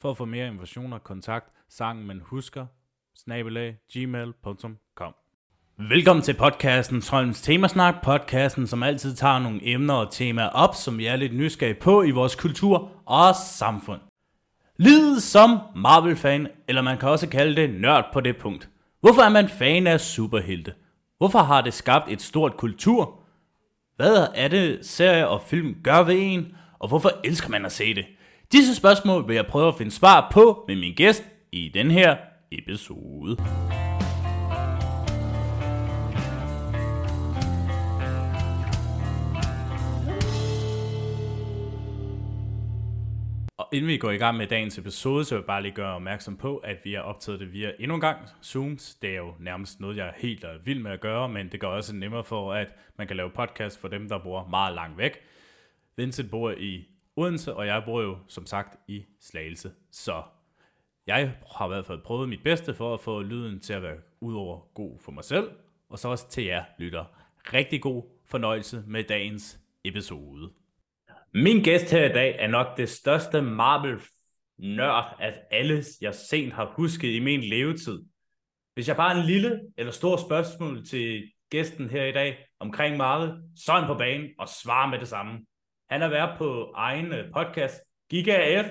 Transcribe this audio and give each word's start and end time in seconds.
For 0.00 0.10
at 0.10 0.16
få 0.16 0.24
mere 0.24 0.46
informationer, 0.46 0.98
kontakt 0.98 1.46
sangen 1.68 2.06
man 2.06 2.20
husker, 2.24 2.66
snabelag, 3.16 3.76
gmail.com. 3.92 5.14
Velkommen 5.78 6.22
til 6.22 6.34
podcasten 6.34 7.02
Holms 7.10 7.42
Temasnak, 7.42 7.94
podcasten 8.02 8.66
som 8.66 8.82
altid 8.82 9.14
tager 9.14 9.38
nogle 9.38 9.60
emner 9.62 9.94
og 9.94 10.12
temaer 10.12 10.48
op, 10.48 10.74
som 10.74 10.98
vi 10.98 11.06
er 11.06 11.16
lidt 11.16 11.36
nysgerrige 11.36 11.80
på 11.80 12.02
i 12.02 12.10
vores 12.10 12.34
kultur 12.34 12.90
og 13.06 13.34
samfund. 13.34 14.00
Lid 14.76 15.20
som 15.20 15.58
Marvel-fan, 15.76 16.48
eller 16.68 16.82
man 16.82 16.98
kan 16.98 17.08
også 17.08 17.28
kalde 17.28 17.56
det 17.56 17.80
nørd 17.80 18.04
på 18.12 18.20
det 18.20 18.36
punkt. 18.36 18.68
Hvorfor 19.00 19.22
er 19.22 19.28
man 19.30 19.48
fan 19.48 19.86
af 19.86 20.00
superhelte? 20.00 20.74
Hvorfor 21.18 21.38
har 21.38 21.60
det 21.60 21.74
skabt 21.74 22.10
et 22.12 22.22
stort 22.22 22.56
kultur? 22.56 23.20
Hvad 23.96 24.26
er 24.34 24.48
det, 24.48 24.86
serie 24.86 25.28
og 25.28 25.42
film 25.42 25.76
gør 25.82 26.02
ved 26.02 26.14
en? 26.18 26.56
Og 26.78 26.88
hvorfor 26.88 27.10
elsker 27.24 27.50
man 27.50 27.64
at 27.64 27.72
se 27.72 27.94
det? 27.94 28.04
Disse 28.52 28.74
spørgsmål 28.74 29.28
vil 29.28 29.34
jeg 29.34 29.46
prøve 29.46 29.68
at 29.68 29.74
finde 29.74 29.90
svar 29.90 30.30
på 30.32 30.64
med 30.68 30.76
min 30.76 30.94
gæst 30.94 31.24
i 31.52 31.70
den 31.74 31.90
her 31.90 32.16
episode. 32.52 33.36
Og 43.58 43.68
inden 43.72 43.88
vi 43.88 43.96
går 43.96 44.10
i 44.10 44.16
gang 44.16 44.36
med 44.36 44.46
dagens 44.46 44.78
episode, 44.78 45.24
så 45.24 45.34
vil 45.34 45.40
jeg 45.40 45.46
bare 45.46 45.62
lige 45.62 45.72
gøre 45.72 45.94
opmærksom 45.94 46.36
på, 46.36 46.56
at 46.56 46.76
vi 46.84 46.92
har 46.92 47.00
optaget 47.00 47.40
det 47.40 47.52
via 47.52 47.72
endnu 47.78 47.94
en 47.94 48.00
gang 48.00 48.18
Zooms. 48.44 48.94
Det 48.94 49.10
er 49.10 49.16
jo 49.16 49.34
nærmest 49.40 49.80
noget, 49.80 49.96
jeg 49.96 50.06
er 50.06 50.12
helt 50.16 50.44
vild 50.64 50.82
med 50.82 50.90
at 50.90 51.00
gøre, 51.00 51.28
men 51.28 51.48
det 51.48 51.60
gør 51.60 51.68
også 51.68 51.94
nemmere 51.94 52.24
for, 52.24 52.52
at 52.52 52.68
man 52.98 53.06
kan 53.06 53.16
lave 53.16 53.30
podcast 53.30 53.80
for 53.80 53.88
dem, 53.88 54.08
der 54.08 54.18
bor 54.18 54.46
meget 54.50 54.74
langt 54.74 54.98
væk. 54.98 55.18
Vincent 55.96 56.30
bor 56.30 56.50
i 56.50 56.88
Odense, 57.18 57.54
og 57.54 57.66
jeg 57.66 57.82
bor 57.84 58.02
jo 58.02 58.18
som 58.28 58.46
sagt 58.46 58.78
i 58.88 59.04
Slagelse. 59.20 59.72
Så 59.90 60.22
jeg 61.06 61.34
har 61.56 61.66
i 61.66 61.68
hvert 61.68 61.86
fald 61.86 62.00
prøvet 62.00 62.28
mit 62.28 62.42
bedste 62.44 62.74
for 62.74 62.94
at 62.94 63.00
få 63.00 63.22
lyden 63.22 63.60
til 63.60 63.72
at 63.72 63.82
være 63.82 63.96
udover 64.20 64.60
god 64.74 64.98
for 65.00 65.12
mig 65.12 65.24
selv, 65.24 65.50
og 65.88 65.98
så 65.98 66.08
også 66.08 66.28
til 66.30 66.44
jer 66.44 66.64
lytter. 66.78 67.04
Rigtig 67.52 67.82
god 67.82 68.02
fornøjelse 68.26 68.84
med 68.86 69.04
dagens 69.04 69.60
episode. 69.84 70.50
Min 71.34 71.62
gæst 71.62 71.90
her 71.90 72.10
i 72.10 72.12
dag 72.12 72.36
er 72.38 72.46
nok 72.46 72.76
det 72.76 72.88
største 72.88 73.42
Marvel-nørd 73.42 75.16
af 75.20 75.34
alle, 75.50 75.84
jeg 76.00 76.14
sent 76.14 76.52
har 76.52 76.72
husket 76.76 77.08
i 77.08 77.20
min 77.20 77.40
levetid. 77.40 78.02
Hvis 78.74 78.88
jeg 78.88 78.96
bare 78.96 79.14
har 79.14 79.20
en 79.20 79.26
lille 79.26 79.60
eller 79.76 79.92
stor 79.92 80.16
spørgsmål 80.16 80.86
til 80.86 81.30
gæsten 81.50 81.90
her 81.90 82.04
i 82.04 82.12
dag 82.12 82.46
omkring 82.60 82.96
Marvel, 82.96 83.32
så 83.56 83.72
er 83.72 83.78
han 83.78 83.86
på 83.86 83.94
banen 83.94 84.30
og 84.38 84.48
svarer 84.48 84.90
med 84.90 84.98
det 84.98 85.08
samme. 85.08 85.38
Han 85.90 86.02
er 86.02 86.08
været 86.08 86.38
på 86.38 86.72
egen 86.74 87.12
øh, 87.12 87.32
podcast, 87.32 87.80
Giga 88.10 88.62
F. 88.62 88.66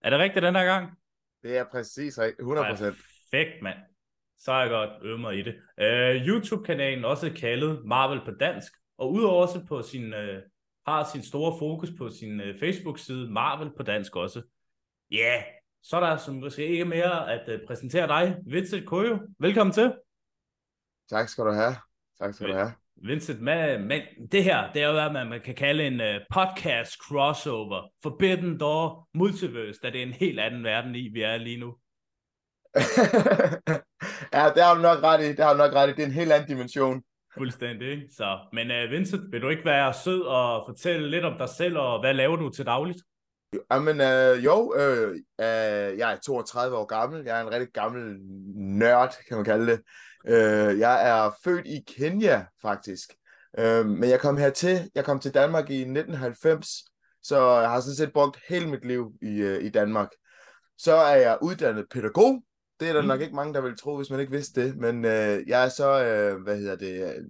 Er 0.00 0.10
det 0.10 0.18
rigtigt 0.18 0.42
den 0.42 0.54
her 0.54 0.64
gang? 0.64 0.98
Det 1.42 1.58
er 1.58 1.64
præcis 1.70 2.18
100% 2.18 2.24
Perfekt, 3.30 3.62
mand. 3.62 3.78
Så 4.38 4.52
har 4.52 4.60
jeg 4.60 4.70
godt 4.70 4.90
øvet 5.02 5.20
mig 5.20 5.38
i 5.38 5.42
det. 5.42 5.54
Uh, 5.54 6.26
YouTube-kanalen 6.28 7.04
også 7.04 7.32
kaldet 7.36 7.84
Marvel 7.84 8.20
på 8.24 8.30
dansk, 8.30 8.72
og 8.98 9.12
udover 9.12 9.42
også 9.42 9.64
på 9.68 9.82
sin, 9.82 10.14
uh, 10.14 10.42
har 10.86 11.08
sin 11.12 11.22
store 11.22 11.58
fokus 11.58 11.90
på 11.98 12.10
sin 12.10 12.40
uh, 12.40 12.58
Facebook-side 12.60 13.30
Marvel 13.30 13.70
på 13.76 13.82
dansk 13.82 14.16
også. 14.16 14.42
Ja, 15.10 15.16
yeah. 15.16 15.42
så 15.82 15.96
er 15.96 16.00
der 16.00 16.16
som 16.16 16.34
måske 16.34 16.66
ikke 16.66 16.84
mere 16.84 17.32
at 17.32 17.60
uh, 17.60 17.66
præsentere 17.66 18.06
dig, 18.06 18.36
Vincent 18.46 18.86
Koyo. 18.86 19.18
Velkommen 19.38 19.72
til. 19.72 19.94
Tak 21.10 21.28
skal 21.28 21.44
du 21.44 21.50
have. 21.50 21.74
Tak 22.18 22.34
skal 22.34 22.48
du 22.48 22.54
have. 22.54 22.81
Vincent, 22.96 23.40
med, 23.40 23.78
men 23.78 24.02
det 24.32 24.44
her, 24.44 24.72
det 24.72 24.82
er 24.82 24.86
jo, 24.86 24.92
hvad 24.92 25.24
man 25.24 25.40
kan 25.44 25.54
kalde 25.54 25.86
en 25.86 26.00
uh, 26.00 26.06
podcast 26.34 26.92
crossover. 26.92 27.88
Forbidden 28.02 28.60
Door 28.60 29.08
Multiverse, 29.14 29.80
da 29.82 29.90
det 29.90 29.98
er 29.98 30.06
en 30.06 30.12
helt 30.12 30.40
anden 30.40 30.64
verden 30.64 30.94
i, 30.94 31.08
vi 31.08 31.22
er 31.22 31.36
lige 31.36 31.60
nu. 31.60 31.74
ja, 34.34 34.50
det 34.54 34.62
har 34.62 34.74
du 34.74 34.80
nok 34.80 35.02
ret 35.02 35.24
i. 35.24 35.28
Det 35.28 35.44
har 35.44 35.52
du 35.52 35.58
nok 35.58 35.72
ret 35.72 35.88
i. 35.88 35.92
Det 35.92 36.02
er 36.02 36.06
en 36.06 36.12
helt 36.12 36.32
anden 36.32 36.48
dimension. 36.48 37.02
Fuldstændig, 37.38 37.90
ikke? 37.90 38.06
Så, 38.16 38.38
men 38.52 38.70
uh, 38.70 38.90
Vincent, 38.90 39.32
vil 39.32 39.42
du 39.42 39.48
ikke 39.48 39.64
være 39.64 39.94
sød 39.94 40.22
og 40.22 40.64
fortælle 40.68 41.10
lidt 41.10 41.24
om 41.24 41.38
dig 41.38 41.48
selv, 41.48 41.78
og 41.78 42.00
hvad 42.00 42.14
laver 42.14 42.36
du 42.36 42.48
til 42.48 42.66
dagligt? 42.66 42.98
Jamen, 43.72 44.00
øh, 44.00 44.44
jo, 44.44 44.74
øh, 44.76 45.10
øh, 45.40 45.98
jeg 45.98 46.12
er 46.12 46.16
32 46.26 46.76
år 46.76 46.84
gammel. 46.84 47.24
Jeg 47.24 47.38
er 47.38 47.42
en 47.46 47.52
rigtig 47.52 47.72
gammel 47.72 48.16
nørd, 48.54 49.14
kan 49.28 49.36
man 49.36 49.44
kalde 49.44 49.72
det. 49.72 49.80
Øh, 50.26 50.78
jeg 50.78 51.08
er 51.08 51.30
født 51.44 51.66
i 51.66 51.84
Kenya, 51.86 52.44
faktisk. 52.62 53.14
Øh, 53.58 53.86
men 53.86 54.10
jeg 54.10 54.20
kom 54.20 54.36
hertil, 54.36 54.90
jeg 54.94 55.04
kom 55.04 55.20
til 55.20 55.34
Danmark 55.34 55.70
i 55.70 55.80
1990, 55.80 56.68
så 57.22 57.60
jeg 57.60 57.70
har 57.70 57.80
sådan 57.80 57.96
set 57.96 58.12
brugt 58.12 58.38
hele 58.48 58.70
mit 58.70 58.84
liv 58.84 59.12
i, 59.22 59.40
øh, 59.40 59.64
i 59.64 59.68
Danmark. 59.68 60.08
Så 60.78 60.94
er 60.94 61.16
jeg 61.16 61.38
uddannet 61.42 61.86
pædagog. 61.90 62.44
Det 62.80 62.88
er 62.88 62.92
der 62.92 63.02
mm. 63.02 63.08
nok 63.08 63.20
ikke 63.20 63.34
mange, 63.34 63.54
der 63.54 63.60
vil 63.60 63.76
tro, 63.76 63.96
hvis 63.96 64.10
man 64.10 64.20
ikke 64.20 64.32
vidste 64.32 64.64
det. 64.64 64.76
Men 64.76 65.04
øh, 65.04 65.48
jeg 65.48 65.64
er 65.64 65.68
så, 65.68 66.04
øh, 66.04 66.42
hvad 66.42 66.56
hedder 66.56 66.76
det, 66.76 67.16
øh, 67.16 67.24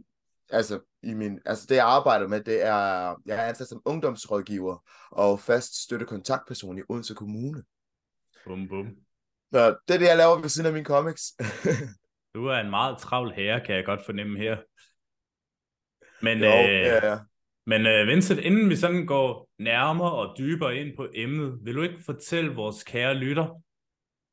altså, 0.50 0.80
i 1.02 1.14
min, 1.14 1.38
altså 1.46 1.66
det 1.68 1.76
jeg 1.76 1.86
arbejder 1.86 2.28
med, 2.28 2.40
det 2.40 2.62
er, 2.62 3.16
jeg 3.26 3.36
er 3.36 3.42
ansat 3.42 3.68
som 3.68 3.82
ungdomsrådgiver 3.84 4.84
og 5.10 5.40
fast 5.40 5.82
støttekontaktperson 5.82 6.78
i 6.78 6.82
Odense 6.88 7.14
Kommune. 7.14 7.62
Bum, 8.44 8.68
bum. 8.68 8.86
Så 9.52 9.76
det 9.88 9.94
er 9.94 9.98
det, 9.98 10.06
jeg 10.06 10.16
laver 10.16 10.40
ved 10.40 10.48
siden 10.48 10.66
af 10.66 10.72
mine 10.72 10.84
comics. 10.84 11.22
Du 12.34 12.46
er 12.46 12.56
en 12.56 12.70
meget 12.70 12.98
travl 12.98 13.32
herre, 13.32 13.60
kan 13.60 13.74
jeg 13.74 13.84
godt 13.84 14.04
fornemme 14.04 14.38
her. 14.38 14.56
Men, 16.22 16.38
jo, 16.38 16.46
øh, 16.46 16.64
ja, 16.64 17.10
ja. 17.10 17.18
men 17.66 17.86
øh, 17.86 18.08
Vincent, 18.08 18.40
inden 18.40 18.70
vi 18.70 18.76
sådan 18.76 19.06
går 19.06 19.48
nærmere 19.58 20.12
og 20.12 20.34
dybere 20.38 20.76
ind 20.76 20.96
på 20.96 21.08
emnet, 21.14 21.58
vil 21.62 21.74
du 21.74 21.82
ikke 21.82 22.02
fortælle 22.06 22.54
vores 22.54 22.84
kære 22.84 23.14
lytter 23.14 23.62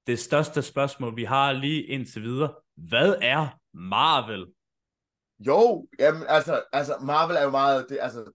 det 0.08 0.20
største 0.20 0.62
spørgsmål, 0.62 1.16
vi 1.16 1.24
har 1.24 1.52
lige 1.52 1.84
indtil 1.84 2.24
videre. 2.24 2.54
Hvad 2.76 3.16
er 3.22 3.60
Marvel? 3.74 4.46
Jo, 5.40 5.88
jamen, 6.00 6.24
altså, 6.28 6.64
altså 6.72 6.98
Marvel 7.02 7.36
er 7.36 7.44
jo 7.44 7.50
meget, 7.50 7.86
det, 7.90 7.98
altså, 8.02 8.32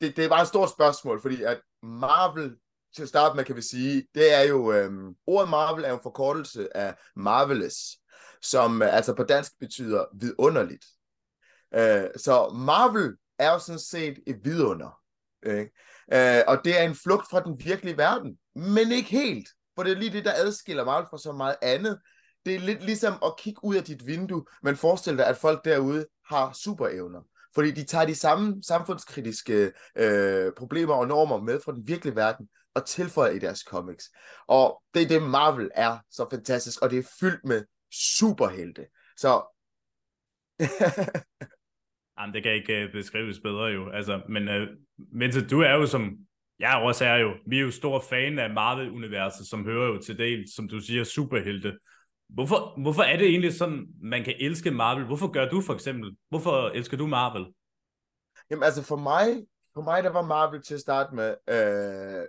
det, 0.00 0.16
det 0.16 0.24
er 0.24 0.28
bare 0.28 0.42
et 0.42 0.48
stort 0.48 0.70
spørgsmål, 0.70 1.22
fordi 1.22 1.42
at 1.42 1.60
Marvel, 1.82 2.56
til 2.96 3.02
at 3.02 3.08
starte 3.08 3.36
med 3.36 3.44
kan 3.44 3.56
vi 3.56 3.62
sige, 3.62 4.06
det 4.14 4.34
er 4.34 4.42
jo, 4.48 4.72
øhm, 4.72 5.16
ordet 5.26 5.50
Marvel 5.50 5.84
er 5.84 5.88
jo 5.88 5.94
en 5.94 6.02
forkortelse 6.02 6.76
af 6.76 6.94
Marvelous, 7.16 7.96
som 8.44 8.82
øh, 8.82 8.96
altså 8.96 9.14
på 9.14 9.22
dansk 9.22 9.52
betyder 9.60 10.04
vidunderligt. 10.20 10.84
Øh, 11.74 12.08
så 12.16 12.54
Marvel 12.54 13.16
er 13.38 13.52
jo 13.52 13.58
sådan 13.58 13.78
set 13.78 14.18
et 14.26 14.36
vidunder. 14.44 14.98
Ikke? 15.46 15.70
Øh, 16.12 16.42
og 16.48 16.60
det 16.64 16.80
er 16.80 16.82
en 16.82 16.94
flugt 16.94 17.30
fra 17.30 17.40
den 17.40 17.64
virkelige 17.64 17.98
verden, 17.98 18.38
men 18.54 18.92
ikke 18.92 19.10
helt. 19.10 19.48
For 19.74 19.82
det 19.82 19.92
er 19.92 19.96
lige 19.96 20.12
det, 20.12 20.24
der 20.24 20.32
adskiller 20.36 20.84
Marvel 20.84 21.06
fra 21.10 21.18
så 21.18 21.32
meget 21.32 21.56
andet. 21.62 22.00
Det 22.46 22.54
er 22.54 22.60
lidt 22.60 22.84
ligesom 22.84 23.12
at 23.24 23.36
kigge 23.38 23.64
ud 23.64 23.76
af 23.76 23.84
dit 23.84 24.06
vindue, 24.06 24.44
men 24.62 24.76
forestil 24.76 25.18
dig, 25.18 25.26
at 25.26 25.36
folk 25.36 25.64
derude 25.64 26.06
har 26.28 26.52
superevner. 26.52 27.20
Fordi 27.54 27.70
de 27.70 27.84
tager 27.84 28.06
de 28.06 28.14
samme 28.14 28.62
samfundskritiske 28.62 29.72
øh, 29.96 30.52
problemer 30.56 30.94
og 30.94 31.08
normer 31.08 31.40
med 31.40 31.60
fra 31.64 31.72
den 31.72 31.88
virkelige 31.88 32.16
verden 32.16 32.48
og 32.74 32.86
tilføjer 32.86 33.32
i 33.32 33.38
deres 33.38 33.60
comics. 33.60 34.04
Og 34.46 34.82
det 34.94 35.02
er 35.02 35.08
det, 35.08 35.22
Marvel 35.22 35.70
er 35.74 35.98
så 36.10 36.26
fantastisk, 36.30 36.82
og 36.82 36.90
det 36.90 36.98
er 36.98 37.08
fyldt 37.20 37.44
med 37.44 37.64
superhelte. 38.18 38.86
Så... 39.16 39.42
Jamen, 42.18 42.34
det 42.34 42.42
kan 42.42 42.52
ikke 42.52 42.84
uh, 42.84 42.92
beskrives 42.92 43.40
bedre 43.40 43.64
jo. 43.64 43.90
Altså, 43.90 44.22
men 44.28 44.48
uh, 44.48 44.68
Vincent, 45.20 45.50
du 45.50 45.60
er 45.60 45.72
jo 45.72 45.86
som, 45.86 46.18
jeg 46.58 46.80
også 46.82 47.04
er 47.04 47.16
jo, 47.16 47.34
vi 47.46 47.56
er 47.56 47.62
jo 47.62 47.70
store 47.70 48.02
fan 48.02 48.38
af 48.38 48.50
Marvel-universet, 48.50 49.46
som 49.46 49.64
hører 49.64 49.86
jo 49.86 50.02
til 50.02 50.18
del, 50.18 50.44
som 50.54 50.68
du 50.68 50.80
siger, 50.80 51.04
superhelte. 51.04 51.78
Hvorfor, 52.28 52.80
hvorfor 52.82 53.02
er 53.02 53.16
det 53.16 53.26
egentlig 53.26 53.54
sådan, 53.54 53.86
man 54.02 54.24
kan 54.24 54.34
elske 54.40 54.70
Marvel? 54.70 55.04
Hvorfor 55.04 55.28
gør 55.28 55.48
du 55.48 55.60
for 55.60 55.74
eksempel? 55.74 56.16
Hvorfor 56.28 56.68
elsker 56.68 56.96
du 56.96 57.06
Marvel? 57.06 57.46
Jamen 58.50 58.62
altså 58.62 58.82
for 58.82 58.96
mig, 58.96 59.46
for 59.74 59.82
mig 59.82 60.04
der 60.04 60.10
var 60.10 60.22
Marvel 60.22 60.62
til 60.62 60.74
at 60.74 60.80
starte 60.80 61.14
med 61.14 61.34
øh, 61.48 62.28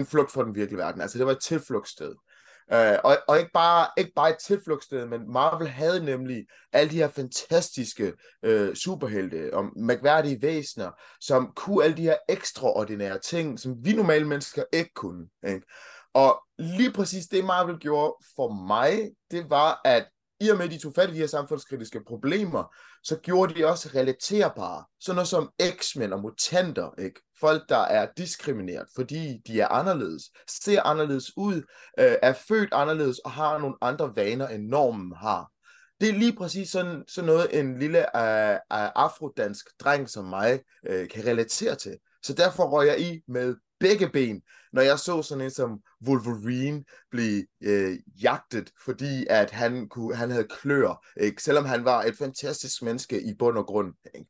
en 0.00 0.06
flugt 0.06 0.32
fra 0.32 0.44
den 0.44 0.54
virkelige 0.54 0.78
verden. 0.78 1.00
Altså 1.00 1.18
det 1.18 1.26
var 1.26 1.32
et 1.32 1.42
tilflugtssted. 1.42 2.14
Uh, 2.72 2.98
og, 3.04 3.16
og 3.28 3.38
ikke, 3.38 3.50
bare, 3.54 3.86
ikke 3.96 4.12
bare 4.16 4.30
et 4.30 4.36
tilflugtssted, 4.46 5.06
men 5.06 5.32
Marvel 5.32 5.68
havde 5.68 6.04
nemlig 6.04 6.46
alle 6.72 6.90
de 6.90 6.96
her 6.96 7.08
fantastiske 7.08 8.12
uh, 8.48 8.74
superhelte 8.74 9.54
og 9.54 9.64
mærkværdige 9.76 10.42
væsener, 10.42 10.90
som 11.20 11.52
kunne 11.56 11.84
alle 11.84 11.96
de 11.96 12.02
her 12.02 12.16
ekstraordinære 12.28 13.18
ting, 13.18 13.60
som 13.60 13.76
vi 13.84 13.92
normale 13.92 14.28
mennesker 14.28 14.64
ikke 14.72 14.90
kunne. 14.94 15.26
Ikke? 15.48 15.66
Og 16.14 16.42
lige 16.58 16.92
præcis 16.92 17.26
det 17.26 17.44
Marvel 17.44 17.78
gjorde 17.78 18.14
for 18.36 18.66
mig, 18.66 19.10
det 19.30 19.50
var, 19.50 19.80
at 19.84 20.08
i 20.40 20.48
og 20.48 20.56
med, 20.56 20.64
at 20.64 20.70
de 20.70 20.78
tog 20.78 20.92
fat 20.94 21.10
i 21.10 21.12
de 21.12 21.18
her 21.18 21.26
samfundskritiske 21.26 22.00
problemer, 22.06 22.74
så 23.04 23.16
gjorde 23.16 23.54
de 23.54 23.66
også 23.66 23.90
relaterbare. 23.94 24.84
Sådan 25.00 25.16
noget 25.16 25.28
som 25.28 25.50
X-Men 25.78 26.12
og 26.12 26.20
mutanter, 26.20 26.90
ikke? 26.98 27.20
Folk, 27.40 27.68
der 27.68 27.78
er 27.78 28.06
diskrimineret, 28.16 28.86
fordi 28.94 29.38
de 29.46 29.60
er 29.60 29.68
anderledes, 29.68 30.22
ser 30.48 30.82
anderledes 30.82 31.36
ud, 31.36 31.56
øh, 31.98 32.14
er 32.22 32.32
født 32.48 32.72
anderledes 32.72 33.18
og 33.18 33.30
har 33.30 33.58
nogle 33.58 33.76
andre 33.80 34.16
vaner, 34.16 34.48
end 34.48 34.68
normen 34.68 35.12
har. 35.16 35.50
Det 36.00 36.08
er 36.08 36.12
lige 36.12 36.36
præcis 36.36 36.70
sådan, 36.70 37.04
sådan 37.08 37.26
noget, 37.26 37.58
en 37.58 37.78
lille 37.78 37.98
øh, 37.98 38.54
øh 38.54 38.58
afrodansk 38.94 39.66
dreng 39.80 40.10
som 40.10 40.24
mig 40.24 40.60
øh, 40.88 41.08
kan 41.08 41.26
relatere 41.26 41.74
til. 41.74 41.98
Så 42.22 42.34
derfor 42.34 42.64
røg 42.64 42.86
jeg 42.86 43.00
i 43.00 43.20
med 43.28 43.54
begge 43.82 44.08
ben, 44.08 44.42
når 44.72 44.82
jeg 44.82 44.98
så 44.98 45.22
sådan 45.22 45.44
en 45.44 45.50
som 45.50 45.82
Wolverine 46.06 46.84
blive 47.10 47.46
øh, 47.62 47.98
jagtet, 48.22 48.72
fordi 48.84 49.26
at 49.30 49.50
han, 49.50 49.88
kunne, 49.88 50.16
han 50.16 50.30
havde 50.30 50.48
klør, 50.50 51.06
ikke? 51.20 51.42
selvom 51.42 51.64
han 51.64 51.84
var 51.84 52.02
et 52.02 52.14
fantastisk 52.18 52.82
menneske 52.82 53.22
i 53.22 53.34
bund 53.38 53.58
og 53.58 53.66
grund. 53.66 53.94
Ikke? 54.14 54.26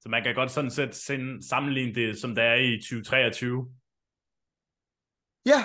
Så 0.00 0.08
man 0.08 0.22
kan 0.22 0.34
godt 0.34 0.50
sådan 0.50 0.70
set 0.70 0.94
sammenligne 1.44 1.94
det, 1.94 2.20
som 2.20 2.34
det 2.34 2.44
er 2.44 2.54
i 2.54 2.80
2023? 2.80 3.68
Ja, 5.46 5.60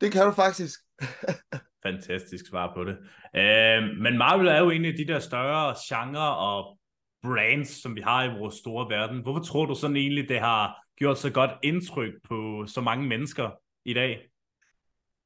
det 0.00 0.12
kan 0.12 0.26
du 0.26 0.32
faktisk. 0.32 0.80
Fantastisk 1.86 2.48
svar 2.48 2.74
på 2.74 2.84
det. 2.84 2.96
Øh, 3.36 3.82
men 4.02 4.18
Marvel 4.18 4.46
er 4.46 4.58
jo 4.58 4.70
en 4.70 4.84
af 4.84 4.94
de 4.96 5.06
der 5.06 5.18
større 5.18 5.74
genre 5.88 6.36
og 6.36 6.78
brands, 7.22 7.82
som 7.82 7.96
vi 7.96 8.00
har 8.00 8.24
i 8.24 8.38
vores 8.38 8.54
store 8.54 8.96
verden. 8.96 9.22
Hvorfor 9.22 9.40
tror 9.40 9.66
du 9.66 9.74
sådan 9.74 9.96
egentlig, 9.96 10.28
det 10.28 10.40
har 10.40 10.83
gjort 10.96 11.18
så 11.18 11.30
godt 11.30 11.50
indtryk 11.62 12.12
på 12.28 12.64
så 12.66 12.80
mange 12.80 13.08
mennesker 13.08 13.50
i 13.84 13.94
dag? 13.94 14.30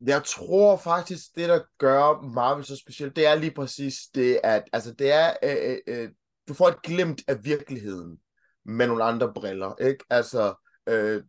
Jeg 0.06 0.24
tror 0.24 0.76
faktisk, 0.76 1.24
det 1.36 1.48
der 1.48 1.60
gør 1.78 2.22
Marvel 2.34 2.64
så 2.64 2.76
specielt, 2.76 3.16
det 3.16 3.26
er 3.26 3.34
lige 3.34 3.54
præcis 3.54 3.94
det, 4.14 4.40
at 4.44 4.64
altså, 4.72 4.92
det 4.92 5.12
er, 5.12 5.32
øh, 5.42 5.78
øh, 5.86 6.00
øh 6.00 6.10
du 6.48 6.54
får 6.54 6.68
et 6.68 6.82
glimt 6.82 7.20
af 7.28 7.44
virkeligheden 7.44 8.18
med 8.64 8.86
nogle 8.86 9.04
andre 9.04 9.32
briller, 9.34 9.74
ikke? 9.80 10.04
Altså, 10.10 10.54
øh, 10.88 11.22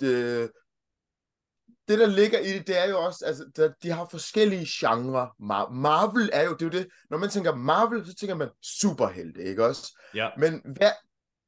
det, 0.00 0.50
det, 1.88 1.98
der 1.98 2.06
ligger 2.06 2.38
i 2.38 2.48
det, 2.48 2.66
det 2.66 2.78
er 2.78 2.88
jo 2.88 2.98
også, 2.98 3.24
altså, 3.26 3.50
der, 3.56 3.72
de 3.82 3.90
har 3.90 4.08
forskellige 4.10 4.66
genrer. 4.70 5.26
Mar- 5.26 5.72
Marvel 5.72 6.30
er 6.32 6.42
jo, 6.42 6.52
det 6.52 6.62
er 6.62 6.66
jo 6.66 6.82
det, 6.82 6.88
når 7.10 7.18
man 7.18 7.28
tænker 7.28 7.54
Marvel, 7.54 8.06
så 8.06 8.14
tænker 8.14 8.34
man 8.34 8.50
superhelte, 8.62 9.42
ikke 9.42 9.66
også? 9.66 9.98
Ja. 10.14 10.28
Men 10.38 10.62
hvad, 10.76 10.90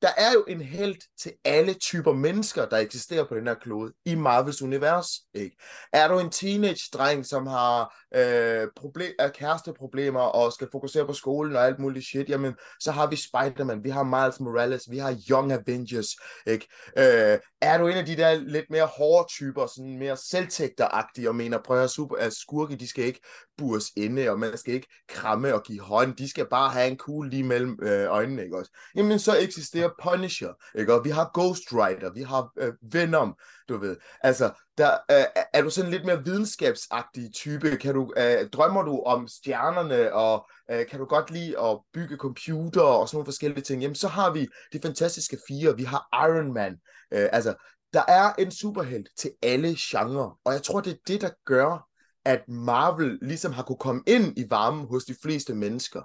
der 0.04 0.10
er 0.16 0.32
jo 0.32 0.44
en 0.48 0.60
held 0.60 0.96
til 1.18 1.32
alle 1.44 1.74
typer 1.74 2.12
mennesker, 2.12 2.66
der 2.66 2.76
eksisterer 2.76 3.24
på 3.24 3.34
den 3.34 3.46
her 3.46 3.54
klode 3.54 3.92
i 4.04 4.14
Marvels 4.14 4.62
univers. 4.62 5.06
Ikke? 5.34 5.56
Er 5.92 6.08
du 6.08 6.18
en 6.18 6.30
teenage-dreng, 6.30 7.26
som 7.26 7.46
har 7.46 8.04
øh, 8.14 8.68
proble- 8.80 9.14
er 9.18 9.28
kæresteproblemer 9.28 10.20
og 10.20 10.52
skal 10.52 10.68
fokusere 10.72 11.06
på 11.06 11.12
skolen 11.12 11.56
og 11.56 11.66
alt 11.66 11.78
muligt 11.78 12.06
shit, 12.06 12.28
jamen, 12.28 12.54
så 12.80 12.90
har 12.90 13.06
vi 13.06 13.16
Spider-Man, 13.16 13.84
vi 13.84 13.90
har 13.90 14.02
Miles 14.02 14.40
Morales, 14.40 14.90
vi 14.90 14.98
har 14.98 15.16
Young 15.30 15.52
Avengers. 15.52 16.08
Ikke? 16.46 16.68
Øh, 16.98 17.38
er 17.60 17.78
du 17.78 17.86
en 17.86 17.96
af 17.96 18.06
de 18.06 18.16
der 18.16 18.34
lidt 18.34 18.70
mere 18.70 18.86
hårde 18.86 19.28
typer, 19.28 19.66
sådan 19.66 19.98
mere 19.98 20.16
selvtægteragtige 20.16 21.28
og 21.28 21.34
mener, 21.34 21.58
prøv 21.64 21.82
at 21.82 21.90
super, 21.90 22.16
at 22.16 22.32
skurke, 22.32 22.76
de 22.76 22.88
skal 22.88 23.04
ikke 23.04 23.20
burs 23.58 23.90
inde, 23.96 24.30
og 24.30 24.38
man 24.38 24.58
skal 24.58 24.74
ikke 24.74 24.88
kramme 25.08 25.54
og 25.54 25.62
give 25.62 25.80
hånd, 25.80 26.16
de 26.16 26.30
skal 26.30 26.46
bare 26.50 26.70
have 26.70 26.88
en 26.88 26.96
kugle 26.96 27.30
lige 27.30 27.44
mellem 27.44 27.78
øh, 27.82 28.10
øjnene, 28.10 28.44
ikke 28.44 28.58
også? 28.58 28.70
Jamen, 28.96 29.18
så 29.18 29.38
eksisterer 29.38 29.90
Punisher, 30.02 30.52
ikke? 30.79 30.94
Og 30.94 31.05
vi 31.05 31.11
har 31.11 31.31
Ghost 31.35 31.62
Rider, 31.73 32.12
vi 32.12 32.23
har 32.23 32.50
øh, 32.58 32.73
Venom, 32.93 33.35
du 33.69 33.79
ved. 33.79 33.96
Altså, 34.20 34.50
der, 34.79 34.91
øh, 35.11 35.25
er 35.52 35.62
du 35.62 35.70
sådan 35.70 35.91
lidt 35.91 36.05
mere 36.05 36.25
videnskabsagtig 36.25 37.35
type? 37.35 37.76
Kan 37.76 37.94
du, 37.94 38.12
øh, 38.17 38.50
drømmer 38.50 38.82
du 38.82 39.02
om 39.06 39.29
stjernerne, 39.29 40.12
og 40.12 40.46
øh, 40.70 40.87
kan 40.87 40.99
du 40.99 41.05
godt 41.05 41.31
lide 41.31 41.61
at 41.61 41.81
bygge 41.93 42.17
computer 42.17 42.82
og 42.82 43.08
sådan 43.08 43.17
nogle 43.17 43.26
forskellige 43.26 43.62
ting? 43.62 43.82
Jamen, 43.82 43.94
så 43.94 44.08
har 44.08 44.32
vi 44.32 44.49
de 44.73 44.81
fantastiske 44.82 45.38
fire. 45.49 45.76
Vi 45.76 45.85
har 45.85 46.08
Iron 46.29 46.52
Man. 46.52 46.73
Øh, 47.12 47.29
altså, 47.32 47.55
der 47.93 48.02
er 48.08 48.32
en 48.38 48.50
superhelt 48.50 49.08
til 49.17 49.31
alle 49.43 49.76
genrer, 49.79 50.38
og 50.44 50.52
jeg 50.52 50.62
tror, 50.62 50.81
det 50.81 50.93
er 50.93 50.97
det, 51.06 51.20
der 51.20 51.31
gør, 51.47 51.88
at 52.25 52.49
Marvel 52.49 53.19
ligesom 53.23 53.52
har 53.52 53.62
kunne 53.62 53.79
komme 53.79 54.02
ind 54.06 54.38
i 54.38 54.44
varmen 54.50 54.87
hos 54.88 55.05
de 55.05 55.14
fleste 55.23 55.55
mennesker. 55.55 56.02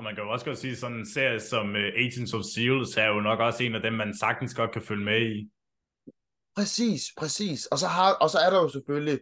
Og 0.00 0.04
man 0.04 0.14
kan 0.14 0.24
jo 0.24 0.30
også 0.30 0.46
godt 0.46 0.58
sige, 0.58 0.76
sådan 0.76 0.96
en 0.96 1.06
serie 1.06 1.40
som 1.40 1.70
uh, 1.70 1.76
Agents 2.04 2.34
of 2.34 2.44
S.H.I.E.L.D. 2.44 2.98
er 2.98 3.06
jo 3.06 3.20
nok 3.20 3.40
også 3.40 3.62
en 3.62 3.74
af 3.74 3.82
dem, 3.82 3.92
man 3.92 4.16
sagtens 4.18 4.54
godt 4.54 4.72
kan 4.72 4.82
følge 4.82 5.04
med 5.04 5.20
i. 5.20 5.50
Præcis, 6.56 7.02
præcis. 7.16 7.66
Og 7.66 7.78
så, 7.78 7.86
har, 7.86 8.12
og 8.12 8.30
så 8.30 8.38
er 8.38 8.50
der 8.50 8.62
jo 8.62 8.68
selvfølgelig 8.68 9.20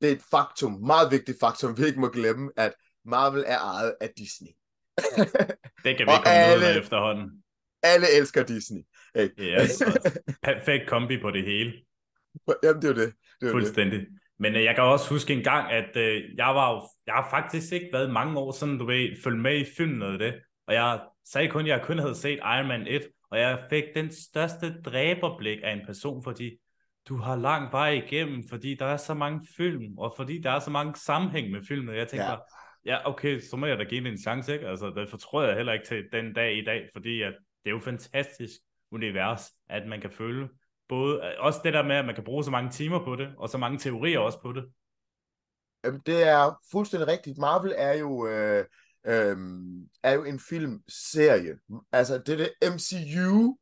det 0.00 0.08
er 0.08 0.12
et 0.12 0.22
faktum, 0.30 0.72
meget 0.72 1.10
vigtigt 1.10 1.40
faktum, 1.40 1.78
vi 1.78 1.84
ikke 1.84 2.00
må 2.00 2.08
glemme, 2.08 2.50
at 2.56 2.72
Marvel 3.04 3.44
er 3.46 3.58
ejet 3.58 3.94
af 4.00 4.10
Disney. 4.16 4.48
det 5.84 5.96
kan 5.96 6.06
vi 6.06 6.12
komme 6.24 6.28
alle, 6.28 6.66
ud 6.66 6.70
af 6.70 6.78
efterhånden. 6.78 7.42
Alle 7.82 8.06
elsker 8.18 8.42
Disney. 8.42 8.82
Ikke? 9.14 9.42
Yes, 9.42 9.82
perfekt 10.42 10.88
kombi 10.88 11.20
på 11.20 11.30
det 11.30 11.44
hele. 11.44 11.72
Jamen, 12.62 12.82
det 12.82 12.90
er 12.90 12.94
jo 12.94 13.00
det. 13.06 13.14
det 13.40 13.46
er 13.48 13.52
Fuldstændig. 13.52 14.00
Det. 14.00 14.08
Men 14.42 14.56
øh, 14.56 14.64
jeg 14.64 14.74
kan 14.74 14.84
også 14.84 15.10
huske 15.10 15.32
en 15.32 15.42
gang, 15.42 15.70
at 15.70 15.96
øh, 15.96 16.22
jeg 16.36 16.54
var 16.54 16.74
jo, 16.74 16.82
jeg 17.06 17.14
har 17.14 17.30
faktisk 17.30 17.72
ikke 17.72 17.88
været 17.92 18.12
mange 18.12 18.38
år 18.38 18.52
sådan, 18.52 18.78
du 18.78 18.86
ved, 18.86 19.22
følge 19.24 19.38
med 19.38 19.56
i 19.58 19.64
filmen 19.76 20.02
og 20.02 20.18
det. 20.18 20.34
Og 20.66 20.74
jeg 20.74 21.00
sagde 21.24 21.48
kun, 21.48 21.60
at 21.60 21.68
jeg 21.68 21.82
kun 21.82 21.98
havde 21.98 22.14
set 22.14 22.38
Iron 22.38 22.68
Man 22.68 22.86
1, 22.86 23.02
og 23.30 23.38
jeg 23.38 23.58
fik 23.70 23.84
den 23.94 24.12
største 24.12 24.82
dræberblik 24.82 25.58
af 25.62 25.72
en 25.72 25.86
person, 25.86 26.22
fordi 26.22 26.50
du 27.08 27.16
har 27.16 27.36
lang 27.36 27.72
vej 27.72 27.88
igennem, 27.88 28.44
fordi 28.50 28.74
der 28.74 28.86
er 28.86 28.96
så 28.96 29.14
mange 29.14 29.46
film, 29.56 29.98
og 29.98 30.14
fordi 30.16 30.40
der 30.40 30.50
er 30.50 30.58
så 30.58 30.70
mange 30.70 30.94
sammenhæng 30.96 31.50
med 31.50 31.60
filmen. 31.68 31.96
Jeg 31.96 32.08
tænker, 32.08 32.30
ja. 32.86 32.92
ja, 32.92 33.08
okay, 33.08 33.40
så 33.40 33.56
må 33.56 33.66
jeg 33.66 33.78
da 33.78 33.84
give 33.84 34.08
en 34.08 34.18
chance, 34.18 34.52
ikke? 34.52 34.68
Altså, 34.68 34.90
det 34.96 35.08
fortrøder 35.08 35.48
jeg 35.48 35.56
heller 35.56 35.72
ikke 35.72 35.86
til 35.86 36.04
den 36.12 36.32
dag 36.32 36.56
i 36.56 36.64
dag, 36.64 36.88
fordi 36.92 37.22
at 37.22 37.34
det 37.64 37.70
er 37.70 37.74
jo 37.74 37.78
fantastisk 37.78 38.60
univers, 38.90 39.52
at 39.68 39.86
man 39.86 40.00
kan 40.00 40.10
følge 40.10 40.48
både, 40.92 41.20
også 41.38 41.60
det 41.64 41.72
der 41.72 41.82
med, 41.82 41.96
at 41.96 42.04
man 42.04 42.14
kan 42.14 42.24
bruge 42.24 42.44
så 42.44 42.50
mange 42.50 42.70
timer 42.70 43.04
på 43.04 43.16
det, 43.16 43.28
og 43.38 43.48
så 43.48 43.58
mange 43.58 43.78
teorier 43.78 44.18
også 44.18 44.40
på 44.40 44.52
det. 44.52 44.64
Det 46.06 46.22
er 46.22 46.58
fuldstændig 46.70 47.08
rigtigt. 47.08 47.38
Marvel 47.38 47.74
er 47.76 47.92
jo, 47.92 48.26
øh, 48.26 48.64
øh, 49.06 49.36
er 50.02 50.12
jo 50.12 50.24
en 50.24 50.40
filmserie. 50.40 51.54
Altså, 51.92 52.18
det, 52.18 52.38
der 52.38 52.70
MCU 52.74 53.56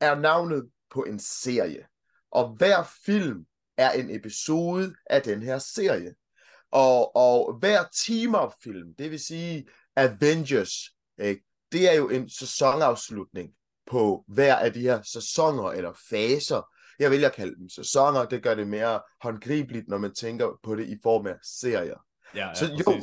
er 0.00 0.14
navnet 0.20 0.70
på 0.90 1.02
en 1.02 1.18
serie. 1.18 1.86
Og 2.30 2.56
hver 2.56 2.82
film 3.04 3.46
er 3.76 3.90
en 3.90 4.10
episode 4.10 4.94
af 5.10 5.22
den 5.22 5.42
her 5.42 5.58
serie. 5.58 6.14
Og, 6.70 7.16
og 7.16 7.58
hver 7.58 7.84
team-up-film, 8.06 8.94
det 8.98 9.10
vil 9.10 9.20
sige 9.20 9.68
Avengers, 9.96 10.74
ikke? 11.18 11.44
det 11.72 11.92
er 11.92 11.94
jo 11.94 12.08
en 12.08 12.30
sæsonafslutning 12.30 13.50
på 13.90 14.24
hver 14.28 14.56
af 14.56 14.72
de 14.72 14.80
her 14.80 15.02
sæsoner 15.02 15.70
eller 15.70 15.92
faser. 16.10 16.62
Jeg 16.98 17.10
vil 17.10 17.24
at 17.24 17.32
kalde 17.32 17.54
dem 17.54 17.68
sæsoner, 17.68 18.24
det 18.24 18.42
gør 18.42 18.54
det 18.54 18.66
mere 18.66 19.00
håndgribeligt, 19.22 19.88
når 19.88 19.98
man 19.98 20.14
tænker 20.14 20.60
på 20.62 20.74
det 20.74 20.86
i 20.86 20.96
form 21.02 21.26
af 21.26 21.36
serier. 21.42 21.98
Ja, 22.34 22.46
ja, 22.48 22.54
så 22.54 22.64
jo, 22.64 23.00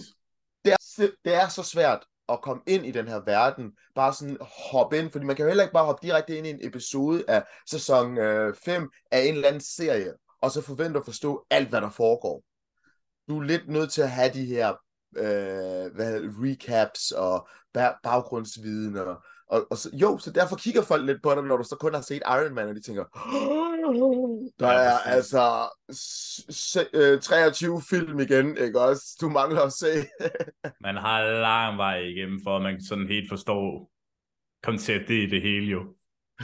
det 0.65 0.73
er, 0.73 1.07
det 1.25 1.33
er 1.33 1.47
så 1.47 1.63
svært 1.63 2.05
at 2.29 2.41
komme 2.41 2.63
ind 2.67 2.85
i 2.85 2.91
den 2.91 3.07
her 3.07 3.21
verden, 3.25 3.71
bare 3.95 4.13
sådan 4.13 4.37
hoppe 4.71 4.97
ind, 4.99 5.11
fordi 5.11 5.25
man 5.25 5.35
kan 5.35 5.43
jo 5.43 5.49
heller 5.49 5.63
ikke 5.63 5.73
bare 5.73 5.85
hoppe 5.85 6.07
direkte 6.07 6.37
ind 6.37 6.47
i 6.47 6.49
en 6.49 6.67
episode 6.67 7.23
af 7.27 7.43
sæson 7.69 8.15
5 8.15 8.83
øh, 8.83 8.89
af 9.11 9.19
en 9.19 9.35
eller 9.35 9.47
anden 9.47 9.61
serie, 9.61 10.13
og 10.41 10.51
så 10.51 10.61
forvente 10.61 10.99
at 10.99 11.05
forstå 11.05 11.45
alt, 11.49 11.69
hvad 11.69 11.81
der 11.81 11.89
foregår. 11.89 12.43
Du 13.27 13.39
er 13.39 13.43
lidt 13.43 13.69
nødt 13.69 13.91
til 13.91 14.01
at 14.01 14.11
have 14.11 14.33
de 14.33 14.45
her 14.45 14.69
øh, 15.17 15.95
hvad, 15.95 16.21
recaps 16.43 17.11
og 17.11 17.47
baggrundsviden 18.03 18.97
og 18.97 19.23
og, 19.47 19.67
og 19.71 19.77
så, 19.77 19.89
jo, 19.93 20.17
så 20.17 20.31
derfor 20.31 20.55
kigger 20.55 20.81
folk 20.81 21.05
lidt 21.05 21.21
på 21.23 21.31
dig, 21.35 21.43
når 21.43 21.57
du 21.57 21.63
så 21.63 21.77
kun 21.79 21.93
har 21.93 22.01
set 22.01 22.21
Iron 22.25 22.53
Man, 22.55 22.69
og 22.69 22.75
de 22.75 22.81
tænker, 22.81 23.03
der 24.59 24.67
er 24.67 24.97
altså 24.97 25.69
se, 26.49 26.79
øh, 26.93 27.21
23 27.21 27.81
film 27.89 28.19
igen, 28.19 28.57
ikke 28.57 28.81
også? 28.81 29.17
Du 29.21 29.29
mangler 29.29 29.61
at 29.61 29.73
se. 29.73 29.93
man 30.87 30.95
har 30.95 31.23
lang 31.41 31.77
vej 31.77 31.97
igennem, 31.97 32.39
for 32.43 32.55
at 32.55 32.61
man 32.61 32.81
sådan 32.81 33.07
helt 33.07 33.29
forstår 33.29 33.91
konceptet 34.63 35.15
i 35.15 35.29
det 35.29 35.41
hele 35.41 35.65
jo. 35.65 35.95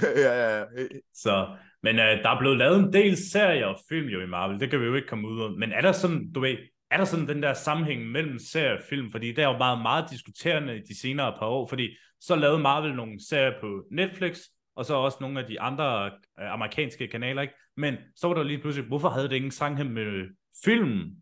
ja, 0.01 0.34
ja, 0.41 0.60
ja. 0.60 0.65
Så, 1.13 1.48
men 1.84 2.00
øh, 2.00 2.24
der 2.24 2.29
er 2.29 2.39
blevet 2.39 2.58
lavet 2.58 2.79
en 2.79 2.93
del 2.93 3.17
serier 3.31 3.65
og 3.65 3.79
film 3.89 4.08
jo 4.08 4.22
i 4.22 4.27
Marvel, 4.27 4.60
det 4.60 4.70
kan 4.70 4.79
vi 4.79 4.86
jo 4.86 4.96
ikke 4.96 5.08
komme 5.08 5.27
ud 5.27 5.41
af. 5.41 5.51
Men 5.51 5.72
er 5.72 5.81
der 5.81 5.91
sådan, 5.91 6.31
du 6.31 6.39
ved, 6.39 6.58
er 6.91 6.98
der 6.98 7.05
sådan 7.05 7.27
den 7.27 7.43
der 7.43 7.53
sammenhæng 7.53 8.12
mellem 8.12 8.39
serie 8.39 8.77
og 8.77 8.84
film? 8.89 9.12
Fordi 9.12 9.27
det 9.27 9.43
er 9.43 9.48
jo 9.48 9.58
meget, 9.58 9.81
meget 9.81 10.10
diskuterende 10.12 10.77
i 10.77 10.81
de 10.81 11.00
senere 11.00 11.36
par 11.39 11.46
år, 11.46 11.67
fordi 11.67 11.98
så 12.22 12.36
lavede 12.36 12.60
Marvel 12.60 12.96
nogle 12.96 13.28
serier 13.30 13.60
på 13.62 13.84
Netflix, 13.92 14.40
og 14.75 14.86
så 14.86 14.94
også 14.94 15.18
nogle 15.22 15.40
af 15.40 15.48
de 15.48 15.62
andre 15.62 16.06
øh, 16.40 16.54
amerikanske 16.54 17.08
kanaler, 17.08 17.42
ikke? 17.42 17.54
Men 17.78 17.96
så 18.16 18.28
var 18.28 18.34
der 18.34 18.44
lige 18.44 18.62
pludselig, 18.62 18.88
hvorfor 18.88 19.10
havde 19.10 19.30
det 19.30 19.36
ingen 19.36 19.51
sammenhæng 19.51 19.94
med 19.94 20.36
filmen? 20.63 21.16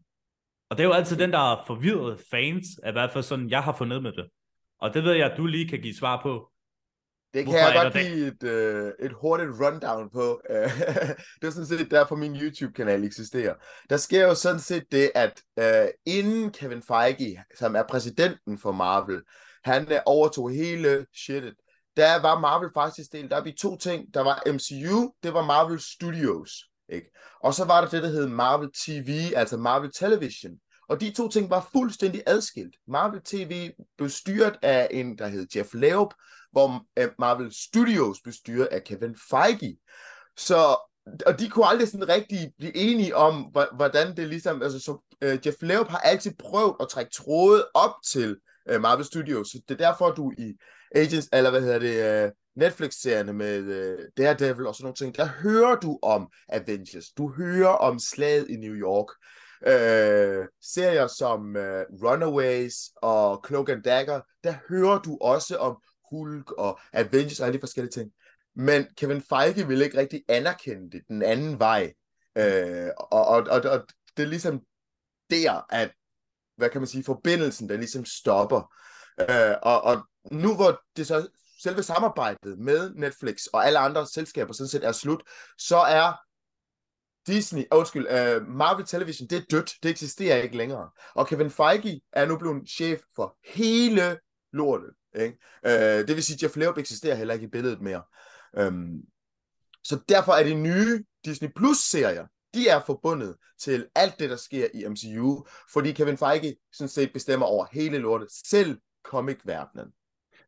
Og 0.70 0.78
det 0.78 0.84
er 0.84 0.88
jo 0.88 0.94
altid 0.94 1.18
den, 1.18 1.32
der 1.32 1.54
er 1.54 1.64
forvirret 1.68 2.22
fans, 2.32 2.68
i 2.88 2.92
hvert 2.92 3.12
fald 3.12 3.24
sådan, 3.24 3.50
jeg 3.50 3.64
har 3.64 3.74
fundet 3.74 4.04
med 4.04 4.12
det. 4.12 4.28
Og 4.82 4.94
det 4.94 5.04
ved 5.04 5.14
jeg, 5.14 5.32
at 5.32 5.38
du 5.38 5.46
lige 5.46 5.70
kan 5.70 5.82
give 5.82 5.96
svar 5.96 6.22
på. 6.22 6.52
Det 7.34 7.46
kan 7.46 7.54
Hvorfor 7.54 7.72
jeg 7.72 7.84
godt 7.84 7.94
give 7.94 8.28
et, 8.28 8.44
øh, 8.44 8.92
et 9.00 9.12
hurtigt 9.22 9.50
rundown 9.62 10.10
på. 10.10 10.42
det 11.42 11.48
er 11.48 11.50
sådan 11.50 11.66
set 11.66 11.92
derfor 11.92 12.16
min 12.16 12.36
YouTube-kanal 12.36 13.04
eksisterer. 13.04 13.54
Der 13.90 13.98
sker 13.98 14.28
jo 14.28 14.36
sådan 14.36 14.60
set 14.60 14.84
det, 14.92 15.12
at 15.16 15.42
øh, 15.60 15.88
inden 16.06 16.52
Kevin 16.52 16.82
Feige, 16.82 17.44
som 17.56 17.76
er 17.76 17.84
præsidenten 17.90 18.58
for 18.58 18.72
Marvel, 18.72 19.22
han 19.64 19.92
øh, 19.92 20.00
overtog 20.06 20.52
hele 20.52 21.06
shitet, 21.16 21.54
der 21.98 22.22
var 22.22 22.40
Marvel 22.40 22.70
faktisk 22.74 23.12
delt 23.12 23.34
op 23.34 23.48
i 23.48 23.52
to 23.52 23.78
ting. 23.78 24.14
Der 24.14 24.22
var 24.22 24.44
MCU, 24.46 25.12
det 25.24 25.34
var 25.34 25.46
Marvel 25.46 25.80
Studios. 25.80 26.52
Ikke? 26.90 27.12
Og 27.44 27.54
så 27.54 27.66
var 27.66 27.82
der 27.82 27.90
det, 27.90 28.04
der 28.04 28.10
hed 28.10 28.28
Marvel 28.28 28.70
TV, 28.86 29.34
altså 29.36 29.58
Marvel 29.58 29.92
Television. 29.94 30.52
Og 30.90 31.02
de 31.02 31.12
to 31.12 31.30
ting 31.30 31.50
var 31.50 31.70
fuldstændig 31.72 32.24
adskilt. 32.26 32.76
Marvel 32.88 33.22
TV 33.26 33.72
blev 33.98 34.10
styret 34.10 34.56
af 34.62 34.88
en, 34.92 35.18
der 35.18 35.28
hed 35.28 35.48
Jeff 35.56 35.74
Loeb, 35.74 36.10
hvor 36.52 36.86
øh, 37.00 37.10
Marvel 37.20 37.54
Studios 37.54 38.18
blev 38.24 38.34
styret 38.34 38.66
af 38.66 38.84
Kevin 38.84 39.16
Feige. 39.30 39.78
Så, 40.38 40.78
og 41.26 41.40
de 41.40 41.50
kunne 41.50 41.66
aldrig 41.66 41.88
sådan 41.88 42.10
rigtig 42.10 42.54
blive 42.58 42.76
enige 42.76 43.16
om, 43.16 43.56
hvordan 43.76 44.18
det 44.18 44.28
ligesom, 44.28 44.62
altså 44.62 44.80
så 44.80 44.92
uh, 45.26 45.48
Jeff 45.48 45.58
Loeb 45.62 45.88
har 45.88 45.98
altid 45.98 46.32
prøvet 46.40 46.76
at 46.80 46.90
trække 46.90 47.12
tråde 47.12 47.68
op 47.74 47.94
til 48.12 48.38
uh, 48.76 48.82
Marvel 48.82 49.06
Studios, 49.06 49.48
så 49.48 49.62
det 49.70 49.82
er 49.82 49.88
derfor, 49.88 50.12
du 50.12 50.32
i 50.38 50.54
Agents, 50.96 51.30
eller 51.34 51.50
hvad 51.50 51.62
hedder 51.62 51.80
det, 51.80 52.26
uh, 52.26 52.32
Netflix-serierne 52.56 53.34
med 53.34 53.60
uh, 53.60 54.04
Daredevil 54.18 54.68
og 54.68 54.76
sådan 54.76 54.84
nogle 54.84 54.96
ting, 54.96 55.16
der 55.16 55.26
hører 55.26 55.76
du 55.76 56.00
om 56.02 56.28
Avengers, 56.50 57.06
du 57.18 57.34
hører 57.38 57.70
om 57.70 58.00
slaget 58.00 58.50
i 58.50 58.56
New 58.56 58.74
York, 58.74 59.08
uh, 59.62 60.46
serier 60.62 61.08
som 61.08 61.40
uh, 61.40 61.84
Runaways 62.04 62.76
og 62.96 63.44
Cloak 63.48 63.70
and 63.70 63.84
Dagger, 63.84 64.22
der 64.44 64.54
hører 64.70 65.00
du 65.00 65.18
også 65.22 65.58
om 65.58 65.78
Hulk 66.12 66.52
og 66.52 66.80
Avengers 66.94 67.40
og 67.40 67.46
alle 67.46 67.58
de 67.58 67.62
forskellige 67.62 67.92
ting. 67.92 68.12
Men 68.56 68.88
Kevin 68.98 69.22
Feige 69.22 69.68
vil 69.68 69.82
ikke 69.82 69.98
rigtig 69.98 70.24
anerkende 70.28 70.92
det 70.92 71.02
den 71.08 71.22
anden 71.22 71.60
vej. 71.60 71.94
Øh, 72.38 72.90
og, 72.98 73.28
og, 73.28 73.48
og, 73.50 73.62
og 73.72 73.88
det 74.18 74.24
er 74.24 74.28
ligesom 74.28 74.62
der, 75.30 75.66
at 75.70 75.92
hvad 76.60 76.70
kan 76.70 76.82
man 76.82 76.88
sige, 76.88 77.04
forbindelsen, 77.04 77.70
der 77.70 77.78
ligesom 77.78 78.06
stopper. 78.06 78.74
Øh, 79.22 79.56
og, 79.62 79.82
og 79.82 80.08
nu 80.32 80.56
hvor 80.56 80.82
det 80.98 81.08
så 81.08 81.28
selve 81.64 81.84
samarbejdet 81.84 82.60
med 82.60 82.94
Netflix 82.96 83.46
og 83.46 83.66
alle 83.66 83.80
andre 83.80 84.08
selskaber 84.08 84.54
sådan 84.54 84.70
set 84.70 84.84
er 84.84 84.92
slut, 84.92 85.24
så 85.58 85.78
er 85.78 86.14
Disney, 87.28 87.62
øh, 87.62 87.68
undskyld, 87.72 88.06
uh, 88.06 88.48
Marvel 88.48 88.86
Television, 88.86 89.28
det 89.28 89.38
er 89.38 89.42
dødt. 89.52 89.74
Det 89.84 89.92
eksisterer 89.92 90.42
ikke 90.42 90.58
længere. 90.58 90.90
Og 91.16 91.28
Kevin 91.28 91.50
Feige 91.50 92.02
er 92.14 92.26
nu 92.26 92.38
blevet 92.38 92.70
chef 92.70 93.00
for 93.16 93.38
hele 93.54 94.20
lortet. 94.54 94.90
Ikke? 95.16 95.38
Uh, 95.66 96.08
det 96.08 96.16
vil 96.16 96.24
sige, 96.24 96.36
at 96.36 96.44
Jeff 96.44 96.56
Leop 96.56 96.78
eksisterer 96.78 97.16
heller 97.16 97.34
ikke 97.34 97.46
i 97.46 97.50
billedet 97.50 97.82
mere. 97.82 98.04
Um, 98.68 99.02
så 99.84 100.00
derfor 100.10 100.34
er 100.34 100.44
de 100.44 100.54
nye 100.54 101.04
Disney 101.26 101.50
Plus-serier, 101.56 102.28
de 102.54 102.68
er 102.68 102.82
forbundet 102.86 103.36
til 103.60 103.88
alt 103.96 104.20
det, 104.20 104.30
der 104.30 104.36
sker 104.36 104.68
i 104.74 104.88
MCU, 104.88 105.46
fordi 105.74 105.92
Kevin 105.92 106.18
Feige 106.18 106.56
sådan 106.74 106.90
set 106.90 107.14
bestemmer 107.14 107.46
over 107.46 107.66
hele 107.72 107.98
lortet, 107.98 108.28
selv 108.32 108.78
comic-verdenen. 109.04 109.92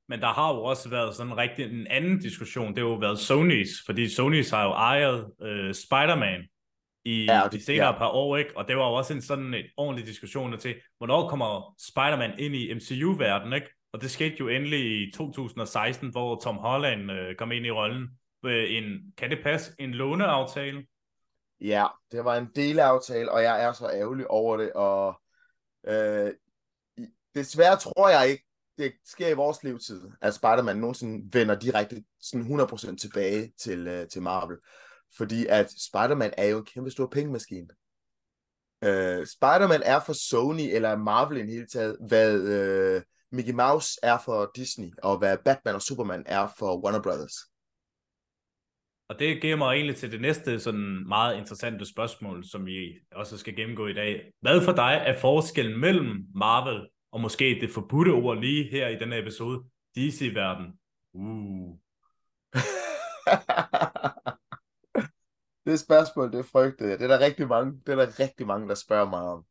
Men 0.09 0.21
der 0.21 0.27
har 0.27 0.53
jo 0.53 0.63
også 0.63 0.89
været 0.89 1.15
sådan 1.15 1.31
en 1.31 1.37
rigtig 1.37 1.65
en 1.65 1.87
anden 1.87 2.19
diskussion, 2.19 2.67
det 2.67 2.77
har 2.77 2.89
jo 2.89 2.95
været 2.95 3.17
Sony's, 3.17 3.85
fordi 3.85 4.05
Sony's 4.05 4.55
har 4.55 4.63
jo 4.63 4.71
ejet 4.71 5.31
øh, 5.41 5.73
Spider-Man 5.73 6.47
i 7.05 7.25
ja, 7.25 7.41
de 7.51 7.63
senere 7.63 7.85
ja. 7.85 7.97
par 7.97 8.09
år, 8.09 8.37
ikke? 8.37 8.57
og 8.57 8.67
det 8.67 8.77
var 8.77 8.87
jo 8.87 8.93
også 8.93 9.13
en 9.13 9.21
sådan 9.21 9.53
en 9.53 9.65
ordentlig 9.77 10.07
diskussion 10.07 10.59
til, 10.59 10.75
hvornår 10.97 11.29
kommer 11.29 11.75
Spider-Man 11.79 12.39
ind 12.39 12.55
i 12.55 12.73
MCU-verdenen, 12.73 13.53
ikke? 13.53 13.67
Og 13.93 14.01
det 14.01 14.11
skete 14.11 14.35
jo 14.39 14.47
endelig 14.47 15.07
i 15.07 15.11
2016, 15.11 16.09
hvor 16.09 16.39
Tom 16.39 16.57
Holland 16.57 17.11
øh, 17.11 17.35
kom 17.35 17.51
ind 17.51 17.65
i 17.65 17.71
rollen. 17.71 18.09
med 18.43 18.65
en, 18.69 19.13
kan 19.17 19.29
det 19.29 19.39
passe, 19.43 19.71
en 19.79 19.91
låneaftale? 19.91 20.85
Ja, 21.61 21.87
det 22.11 22.25
var 22.25 22.37
en 22.37 22.47
delaftale, 22.55 23.31
og 23.31 23.43
jeg 23.43 23.63
er 23.63 23.73
så 23.73 23.89
ærgerlig 23.89 24.31
over 24.31 24.57
det. 24.57 24.73
Og 24.73 25.21
øh, 25.87 26.33
desværre 27.35 27.77
tror 27.77 28.09
jeg 28.09 28.29
ikke, 28.29 28.45
det 28.77 28.93
sker 29.05 29.27
i 29.27 29.33
vores 29.33 29.63
levetid, 29.63 30.01
at 30.21 30.33
Spider-Man 30.33 30.77
nogensinde 30.77 31.29
vender 31.33 31.59
direkte 31.59 32.03
sådan 32.21 32.61
100% 32.61 32.95
tilbage 32.95 33.53
til, 33.59 33.87
øh, 33.87 34.07
til 34.07 34.21
Marvel. 34.21 34.57
Fordi 35.17 35.45
at 35.45 35.71
Spider-Man 35.71 36.33
er 36.37 36.45
jo 36.45 36.57
en 36.57 36.65
kæmpe 36.65 36.91
stor 36.91 37.07
pengemaskine. 37.07 37.67
Øh, 38.83 39.27
Spider-Man 39.27 39.81
er 39.85 39.99
for 39.99 40.13
Sony 40.13 40.75
eller 40.75 40.97
Marvel 40.97 41.37
i 41.37 41.51
hele 41.51 41.67
taget, 41.67 41.97
hvad 42.07 42.41
øh, 42.41 43.01
Mickey 43.31 43.53
Mouse 43.53 43.99
er 44.03 44.17
for 44.17 44.51
Disney, 44.55 44.93
og 45.03 45.17
hvad 45.17 45.37
Batman 45.45 45.75
og 45.75 45.81
Superman 45.81 46.23
er 46.25 46.47
for 46.57 46.83
Warner 46.83 47.01
Brothers. 47.01 47.50
Og 49.11 49.19
det 49.19 49.41
giver 49.41 49.55
mig 49.55 49.73
egentlig 49.73 49.95
til 49.95 50.11
det 50.11 50.21
næste 50.21 50.59
sådan 50.59 51.07
meget 51.07 51.37
interessante 51.37 51.85
spørgsmål, 51.85 52.45
som 52.45 52.65
vi 52.65 52.99
også 53.11 53.37
skal 53.37 53.55
gennemgå 53.55 53.87
i 53.87 53.93
dag. 53.93 54.31
Hvad 54.41 54.61
for 54.61 54.71
dig 54.71 55.03
er 55.05 55.19
forskellen 55.19 55.79
mellem 55.79 56.25
Marvel 56.35 56.87
og 57.11 57.21
måske 57.21 57.57
det 57.61 57.71
forbudte 57.71 58.09
ord 58.09 58.37
lige 58.37 58.71
her 58.71 58.87
i 58.87 58.95
denne 58.95 59.19
episode, 59.19 59.63
DC-verden? 59.95 60.65
Uh. 61.13 61.77
det 65.65 65.79
spørgsmål, 65.79 66.31
det 66.31 66.45
frygtede 66.45 66.89
jeg. 66.89 66.99
Det 66.99 67.11
er 67.11 67.17
der 67.17 67.25
rigtig 67.25 67.47
mange, 67.47 67.73
det 67.85 67.91
er 67.91 68.05
der 68.05 68.19
rigtig 68.19 68.47
mange, 68.47 68.69
der 68.69 68.75
spørger 68.75 69.09
mig 69.09 69.21
om. 69.21 69.45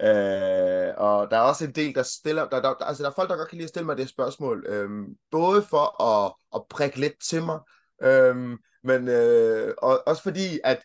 Øh, 0.00 0.94
og 0.96 1.30
der 1.30 1.36
er 1.36 1.48
også 1.48 1.64
en 1.64 1.72
del, 1.72 1.94
der 1.94 2.02
stiller, 2.02 2.48
der, 2.48 2.62
der, 2.62 2.74
altså 2.74 3.02
der 3.02 3.10
er 3.10 3.14
folk, 3.14 3.30
der 3.30 3.36
godt 3.36 3.48
kan 3.48 3.56
lide 3.56 3.64
at 3.64 3.70
stille 3.70 3.86
mig 3.86 3.96
det 3.96 4.08
spørgsmål, 4.08 4.66
øhm, 4.68 5.06
både 5.30 5.62
for 5.62 6.02
at, 6.02 6.34
at 6.54 6.62
prikke 6.70 7.00
lidt 7.00 7.22
til 7.28 7.42
mig, 7.42 7.60
øhm, 8.02 8.58
men 8.86 9.08
øh, 9.08 9.74
og, 9.78 10.02
også 10.06 10.22
fordi, 10.22 10.60
at 10.64 10.82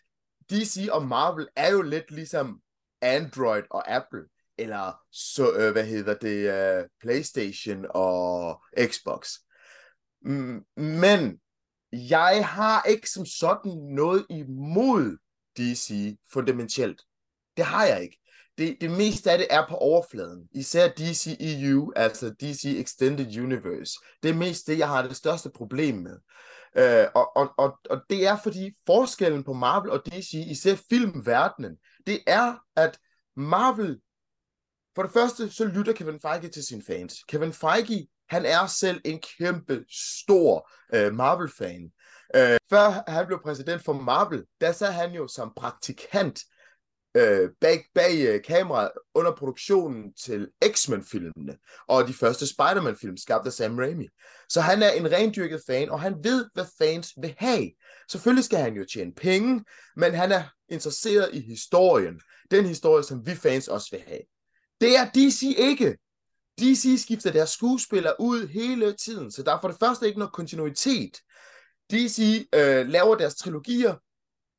DC 0.50 0.88
og 0.92 1.06
Marvel 1.06 1.48
er 1.56 1.72
jo 1.72 1.82
lidt 1.82 2.10
ligesom 2.10 2.60
Android 3.00 3.62
og 3.70 3.90
Apple, 3.90 4.24
eller 4.58 4.92
så, 5.10 5.52
øh, 5.52 5.72
hvad 5.72 5.84
hedder 5.84 6.14
det, 6.14 6.50
øh, 6.52 6.84
PlayStation 7.00 7.86
og 7.90 8.62
Xbox. 8.86 9.30
Mm, 10.22 10.64
men 10.76 11.40
jeg 11.92 12.48
har 12.48 12.82
ikke 12.82 13.10
som 13.10 13.26
sådan 13.26 13.72
noget 13.72 14.26
imod 14.30 15.16
DC 15.56 16.16
fundamentalt. 16.32 17.02
Det 17.56 17.64
har 17.64 17.86
jeg 17.86 18.02
ikke 18.02 18.18
det, 18.58 18.76
det 18.80 18.90
meste 18.90 19.30
af 19.30 19.38
det 19.38 19.46
er 19.50 19.66
på 19.68 19.74
overfladen. 19.74 20.48
Især 20.52 20.88
DC 20.88 21.36
EU, 21.40 21.92
altså 21.96 22.34
DC 22.40 22.64
Extended 22.64 23.40
Universe. 23.40 23.92
Det 24.22 24.30
er 24.30 24.34
mest 24.34 24.66
det, 24.66 24.78
jeg 24.78 24.88
har 24.88 25.02
det 25.02 25.16
største 25.16 25.50
problem 25.50 25.96
med. 25.96 26.18
Øh, 26.76 27.06
og, 27.14 27.36
og, 27.36 27.54
og, 27.58 27.78
og 27.90 28.02
det 28.10 28.26
er 28.26 28.36
fordi 28.42 28.70
forskellen 28.86 29.44
på 29.44 29.52
Marvel 29.52 29.90
og 29.90 30.06
DC, 30.06 30.32
især 30.32 30.74
filmverdenen, 30.90 31.76
det 32.06 32.20
er, 32.26 32.54
at 32.76 32.98
Marvel, 33.36 34.00
for 34.94 35.02
det 35.02 35.12
første, 35.12 35.50
så 35.50 35.64
lytter 35.64 35.92
Kevin 35.92 36.20
Feige 36.20 36.48
til 36.48 36.64
sine 36.64 36.82
fans. 36.86 37.14
Kevin 37.28 37.52
Feige, 37.52 38.08
han 38.28 38.44
er 38.44 38.66
selv 38.66 39.00
en 39.04 39.20
kæmpe 39.38 39.84
stor 39.90 40.70
øh, 40.94 41.14
Marvel-fan. 41.14 41.92
Øh, 42.36 42.58
før 42.70 43.10
han 43.10 43.26
blev 43.26 43.40
præsident 43.42 43.84
for 43.84 43.92
Marvel, 43.92 44.44
der 44.60 44.72
sad 44.72 44.92
han 44.92 45.12
jo 45.12 45.28
som 45.28 45.52
praktikant 45.56 46.40
øh, 47.14 47.50
bag, 47.60 47.84
bag 47.94 48.26
øh, 48.28 48.42
kameraet 48.42 48.90
under 49.14 49.32
produktionen 49.32 50.14
til 50.14 50.48
X-Men-filmene 50.66 51.56
og 51.88 52.08
de 52.08 52.12
første 52.12 52.46
Spider-Man-film 52.46 53.16
skabt 53.16 53.46
af 53.46 53.52
Sam 53.52 53.78
Raimi. 53.78 54.08
Så 54.48 54.60
han 54.60 54.82
er 54.82 54.90
en 54.90 55.12
rendyrket 55.12 55.60
fan, 55.66 55.90
og 55.90 56.00
han 56.00 56.14
ved, 56.22 56.46
hvad 56.54 56.64
fans 56.78 57.12
vil 57.20 57.34
have. 57.38 57.70
Selvfølgelig 58.10 58.44
skal 58.44 58.58
han 58.58 58.74
jo 58.74 58.84
tjene 58.92 59.12
penge, 59.14 59.64
men 59.96 60.14
han 60.14 60.32
er 60.32 60.42
interesseret 60.68 61.30
i 61.32 61.40
historien. 61.40 62.20
Den 62.50 62.66
historie, 62.66 63.04
som 63.04 63.26
vi 63.26 63.34
fans 63.34 63.68
også 63.68 63.88
vil 63.90 64.02
have. 64.06 64.20
Det 64.80 64.96
er 64.96 65.10
DC 65.14 65.54
ikke. 65.58 65.96
DC 66.60 67.02
skifter 67.02 67.32
deres 67.32 67.50
skuespillere 67.50 68.14
ud 68.20 68.48
hele 68.48 68.92
tiden, 68.92 69.32
så 69.32 69.42
der 69.42 69.54
er 69.56 69.60
for 69.60 69.68
det 69.68 69.76
første 69.80 70.06
ikke 70.06 70.18
noget 70.18 70.32
kontinuitet. 70.32 71.18
DC 71.90 72.46
øh, 72.54 72.88
laver 72.88 73.14
deres 73.14 73.34
trilogier 73.34 73.94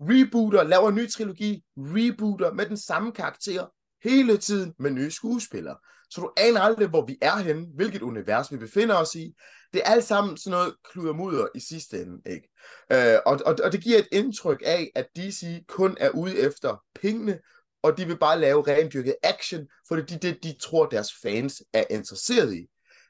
rebooter, 0.01 0.63
laver 0.63 0.89
en 0.89 0.95
ny 0.95 1.09
trilogi, 1.09 1.63
rebooter 1.77 2.53
med 2.53 2.65
den 2.65 2.77
samme 2.77 3.11
karakter 3.11 3.65
hele 4.03 4.37
tiden 4.37 4.73
med 4.79 4.91
nye 4.91 5.11
skuespillere. 5.11 5.77
Så 6.09 6.21
du 6.21 6.31
aner 6.37 6.61
aldrig, 6.61 6.87
hvor 6.87 7.05
vi 7.05 7.17
er 7.21 7.37
henne, 7.37 7.67
hvilket 7.75 8.01
univers 8.01 8.51
vi 8.51 8.57
befinder 8.57 8.95
os 8.95 9.15
i. 9.15 9.33
Det 9.73 9.81
er 9.85 9.91
alt 9.91 10.03
sammen 10.03 10.37
sådan 10.37 10.51
noget 10.51 10.75
kludermudder 10.91 11.47
i 11.55 11.59
sidste 11.59 12.01
ende. 12.01 12.21
Ikke? 12.25 12.49
Øh, 12.91 13.19
og, 13.25 13.39
og, 13.45 13.55
og 13.63 13.71
det 13.71 13.83
giver 13.83 13.99
et 13.99 14.07
indtryk 14.11 14.61
af, 14.65 14.91
at 14.95 15.07
DC 15.15 15.65
kun 15.67 15.97
er 15.99 16.09
ude 16.09 16.39
efter 16.39 16.83
pengene, 17.01 17.39
og 17.83 17.97
de 17.97 18.05
vil 18.05 18.17
bare 18.17 18.39
lave 18.39 18.67
rendyrket 18.67 19.15
action, 19.23 19.67
for 19.87 19.95
det 19.95 20.11
er 20.11 20.19
det, 20.19 20.43
de 20.43 20.55
tror, 20.61 20.85
deres 20.85 21.09
fans 21.21 21.63
er 21.73 21.83
interesseret 21.89 22.53
i. 22.53 22.67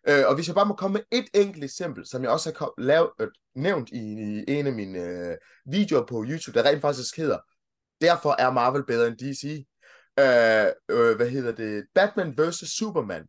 Øh, 0.10 0.24
og 0.28 0.36
hvis 0.36 0.48
jeg 0.48 0.56
bare 0.56 0.66
må 0.66 0.76
komme 0.76 0.94
med 0.94 1.20
et 1.20 1.26
enkelt 1.34 1.64
eksempel, 1.64 2.06
som 2.06 2.24
jeg 2.24 2.32
også 2.32 2.50
har 2.50 2.54
kom, 2.54 2.74
lavet, 2.78 3.10
øh, 3.20 3.28
nævnt 3.56 3.90
i, 3.90 3.98
i 3.98 4.44
en 4.48 4.68
af 4.68 4.74
mine 4.74 5.00
øh, 5.00 5.38
videoer 5.66 6.06
på 6.06 6.26
YouTube, 6.28 6.60
der 6.60 6.70
rent 6.70 6.82
faktisk 6.82 7.18
hedder, 7.18 7.40
derfor 8.02 8.36
er 8.40 8.52
Marvel 8.52 8.86
bedre 8.86 9.08
end 9.08 9.18
DC. 9.18 9.66
øh, 10.20 10.66
øh, 10.90 11.16
hvad 11.16 11.30
hedder 11.30 11.52
det, 11.52 11.86
Batman 11.96 12.38
vs. 12.38 12.78
Superman 12.78 13.28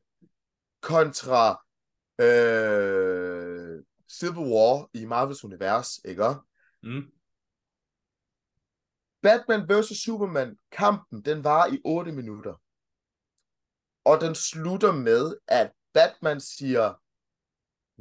kontra 0.83 1.65
øh, 2.21 3.83
Civil 4.11 4.53
War 4.53 4.89
i 4.93 5.05
Marvels 5.05 5.45
univers, 5.45 6.01
ikke? 6.05 6.25
Mm. 6.83 7.03
Batman 9.23 9.69
vs. 9.69 10.05
Superman, 10.05 10.57
kampen, 10.73 11.23
den 11.25 11.45
var 11.45 11.67
i 11.67 11.81
8 11.85 12.13
minutter. 12.13 12.55
Og 14.05 14.21
den 14.21 14.35
slutter 14.35 14.93
med, 14.93 15.37
at 15.49 15.73
Batman 15.95 16.41
siger, 16.41 16.95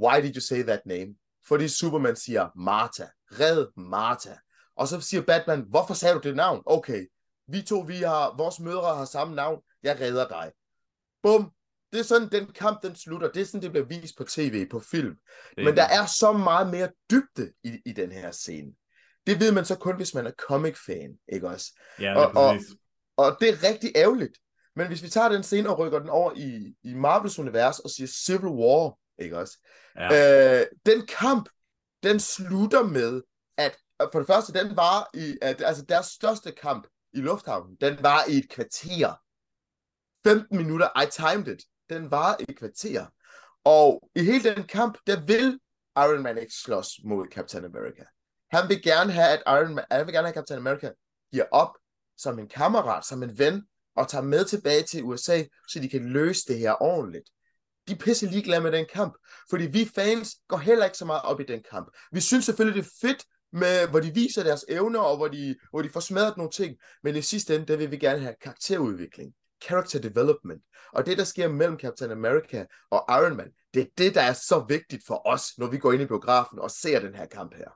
Why 0.01 0.21
did 0.21 0.35
you 0.35 0.41
say 0.41 0.63
that 0.63 0.81
name? 0.85 1.15
Fordi 1.47 1.67
Superman 1.67 2.15
siger, 2.15 2.49
Martha, 2.59 3.05
red 3.31 3.67
Martha. 3.77 4.33
Og 4.75 4.87
så 4.87 5.01
siger 5.01 5.21
Batman, 5.21 5.65
hvorfor 5.69 5.93
sagde 5.93 6.15
du 6.15 6.19
det 6.19 6.35
navn? 6.35 6.63
Okay, 6.65 7.05
vi 7.47 7.61
to, 7.61 7.79
vi 7.79 7.95
har, 7.97 8.37
vores 8.37 8.59
mødre 8.59 8.95
har 8.95 9.05
samme 9.05 9.35
navn, 9.35 9.61
jeg 9.83 9.99
redder 10.01 10.27
dig. 10.27 10.51
Bum, 11.23 11.51
det 11.91 11.99
er 11.99 12.03
sådan, 12.03 12.29
den 12.31 12.47
kamp, 12.53 12.83
den 12.83 12.95
slutter. 12.95 13.31
Det 13.31 13.41
er 13.41 13.45
sådan, 13.45 13.61
det 13.61 13.71
bliver 13.71 13.85
vist 13.85 14.17
på 14.17 14.23
tv, 14.23 14.69
på 14.69 14.79
film. 14.79 15.15
Det- 15.55 15.65
Men 15.65 15.75
der 15.77 15.83
er 15.83 16.05
så 16.19 16.31
meget 16.33 16.69
mere 16.71 16.89
dybde 17.11 17.53
i, 17.63 17.79
i 17.85 17.91
den 17.91 18.11
her 18.11 18.31
scene. 18.31 18.71
Det 19.27 19.39
ved 19.39 19.51
man 19.51 19.65
så 19.65 19.75
kun, 19.75 19.95
hvis 19.95 20.13
man 20.13 20.27
er 20.27 20.31
comic-fan, 20.31 21.17
ikke 21.33 21.47
også? 21.47 21.79
Ja, 21.99 22.15
Og- 22.17 22.33
det 22.33 22.41
er 22.41 22.53
præcis. 22.53 22.69
Og 23.17 23.37
det 23.39 23.49
er 23.49 23.63
rigtig 23.69 23.91
ærgerligt. 23.95 24.37
Men 24.75 24.87
hvis 24.87 25.03
vi 25.03 25.09
tager 25.09 25.29
den 25.29 25.43
scene 25.43 25.69
og 25.69 25.79
rykker 25.79 25.99
den 25.99 26.09
over 26.09 26.31
i, 26.35 26.75
i 26.83 26.93
Marvels 26.93 27.39
univers 27.39 27.79
og 27.79 27.89
siger 27.89 28.07
Civil 28.07 28.51
War, 28.51 28.97
ikke 29.19 29.37
også? 29.37 29.57
Ja. 29.95 30.61
Øh, 30.61 30.67
den 30.85 31.07
kamp, 31.07 31.49
den 32.03 32.19
slutter 32.19 32.83
med, 32.83 33.21
at 33.57 33.77
for 34.11 34.19
det 34.19 34.27
første, 34.27 34.53
den 34.53 34.75
var 34.75 35.09
i, 35.13 35.37
at, 35.41 35.61
altså 35.61 35.85
deres 35.85 36.05
største 36.05 36.51
kamp 36.51 36.87
i 37.13 37.17
lufthavnen, 37.17 37.77
den 37.81 37.97
var 38.01 38.23
i 38.29 38.37
et 38.37 38.49
kvarter. 38.49 39.19
15 40.27 40.57
minutter, 40.57 41.01
I 41.01 41.09
timed 41.11 41.47
it. 41.47 41.63
Den 41.89 42.11
var 42.11 42.37
i 42.39 42.45
et 42.49 42.57
kvarter. 42.57 43.05
Og 43.63 44.09
i 44.15 44.23
hele 44.23 44.55
den 44.55 44.63
kamp, 44.63 44.97
der 45.07 45.25
vil 45.25 45.59
Iron 45.97 46.23
Man 46.23 46.37
ikke 46.37 46.53
slås 46.53 46.99
mod 47.03 47.27
Captain 47.31 47.65
America. 47.65 48.03
Han 48.51 48.69
vil 48.69 48.83
gerne 48.83 49.11
have, 49.11 49.27
at 49.27 49.43
Iron 49.47 49.75
Man, 49.75 49.85
han 49.91 50.05
vil 50.05 50.13
gerne 50.13 50.27
have, 50.27 50.29
at 50.29 50.35
Captain 50.35 50.57
America 50.57 50.91
giver 51.31 51.45
op 51.51 51.77
som 52.17 52.39
en 52.39 52.47
kammerat, 52.47 53.05
som 53.05 53.23
en 53.23 53.39
ven, 53.39 53.67
og 53.95 54.07
tager 54.07 54.23
med 54.23 54.45
tilbage 54.45 54.83
til 54.83 55.03
USA, 55.03 55.43
så 55.69 55.79
de 55.79 55.89
kan 55.89 56.09
løse 56.09 56.41
det 56.47 56.59
her 56.59 56.83
ordentligt. 56.83 57.29
De 57.87 57.93
er 57.93 57.97
pisse 57.97 58.25
ligeglade 58.25 58.61
med 58.61 58.71
den 58.71 58.85
kamp, 58.93 59.13
fordi 59.49 59.65
vi 59.65 59.89
fans 59.95 60.35
går 60.47 60.57
heller 60.57 60.85
ikke 60.85 60.97
så 60.97 61.05
meget 61.05 61.21
op 61.21 61.39
i 61.39 61.43
den 61.43 61.63
kamp. 61.71 61.87
Vi 62.11 62.19
synes 62.19 62.45
selvfølgelig, 62.45 62.83
det 62.83 62.89
er 62.89 63.07
fedt, 63.07 63.23
med, 63.53 63.87
hvor 63.89 63.99
de 63.99 64.13
viser 64.13 64.43
deres 64.43 64.65
evner, 64.69 64.99
og 64.99 65.17
hvor 65.17 65.27
de, 65.27 65.55
hvor 65.69 65.81
de 65.81 65.89
får 65.89 65.99
smadret 65.99 66.37
nogle 66.37 66.51
ting, 66.51 66.77
men 67.03 67.15
i 67.15 67.21
sidste 67.21 67.55
ende, 67.55 67.65
der 67.65 67.77
vil 67.77 67.91
vi 67.91 67.97
gerne 67.97 68.19
have 68.19 68.35
karakterudvikling, 68.41 69.33
character 69.63 69.99
development, 69.99 70.61
og 70.93 71.05
det, 71.05 71.17
der 71.17 71.23
sker 71.23 71.47
mellem 71.47 71.79
Captain 71.79 72.11
America 72.11 72.65
og 72.91 73.05
Iron 73.09 73.37
Man, 73.37 73.51
det 73.73 73.81
er 73.81 73.85
det, 73.97 74.15
der 74.15 74.21
er 74.21 74.33
så 74.33 74.65
vigtigt 74.69 75.03
for 75.07 75.27
os, 75.27 75.43
når 75.57 75.67
vi 75.67 75.77
går 75.77 75.91
ind 75.91 76.01
i 76.01 76.05
biografen 76.05 76.59
og 76.59 76.71
ser 76.71 76.99
den 76.99 77.15
her 77.15 77.25
kamp 77.25 77.55
her. 77.55 77.69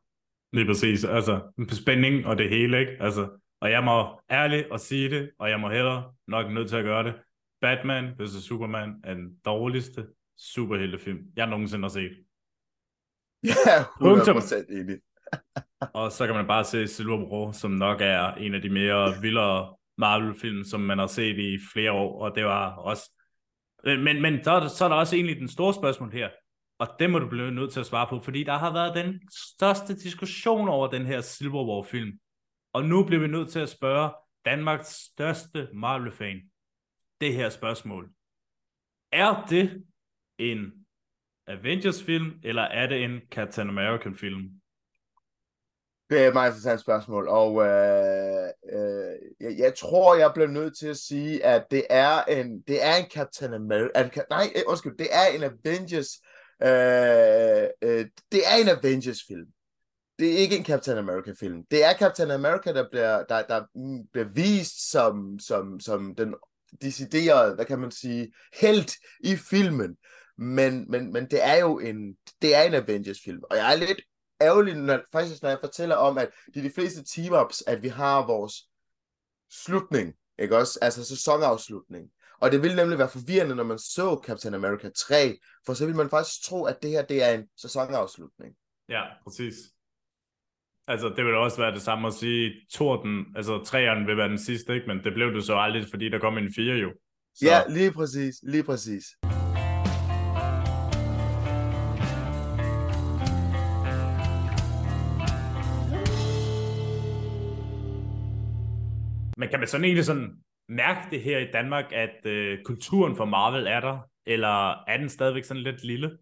Lige 0.53 0.65
præcis. 0.65 1.03
Altså, 1.03 1.41
spænding 1.71 2.25
og 2.25 2.37
det 2.37 2.49
hele, 2.49 2.79
ikke? 2.79 2.91
Altså, 2.99 3.27
og 3.61 3.71
jeg 3.71 3.83
må 3.83 4.19
ærligt 4.31 4.71
og 4.71 4.79
sige 4.79 5.09
det, 5.09 5.31
og 5.39 5.49
jeg 5.49 5.59
må 5.59 5.69
heller 5.69 6.15
nok 6.27 6.51
nødt 6.51 6.69
til 6.69 6.75
at 6.75 6.83
gøre 6.83 7.03
det. 7.03 7.15
Batman 7.61 8.13
vs. 8.19 8.43
Superman 8.43 8.95
er 9.03 9.13
den 9.13 9.37
dårligste 9.45 10.07
superheltefilm, 10.37 11.19
jeg 11.35 11.47
nogensinde 11.47 11.83
har 11.83 11.89
set. 11.89 12.11
Ja, 13.43 13.83
Punktum. 14.01 14.37
100% 14.37 14.79
enig. 14.79 14.97
Og 15.93 16.11
så 16.11 16.25
kan 16.25 16.35
man 16.35 16.47
bare 16.47 16.63
se 16.63 16.87
Silver 16.87 17.51
som 17.51 17.71
nok 17.71 18.01
er 18.01 18.33
en 18.33 18.53
af 18.53 18.61
de 18.61 18.69
mere 18.69 19.21
vildere 19.21 19.75
Marvel-film, 19.97 20.63
som 20.63 20.81
man 20.81 20.99
har 20.99 21.07
set 21.07 21.37
i 21.37 21.57
flere 21.73 21.91
år, 21.91 22.21
og 22.21 22.35
det 22.35 22.45
var 22.45 22.75
også... 22.75 23.11
Men, 23.83 24.21
men 24.21 24.43
så, 24.43 24.51
er 24.51 24.59
der, 24.59 24.67
så 24.67 24.85
er 24.85 24.89
der 24.89 24.95
også 24.95 25.15
egentlig 25.15 25.37
den 25.37 25.47
store 25.47 25.73
spørgsmål 25.73 26.11
her, 26.11 26.29
og 26.79 26.87
det 26.99 27.09
må 27.09 27.19
du 27.19 27.29
blive 27.29 27.51
nødt 27.51 27.73
til 27.73 27.79
at 27.79 27.85
svare 27.85 28.07
på, 28.09 28.19
fordi 28.19 28.43
der 28.43 28.57
har 28.57 28.73
været 28.73 28.95
den 28.95 29.21
største 29.55 29.95
diskussion 29.95 30.67
over 30.67 30.87
den 30.87 31.05
her 31.05 31.21
Silver 31.21 31.63
War-film. 31.63 32.19
Og 32.77 32.85
nu 32.85 33.03
bliver 33.03 33.21
vi 33.21 33.27
nødt 33.27 33.51
til 33.51 33.59
at 33.59 33.69
spørge 33.69 34.09
Danmarks 34.45 34.87
største 34.87 35.69
Marvel-fan 35.73 36.37
det 37.21 37.33
her 37.33 37.49
spørgsmål. 37.49 38.09
Er 39.11 39.45
det 39.49 39.83
en 40.37 40.71
Avengers-film, 41.47 42.39
eller 42.43 42.61
er 42.61 42.87
det 42.87 43.03
en 43.03 43.21
Captain 43.31 43.69
American-film? 43.69 44.43
Det 46.09 46.23
er 46.23 46.27
et 46.27 46.33
meget 46.33 46.49
interessant 46.49 46.81
spørgsmål, 46.81 47.27
og 47.27 47.65
øh, 47.65 48.49
øh, 48.73 49.15
jeg, 49.39 49.57
jeg 49.57 49.73
tror, 49.75 50.15
jeg 50.15 50.31
bliver 50.33 50.49
nødt 50.49 50.77
til 50.77 50.87
at 50.87 50.97
sige, 50.97 51.45
at 51.45 51.65
det 51.71 51.83
er 51.89 52.23
en, 52.23 52.61
det 52.61 52.85
er 52.85 52.95
en 52.95 53.09
Captain 53.09 53.53
America, 53.53 54.21
nej, 54.29 54.53
undskyld, 54.67 54.97
det 54.97 55.07
er 55.11 55.35
en 55.35 55.43
Avengers, 55.43 56.09
øh, 56.63 57.67
øh, 57.89 58.05
det 58.31 58.41
er 58.49 58.55
en 58.61 58.69
Avengers-film. 58.69 59.47
Det 60.19 60.33
er 60.33 60.37
ikke 60.37 60.57
en 60.57 60.65
Captain 60.65 60.97
America-film. 60.97 61.63
Det 61.71 61.83
er 61.83 61.93
Captain 61.93 62.31
America, 62.31 62.73
der 62.73 62.89
bliver, 62.91 63.23
der, 63.23 63.41
der 63.47 63.65
bliver 64.11 64.27
vist 64.33 64.91
som, 64.91 65.39
som, 65.39 65.79
som 65.79 66.15
den 66.15 66.35
deciderede, 66.81 67.55
hvad 67.55 67.65
kan 67.65 67.79
man 67.79 67.91
sige, 67.91 68.33
helt 68.53 68.91
i 69.19 69.35
filmen. 69.35 69.97
Men, 70.37 70.91
men, 70.91 71.13
men 71.13 71.31
det 71.31 71.45
er 71.45 71.55
jo 71.55 71.79
en, 71.79 72.17
det 72.41 72.55
er 72.55 72.61
en 72.61 72.73
Avengers-film, 72.73 73.41
og 73.49 73.57
jeg 73.57 73.73
er 73.73 73.75
lidt 73.75 74.01
ærgerlig, 74.41 74.75
når, 74.75 74.99
faktisk 75.11 75.41
når 75.41 75.49
jeg 75.49 75.59
fortæller 75.61 75.95
om, 75.95 76.17
at 76.17 76.29
det 76.53 76.57
er 76.57 76.63
de 76.63 76.73
fleste 76.75 77.01
team-ups, 77.01 77.61
at 77.67 77.83
vi 77.83 77.87
har 77.87 78.27
vores 78.27 78.53
slutning, 79.51 80.13
ikke 80.39 80.57
også? 80.57 80.79
Altså 80.81 81.05
sæsonafslutning. 81.05 82.09
Og 82.41 82.51
det 82.51 82.61
ville 82.63 82.75
nemlig 82.75 82.97
være 82.97 83.09
forvirrende, 83.09 83.55
når 83.55 83.63
man 83.63 83.79
så 83.79 84.21
Captain 84.25 84.53
America 84.53 84.89
3, 84.97 85.37
for 85.65 85.73
så 85.73 85.85
ville 85.85 85.97
man 85.97 86.09
faktisk 86.09 86.43
tro, 86.43 86.65
at 86.65 86.77
det 86.81 86.91
her, 86.91 87.01
det 87.01 87.23
er 87.23 87.33
en 87.33 87.43
sæsonafslutning. 87.57 88.55
Ja, 88.89 89.03
præcis. 89.23 89.55
Altså, 90.89 91.09
det 91.09 91.25
vil 91.25 91.35
også 91.35 91.57
være 91.57 91.71
det 91.71 91.81
samme 91.81 92.07
at 92.07 92.13
sige, 92.13 92.53
Torden, 92.73 93.25
altså 93.35 93.63
træerne 93.63 94.05
vil 94.05 94.17
være 94.17 94.29
den 94.29 94.37
sidste, 94.37 94.75
ikke? 94.75 94.87
Men 94.87 95.03
det 95.03 95.13
blev 95.13 95.33
det 95.33 95.43
så 95.43 95.55
aldrig, 95.55 95.85
fordi 95.89 96.09
der 96.09 96.19
kom 96.19 96.37
en 96.37 96.53
fire 96.55 96.75
jo. 96.75 96.91
Så, 97.35 97.45
Ja, 97.45 97.61
lige 97.69 97.91
præcis, 97.91 98.35
lige 98.43 98.63
præcis. 98.63 99.03
Men 109.37 109.49
kan 109.49 109.59
man 109.59 109.67
sådan 109.67 109.85
egentlig 109.85 110.05
sådan 110.05 110.29
mærke 110.69 111.01
det 111.11 111.21
her 111.21 111.39
i 111.39 111.47
Danmark, 111.53 111.85
at 111.91 112.25
øh, 112.25 112.59
kulturen 112.65 113.15
for 113.15 113.25
Marvel 113.25 113.67
er 113.67 113.79
der? 113.79 113.99
Eller 114.25 114.83
er 114.87 114.97
den 114.97 115.09
stadigvæk 115.09 115.43
sådan 115.43 115.63
lidt 115.63 115.83
lille? 115.83 116.17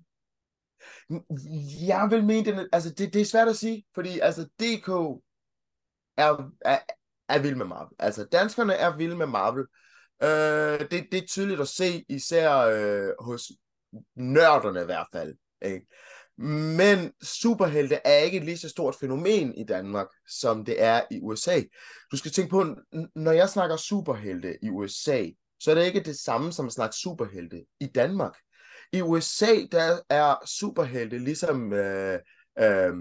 Jeg 1.87 2.07
vil 2.09 2.23
mene, 2.23 2.45
den, 2.45 2.67
altså 2.73 2.89
det, 2.89 3.13
det 3.13 3.21
er 3.21 3.25
svært 3.25 3.47
at 3.47 3.55
sige, 3.55 3.85
fordi 3.95 4.19
altså 4.19 4.43
DK 4.43 4.89
er, 6.17 6.51
er, 6.65 6.79
er 7.29 7.39
vild 7.39 7.55
med 7.55 7.65
Marvel. 7.65 7.95
Altså 7.99 8.25
danskerne 8.31 8.73
er 8.73 8.97
vilde 8.97 9.15
med 9.15 9.27
Marvel. 9.27 9.65
Øh, 10.23 10.79
det, 10.91 11.07
det 11.11 11.23
er 11.23 11.27
tydeligt 11.27 11.61
at 11.61 11.67
se, 11.67 12.05
især 12.09 12.57
øh, 12.57 13.13
hos 13.19 13.51
nørderne 14.15 14.81
i 14.81 14.85
hvert 14.85 15.07
fald. 15.13 15.35
Ikke? 15.61 15.87
Men 16.37 17.11
superhelte 17.21 17.95
er 18.05 18.17
ikke 18.17 18.37
et 18.37 18.45
lige 18.45 18.57
så 18.57 18.69
stort 18.69 18.95
fænomen 18.95 19.57
i 19.57 19.63
Danmark, 19.63 20.07
som 20.29 20.65
det 20.65 20.83
er 20.83 21.01
i 21.11 21.19
USA. 21.21 21.61
Du 22.11 22.17
skal 22.17 22.31
tænke 22.31 22.49
på, 22.49 22.75
når 23.15 23.31
jeg 23.31 23.49
snakker 23.49 23.77
superhelte 23.77 24.57
i 24.61 24.69
USA, 24.69 25.25
så 25.59 25.71
er 25.71 25.75
det 25.75 25.85
ikke 25.85 26.03
det 26.03 26.19
samme 26.19 26.51
som 26.51 26.65
at 26.65 26.71
snakke 26.71 26.95
superhelte 26.95 27.65
i 27.79 27.85
Danmark. 27.85 28.33
I 28.95 29.01
USA, 29.01 29.55
der 29.71 29.99
er 30.09 30.35
superhelte 30.45 31.17
ligesom 31.17 31.73
øh, 31.73 32.19
øh, 32.59 32.93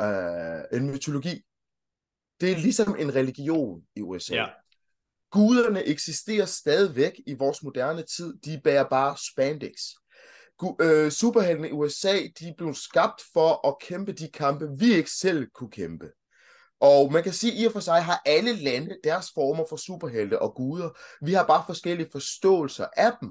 øh, 0.00 0.62
en 0.72 0.90
mytologi. 0.90 1.42
Det 2.40 2.52
er 2.52 2.56
ligesom 2.56 2.96
en 2.98 3.14
religion 3.14 3.82
i 3.96 4.02
USA. 4.02 4.34
Ja. 4.34 4.46
Guderne 5.30 5.84
eksisterer 5.84 6.46
stadigvæk 6.46 7.12
i 7.26 7.34
vores 7.34 7.62
moderne 7.62 8.02
tid. 8.16 8.34
De 8.44 8.60
bærer 8.64 8.88
bare 8.88 9.16
spandex. 9.32 9.72
Gu- 10.62 10.76
øh, 10.80 11.10
superheltene 11.10 11.68
i 11.68 11.72
USA, 11.72 12.18
de 12.40 12.54
blev 12.58 12.74
skabt 12.74 13.22
for 13.32 13.68
at 13.68 13.76
kæmpe 13.80 14.12
de 14.12 14.28
kampe, 14.30 14.68
vi 14.78 14.94
ikke 14.94 15.10
selv 15.10 15.46
kunne 15.54 15.70
kæmpe. 15.70 16.10
Og 16.80 17.12
man 17.12 17.22
kan 17.22 17.32
sige, 17.32 17.52
at 17.52 17.60
i 17.60 17.66
og 17.66 17.72
for 17.72 17.80
sig 17.80 18.04
har 18.04 18.22
alle 18.26 18.52
lande 18.52 18.96
deres 19.04 19.30
former 19.34 19.64
for 19.68 19.76
superhelte 19.76 20.42
og 20.42 20.54
guder. 20.54 20.90
Vi 21.24 21.32
har 21.32 21.46
bare 21.46 21.64
forskellige 21.66 22.08
forståelser 22.12 22.86
af 22.96 23.12
dem. 23.20 23.28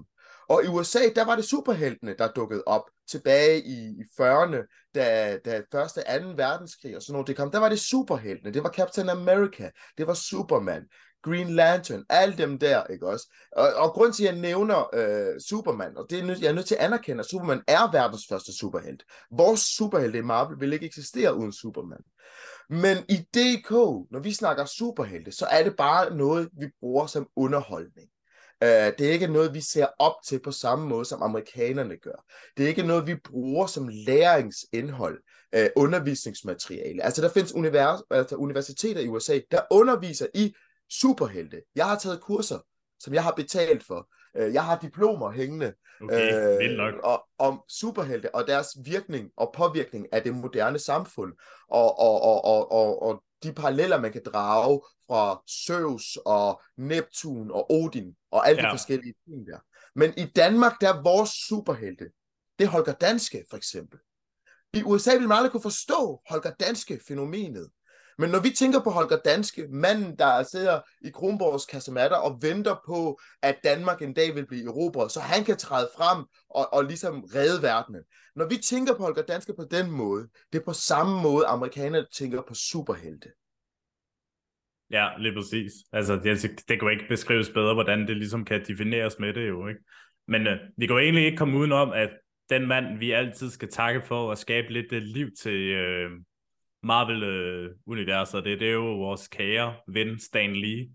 Og 0.51 0.63
i 0.63 0.67
USA, 0.67 0.99
der 1.15 1.25
var 1.25 1.35
det 1.35 1.45
superheltene, 1.45 2.15
der 2.17 2.31
dukkede 2.31 2.63
op 2.65 2.89
tilbage 3.09 3.61
i, 3.61 3.77
i 3.87 4.03
40'erne, 4.21 4.89
da, 4.95 5.37
da 5.45 5.61
første 5.71 6.07
og 6.07 6.21
2. 6.21 6.27
verdenskrig 6.35 6.95
og 6.95 7.01
sådan 7.01 7.13
noget, 7.13 7.27
det 7.27 7.37
kom. 7.37 7.51
Der 7.51 7.59
var 7.59 7.69
det 7.69 7.79
superheltene. 7.79 8.53
Det 8.53 8.63
var 8.63 8.69
Captain 8.69 9.09
America. 9.09 9.69
Det 9.97 10.07
var 10.07 10.13
Superman. 10.13 10.83
Green 11.23 11.49
Lantern. 11.49 12.05
Alle 12.09 12.37
dem 12.37 12.59
der, 12.59 12.83
ikke 12.83 13.07
også? 13.07 13.33
Og, 13.51 13.73
og 13.75 13.89
grund 13.91 14.13
til, 14.13 14.23
at 14.23 14.33
jeg 14.33 14.41
nævner 14.41 14.95
øh, 14.95 15.39
Superman, 15.49 15.97
og 15.97 16.05
det 16.09 16.19
er 16.19 16.23
nød, 16.23 16.37
jeg 16.41 16.49
er 16.49 16.53
nødt 16.53 16.65
til 16.65 16.75
at 16.75 16.81
anerkende, 16.81 17.19
at 17.19 17.29
Superman 17.29 17.61
er 17.67 17.91
verdens 17.91 18.25
første 18.29 18.57
superhelt. 18.57 19.03
Vores 19.31 19.59
superhelte 19.59 20.17
i 20.17 20.21
Marvel 20.21 20.59
vil 20.59 20.73
ikke 20.73 20.85
eksistere 20.85 21.35
uden 21.35 21.53
Superman. 21.53 22.03
Men 22.69 22.97
i 23.09 23.15
DK, 23.15 23.71
når 24.11 24.19
vi 24.19 24.33
snakker 24.33 24.65
superhelte, 24.65 25.31
så 25.31 25.45
er 25.45 25.63
det 25.63 25.75
bare 25.75 26.15
noget, 26.15 26.49
vi 26.59 26.67
bruger 26.79 27.07
som 27.07 27.27
underholdning. 27.35 28.09
Uh, 28.61 28.67
det 28.67 29.01
er 29.01 29.11
ikke 29.11 29.27
noget, 29.27 29.53
vi 29.53 29.61
ser 29.61 29.87
op 29.99 30.13
til 30.27 30.39
på 30.39 30.51
samme 30.51 30.87
måde, 30.87 31.05
som 31.05 31.23
amerikanerne 31.23 31.97
gør. 31.97 32.25
Det 32.57 32.63
er 32.63 32.67
ikke 32.67 32.83
noget, 32.83 33.07
vi 33.07 33.15
bruger 33.15 33.67
som 33.67 33.87
læringsindhold, 33.87 35.21
uh, 35.57 35.65
undervisningsmateriale. 35.75 37.03
Altså, 37.03 37.21
der 37.21 37.29
findes 37.29 37.53
univers, 37.53 37.99
altså, 38.11 38.35
universiteter 38.35 39.01
i 39.01 39.07
USA, 39.07 39.39
der 39.51 39.61
underviser 39.71 40.27
i 40.33 40.53
superhelte. 40.89 41.61
Jeg 41.75 41.85
har 41.85 41.97
taget 41.97 42.21
kurser, 42.21 42.59
som 42.99 43.13
jeg 43.13 43.23
har 43.23 43.31
betalt 43.31 43.83
for. 43.83 44.07
Uh, 44.39 44.53
jeg 44.53 44.65
har 44.65 44.79
diplomer 44.79 45.31
hængende 45.31 45.73
okay, 46.01 46.79
uh, 46.79 46.93
og, 47.03 47.23
om 47.37 47.61
superhelte 47.69 48.35
og 48.35 48.47
deres 48.47 48.67
virkning 48.85 49.29
og 49.37 49.53
påvirkning 49.55 50.07
af 50.11 50.23
det 50.23 50.35
moderne 50.35 50.79
samfund. 50.79 51.33
Og, 51.69 51.99
og, 51.99 52.21
og, 52.21 52.45
og, 52.45 52.71
og, 52.71 53.01
og 53.01 53.23
de 53.43 53.53
paralleller, 53.53 54.01
man 54.01 54.11
kan 54.11 54.21
drage 54.25 54.81
fra 55.07 55.43
Zeus 55.49 56.17
og 56.25 56.61
Neptun 56.77 57.51
og 57.51 57.71
Odin 57.71 58.15
og 58.31 58.47
alle 58.47 58.61
ja. 58.61 58.67
de 58.67 58.73
forskellige 58.73 59.13
ting 59.27 59.47
der. 59.47 59.59
Men 59.95 60.13
i 60.17 60.25
Danmark, 60.25 60.81
der 60.81 60.93
er 60.93 61.03
vores 61.03 61.29
superhelte, 61.29 62.05
det 62.59 62.65
er 62.65 62.69
Holger 62.69 62.93
Danske 62.93 63.45
for 63.49 63.57
eksempel. 63.57 63.99
I 64.73 64.83
USA 64.83 65.11
vil 65.11 65.27
man 65.27 65.37
aldrig 65.37 65.51
kunne 65.51 65.61
forstå 65.61 66.21
Holger 66.29 66.51
Danske 66.51 66.99
fænomenet. 67.07 67.69
Men 68.17 68.29
når 68.29 68.39
vi 68.39 68.49
tænker 68.49 68.83
på 68.83 68.89
Holger 68.89 69.17
Danske, 69.25 69.67
manden, 69.69 70.17
der 70.17 70.43
sidder 70.43 70.79
i 71.01 71.09
Kronborgs 71.09 71.65
kasematter 71.65 72.17
og 72.17 72.39
venter 72.41 72.75
på, 72.85 73.19
at 73.41 73.55
Danmark 73.63 74.01
en 74.01 74.13
dag 74.13 74.35
vil 74.35 74.47
blive 74.47 74.65
erobret, 74.65 75.11
så 75.11 75.19
han 75.19 75.43
kan 75.43 75.57
træde 75.57 75.89
frem 75.97 76.25
og, 76.49 76.73
og 76.73 76.83
ligesom 76.83 77.23
redde 77.35 77.61
verdenen. 77.61 78.03
Når 78.35 78.45
vi 78.49 78.57
tænker 78.57 78.95
på 78.95 79.03
Holger 79.03 79.21
Danske 79.21 79.53
på 79.57 79.65
den 79.71 79.91
måde, 79.91 80.27
det 80.53 80.59
er 80.59 80.65
på 80.65 80.73
samme 80.73 81.21
måde, 81.21 81.45
amerikanerne 81.45 82.05
tænker 82.13 82.41
på 82.47 82.53
superhelte. 82.53 83.29
Ja, 84.91 85.09
lige 85.19 85.35
præcis. 85.35 85.73
Altså, 85.93 86.15
det, 86.15 86.41
det 86.41 86.67
kan 86.67 86.81
jo 86.81 86.89
ikke 86.89 87.05
beskrives 87.09 87.49
bedre, 87.49 87.73
hvordan 87.73 88.07
det 88.07 88.17
ligesom 88.17 88.45
kan 88.45 88.65
defineres 88.67 89.19
med 89.19 89.33
det 89.33 89.47
jo, 89.49 89.67
ikke? 89.67 89.81
Men 90.27 90.47
øh, 90.47 90.57
vi 90.77 90.87
kan 90.87 90.95
jo 90.95 90.99
egentlig 90.99 91.25
ikke 91.25 91.37
komme 91.37 91.57
udenom, 91.57 91.91
at 91.91 92.09
den 92.49 92.67
mand, 92.67 92.97
vi 92.97 93.11
altid 93.11 93.49
skal 93.49 93.69
takke 93.69 94.01
for 94.01 94.31
at 94.31 94.37
skabe 94.37 94.73
lidt 94.73 94.93
øh, 94.93 95.01
liv 95.01 95.27
til 95.41 95.59
øh, 95.61 96.11
Marvel-universet, 96.83 98.43
det, 98.43 98.59
det 98.59 98.67
er 98.67 98.73
jo 98.73 98.95
vores 98.97 99.27
kære 99.27 99.75
ven 99.87 100.19
Stan 100.19 100.55
Lee. 100.55 100.89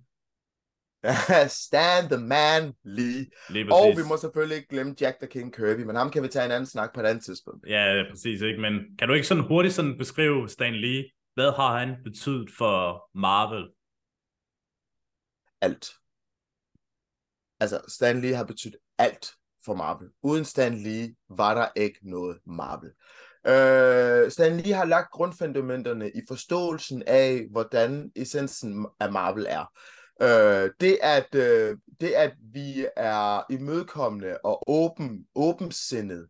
Stan 1.64 2.04
the 2.10 2.18
Man 2.18 2.72
Lee. 2.84 3.26
Og 3.70 3.96
vi 3.96 4.02
må 4.08 4.16
selvfølgelig 4.16 4.56
ikke 4.56 4.68
glemme 4.68 4.94
Jack 5.00 5.18
the 5.18 5.26
King 5.26 5.54
Kirby, 5.54 5.80
men 5.80 5.96
ham 5.96 6.10
kan 6.10 6.22
vi 6.22 6.28
tage 6.28 6.44
en 6.44 6.50
anden 6.50 6.66
snak 6.66 6.94
på 6.94 7.00
et 7.00 7.06
andet 7.06 7.24
tidspunkt. 7.24 7.66
Ja, 7.68 8.04
præcis. 8.10 8.42
Ikke? 8.42 8.60
Men 8.60 8.96
kan 8.98 9.08
du 9.08 9.14
ikke 9.14 9.26
sådan 9.26 9.44
hurtigt 9.44 9.74
sådan 9.74 9.98
beskrive 9.98 10.48
Stan 10.48 10.74
Lee? 10.74 11.04
Hvad 11.34 11.52
har 11.52 11.78
han 11.78 11.96
betydet 12.04 12.50
for 12.58 13.10
Marvel? 13.14 13.68
alt. 15.60 15.90
Altså, 17.60 17.80
Stan 17.88 18.20
Lee 18.20 18.34
har 18.34 18.44
betydet 18.44 18.76
alt 18.98 19.34
for 19.64 19.74
Marvel. 19.74 20.08
Uden 20.22 20.44
Stan 20.44 20.74
Lee 20.74 21.14
var 21.28 21.54
der 21.54 21.68
ikke 21.76 21.98
noget 22.02 22.38
Marvel. 22.44 22.92
Øh, 23.46 24.30
Stan 24.30 24.56
Lee 24.56 24.74
har 24.74 24.84
lagt 24.84 25.10
grundfundamenterne 25.10 26.10
i 26.10 26.20
forståelsen 26.28 27.02
af, 27.06 27.46
hvordan 27.50 28.10
essensen 28.16 28.86
af 29.00 29.12
Marvel 29.12 29.46
er. 29.48 29.72
Øh, 30.22 30.70
det, 30.80 30.98
at, 31.02 31.34
øh, 31.34 31.76
det, 32.00 32.08
at 32.08 32.32
vi 32.52 32.86
er 32.96 33.52
imødekommende 33.52 34.38
og 34.44 34.70
åben, 34.70 35.26
åbensindet, 35.34 36.28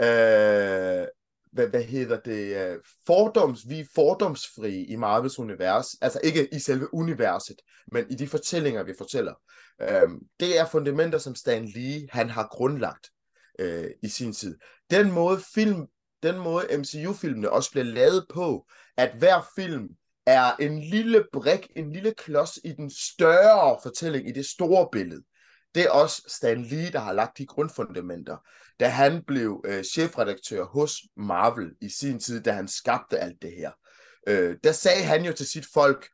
øh, 0.00 1.06
hvad, 1.52 1.68
hvad 1.68 1.82
hedder 1.82 2.20
det, 2.20 2.56
øh, 2.56 2.78
fordoms, 3.06 3.68
vi 3.68 3.80
er 3.80 3.84
fordomsfri 3.94 4.84
i 4.84 4.96
Marvels 4.96 5.38
univers, 5.38 5.86
altså 6.00 6.20
ikke 6.24 6.54
i 6.54 6.58
selve 6.58 6.94
universet, 6.94 7.56
men 7.92 8.04
i 8.10 8.14
de 8.14 8.28
fortællinger, 8.28 8.82
vi 8.82 8.94
fortæller. 8.98 9.34
Øh, 9.82 10.08
det 10.40 10.58
er 10.58 10.66
fundamenter, 10.66 11.18
som 11.18 11.34
Stan 11.34 11.64
Lee, 11.64 12.08
han 12.10 12.30
har 12.30 12.48
grundlagt 12.50 13.10
øh, 13.58 13.90
i 14.02 14.08
sin 14.08 14.32
tid. 14.32 14.58
Den 14.90 15.12
måde 15.12 15.40
film, 15.54 15.86
den 16.22 16.38
måde 16.38 16.78
MCU-filmene 16.78 17.50
også 17.50 17.70
bliver 17.70 17.84
lavet 17.84 18.26
på, 18.34 18.66
at 18.96 19.10
hver 19.18 19.48
film 19.56 19.88
er 20.26 20.56
en 20.56 20.80
lille 20.80 21.24
brik, 21.32 21.70
en 21.76 21.92
lille 21.92 22.14
klods 22.14 22.58
i 22.64 22.72
den 22.72 22.90
større 22.90 23.78
fortælling, 23.82 24.28
i 24.28 24.32
det 24.32 24.46
store 24.46 24.88
billede. 24.92 25.22
Det 25.74 25.82
er 25.82 25.90
også 25.90 26.22
Stan 26.28 26.62
Lee, 26.62 26.90
der 26.92 26.98
har 26.98 27.12
lagt 27.12 27.38
de 27.38 27.46
grundfundamenter, 27.46 28.36
da 28.80 28.88
han 28.88 29.22
blev 29.26 29.62
øh, 29.66 29.84
chefredaktør 29.84 30.64
hos 30.64 31.02
Marvel 31.16 31.70
i 31.80 31.88
sin 31.88 32.18
tid, 32.18 32.42
da 32.42 32.52
han 32.52 32.68
skabte 32.68 33.18
alt 33.18 33.42
det 33.42 33.52
her. 33.52 33.70
Øh, 34.28 34.56
der 34.64 34.72
sagde 34.72 35.04
han 35.04 35.24
jo 35.24 35.32
til 35.32 35.46
sit 35.46 35.66
folk, 35.74 36.08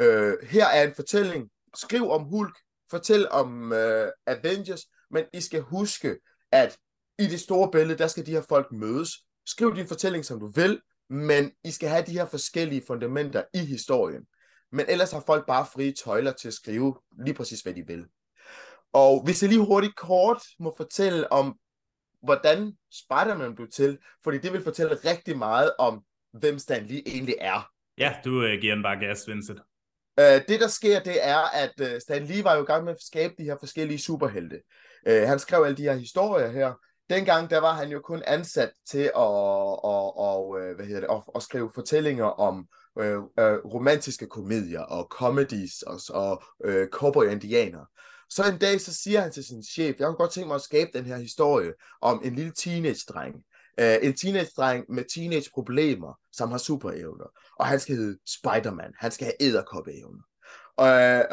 øh, 0.00 0.36
her 0.42 0.66
er 0.66 0.88
en 0.88 0.94
fortælling, 0.94 1.50
skriv 1.76 2.10
om 2.10 2.24
Hulk, 2.24 2.58
fortæl 2.90 3.28
om 3.30 3.72
øh, 3.72 4.08
Avengers, 4.26 4.80
men 5.10 5.24
I 5.32 5.40
skal 5.40 5.60
huske, 5.60 6.16
at 6.52 6.78
i 7.18 7.26
det 7.26 7.40
store 7.40 7.70
billede, 7.70 7.98
der 7.98 8.06
skal 8.06 8.26
de 8.26 8.30
her 8.30 8.42
folk 8.48 8.72
mødes. 8.72 9.10
Skriv 9.50 9.76
din 9.76 9.86
fortælling, 9.86 10.24
som 10.24 10.40
du 10.40 10.46
vil, 10.46 10.80
men 11.10 11.52
I 11.64 11.70
skal 11.70 11.88
have 11.88 12.04
de 12.06 12.12
her 12.12 12.26
forskellige 12.26 12.82
fundamenter 12.86 13.42
i 13.54 13.58
historien. 13.58 14.22
Men 14.72 14.86
ellers 14.88 15.12
har 15.12 15.22
folk 15.26 15.46
bare 15.46 15.66
frie 15.72 15.92
tøjler 15.92 16.32
til 16.32 16.48
at 16.48 16.54
skrive 16.54 16.94
lige 17.24 17.34
præcis, 17.34 17.60
hvad 17.60 17.74
de 17.74 17.86
vil. 17.86 18.06
Og 18.92 19.24
hvis 19.24 19.42
jeg 19.42 19.50
lige 19.50 19.66
hurtigt 19.66 19.96
kort 19.96 20.42
må 20.60 20.74
fortælle 20.76 21.32
om, 21.32 21.58
hvordan 22.22 22.72
Spider-Man 22.92 23.54
blev 23.54 23.68
til, 23.68 23.98
fordi 24.24 24.38
det 24.38 24.52
vil 24.52 24.62
fortælle 24.62 24.94
rigtig 24.94 25.38
meget 25.38 25.72
om, 25.78 26.02
hvem 26.32 26.58
Stan 26.58 26.86
Lee 26.86 27.02
egentlig 27.06 27.34
er. 27.40 27.70
Ja, 27.98 28.16
du 28.24 28.30
uh, 28.30 28.60
giver 28.60 28.74
den 28.74 28.82
bare 28.82 29.00
gas, 29.00 29.28
Vincent. 29.28 29.60
Uh, 30.20 30.24
det, 30.48 30.60
der 30.60 30.68
sker, 30.68 31.00
det 31.02 31.26
er, 31.26 31.38
at 31.38 31.72
uh, 31.80 31.98
Stan 32.00 32.24
Lee 32.24 32.44
var 32.44 32.54
jo 32.54 32.62
i 32.62 32.66
gang 32.66 32.84
med 32.84 32.92
at 32.92 33.02
skabe 33.02 33.34
de 33.38 33.44
her 33.44 33.56
forskellige 33.60 33.98
superhelte. 33.98 34.60
Uh, 35.10 35.12
han 35.12 35.38
skrev 35.38 35.62
alle 35.62 35.76
de 35.76 35.82
her 35.82 35.94
historier 35.94 36.50
her. 36.50 36.72
Dengang, 37.10 37.50
der 37.50 37.58
var 37.58 37.74
han 37.74 37.88
jo 37.88 38.00
kun 38.00 38.22
ansat 38.26 38.70
til 38.90 38.98
at, 38.98 39.12
og, 39.14 40.18
og, 40.18 40.60
øh, 40.60 40.76
hvad 40.76 40.86
hedder 40.86 41.00
det, 41.00 41.08
at, 41.10 41.22
at 41.34 41.42
skrive 41.42 41.70
fortællinger 41.74 42.24
om 42.24 42.68
uh, 42.96 43.04
romantiske 43.74 44.26
komedier 44.26 44.80
og 44.80 45.06
comedies 45.10 45.82
og, 45.82 46.00
og 46.08 46.42
uh, 46.68 46.86
cowboy-indianer. 46.92 47.84
Så 48.30 48.44
en 48.52 48.58
dag, 48.58 48.80
så 48.80 48.94
siger 48.94 49.20
han 49.20 49.32
til 49.32 49.44
sin 49.44 49.62
chef, 49.62 50.00
jeg 50.00 50.06
kunne 50.06 50.16
godt 50.16 50.32
tænke 50.32 50.46
mig 50.46 50.54
at 50.54 50.60
skabe 50.60 50.90
den 50.94 51.04
her 51.04 51.16
historie 51.16 51.72
om 52.00 52.20
en 52.24 52.34
lille 52.34 52.52
teenage-dreng. 52.52 53.34
Uh, 53.80 54.06
en 54.06 54.14
teenage-dreng 54.16 54.84
med 54.88 55.04
teenage-problemer, 55.14 56.18
som 56.32 56.50
har 56.50 56.58
superevner. 56.58 57.26
Og 57.58 57.66
han 57.66 57.80
skal 57.80 57.96
hedde 57.96 58.18
Spider-Man. 58.26 58.92
Han 58.98 59.10
skal 59.10 59.24
have 59.24 59.42
æderkoppeevner. 59.42 60.22
Og, 60.78 60.88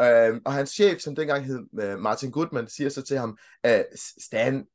øh, 0.08 0.42
og 0.46 0.54
hans 0.54 0.70
chef, 0.70 1.02
som 1.02 1.16
dengang 1.16 1.46
hed 1.46 1.60
øh, 1.82 2.00
Martin 2.00 2.32
Goodman, 2.32 2.68
siger 2.68 2.90
så 2.90 3.02
til 3.02 3.18
ham, 3.18 3.38
at 3.64 3.86
Stan, 4.24 4.66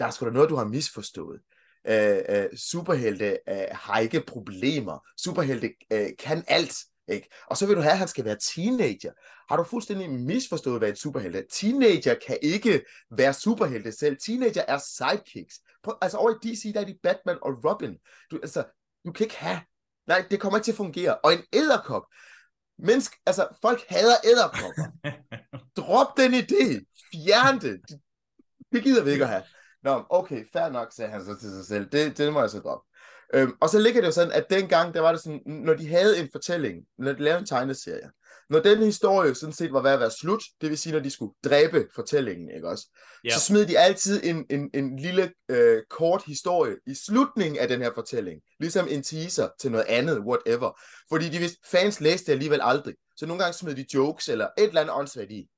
der 0.00 0.06
er 0.06 0.10
sgu 0.10 0.26
da 0.26 0.30
noget, 0.30 0.50
du 0.50 0.56
har 0.56 0.64
misforstået. 0.64 1.40
Uh, 1.88 2.36
uh, 2.36 2.56
superhelte 2.56 3.38
uh, 3.50 3.56
har 3.70 3.98
ikke 3.98 4.20
problemer. 4.26 5.06
Superhelte 5.16 5.74
uh, 5.94 6.06
kan 6.18 6.44
alt. 6.48 6.74
Ikke? 7.08 7.28
Og 7.46 7.56
så 7.56 7.66
vil 7.66 7.76
du 7.76 7.80
have, 7.80 7.92
at 7.92 7.98
han 7.98 8.08
skal 8.08 8.24
være 8.24 8.36
teenager. 8.54 9.12
Har 9.48 9.56
du 9.56 9.64
fuldstændig 9.64 10.10
misforstået, 10.10 10.80
hvad 10.80 10.88
en 10.88 10.96
superhelt 10.96 11.36
er? 11.36 11.42
Teenager 11.52 12.14
kan 12.26 12.38
ikke 12.42 12.82
være 13.10 13.34
superhelte 13.34 13.92
selv. 13.92 14.16
Teenager 14.26 14.64
er 14.68 14.78
sidekicks. 14.78 15.54
Prøv, 15.82 15.94
altså 16.02 16.18
over 16.18 16.30
i 16.30 16.48
DC, 16.48 16.72
der 16.74 16.80
er 16.80 16.84
de 16.84 16.98
Batman 17.02 17.38
og 17.42 17.64
Robin. 17.64 17.96
Du, 18.30 18.36
altså, 18.42 18.64
du 19.06 19.12
kan 19.12 19.24
ikke 19.24 19.36
have... 19.36 19.60
Nej, 20.06 20.24
det 20.30 20.40
kommer 20.40 20.58
ikke 20.58 20.64
til 20.64 20.72
at 20.72 20.76
fungere. 20.76 21.18
Og 21.18 21.32
en 21.32 21.42
æderkop. 21.52 22.02
Mennesk, 22.78 23.12
altså, 23.26 23.48
folk 23.62 23.80
hader 23.88 24.16
æderkopper. 24.24 24.86
Drop 25.80 26.16
den 26.16 26.34
idé. 26.34 26.84
Fjern 27.12 27.60
det. 27.60 27.80
Det 28.72 28.82
gider 28.82 29.04
vi 29.04 29.10
ikke 29.10 29.24
at 29.24 29.30
have. 29.30 29.42
Nå, 29.82 30.04
okay, 30.10 30.44
fair 30.52 30.68
nok, 30.68 30.92
sagde 30.92 31.10
han 31.10 31.24
så 31.24 31.36
til 31.40 31.50
sig 31.50 31.66
selv. 31.66 31.88
Det, 31.92 32.18
det 32.18 32.32
må 32.32 32.40
jeg 32.40 32.50
så 32.50 32.58
droppe. 32.58 32.86
Øhm, 33.34 33.52
og 33.60 33.68
så 33.68 33.78
ligger 33.78 34.00
det 34.00 34.06
jo 34.06 34.12
sådan, 34.12 34.32
at 34.32 34.46
dengang, 34.50 34.94
der 34.94 35.00
var 35.00 35.12
det 35.12 35.20
sådan, 35.20 35.42
når 35.46 35.74
de 35.74 35.88
havde 35.88 36.18
en 36.18 36.28
fortælling, 36.32 36.84
når 36.98 37.12
de 37.12 37.22
lavede 37.22 37.40
en 37.40 37.46
tegneserie, 37.46 38.10
når 38.50 38.60
den 38.60 38.78
historie 38.78 39.34
sådan 39.34 39.52
set 39.52 39.72
var 39.72 39.82
ved 39.82 39.90
at 39.90 40.00
være 40.00 40.10
slut, 40.10 40.42
det 40.60 40.70
vil 40.70 40.78
sige, 40.78 40.92
når 40.92 41.00
de 41.00 41.10
skulle 41.10 41.32
dræbe 41.44 41.88
fortællingen, 41.94 42.50
ikke 42.50 42.68
også? 42.68 42.88
Yeah. 43.26 43.34
Så 43.34 43.40
smed 43.40 43.66
de 43.66 43.78
altid 43.78 44.20
en, 44.24 44.46
en, 44.50 44.70
en 44.74 44.96
lille 44.98 45.32
øh, 45.48 45.82
kort 45.90 46.22
historie 46.26 46.76
i 46.86 46.94
slutningen 46.94 47.60
af 47.60 47.68
den 47.68 47.82
her 47.82 47.90
fortælling. 47.94 48.40
Ligesom 48.60 48.88
en 48.90 49.02
teaser 49.02 49.48
til 49.60 49.70
noget 49.70 49.84
andet, 49.88 50.18
whatever. 50.18 50.80
Fordi 51.08 51.28
de 51.28 51.38
vidste, 51.38 51.58
fans 51.66 52.00
læste 52.00 52.26
det 52.26 52.32
alligevel 52.32 52.60
aldrig. 52.62 52.94
Så 53.16 53.26
nogle 53.26 53.42
gange 53.42 53.58
smed 53.58 53.74
de 53.74 53.84
jokes 53.94 54.28
eller 54.28 54.48
et 54.58 54.64
eller 54.64 54.80
andet 54.80 54.96
åndssvagt 54.96 55.30
i. 55.30 55.48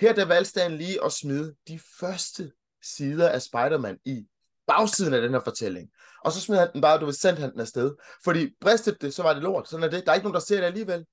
Her 0.00 0.12
der 0.12 0.24
valgte 0.24 0.50
Stan 0.50 0.72
lige 0.72 1.04
at 1.04 1.12
smide 1.12 1.54
de 1.68 1.80
første 2.00 2.52
sider 2.82 3.28
af 3.28 3.42
Spider-Man 3.42 3.98
i 4.04 4.26
bagsiden 4.66 5.14
af 5.14 5.20
den 5.20 5.32
her 5.32 5.40
fortælling. 5.44 5.90
Og 6.24 6.32
så 6.32 6.40
smed 6.40 6.58
han 6.58 6.68
den 6.72 6.80
bare, 6.80 7.00
du 7.00 7.04
vil 7.04 7.14
sende 7.14 7.40
han 7.40 7.52
den 7.52 7.60
afsted. 7.60 7.94
Fordi 8.24 8.50
bristet 8.60 9.02
det, 9.02 9.14
så 9.14 9.22
var 9.22 9.34
det 9.34 9.42
lort. 9.42 9.68
Sådan 9.68 9.84
er 9.84 9.90
det. 9.90 10.04
Der 10.04 10.10
er 10.10 10.14
ikke 10.14 10.24
nogen, 10.24 10.34
der 10.34 10.40
ser 10.40 10.56
det 10.56 10.66
alligevel. 10.66 11.06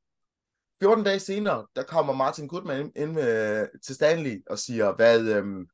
14 0.79 1.03
dage 1.03 1.19
senere, 1.19 1.65
der 1.75 1.83
kommer 1.83 2.13
Martin 2.13 2.47
Goodman 2.47 2.79
ind, 2.79 2.91
ind 2.95 3.11
med, 3.11 3.67
til 3.85 3.95
Stanley 3.95 4.43
og 4.49 4.59
siger, 4.59 4.95
hvad, 4.95 5.21
øhm, 5.21 5.67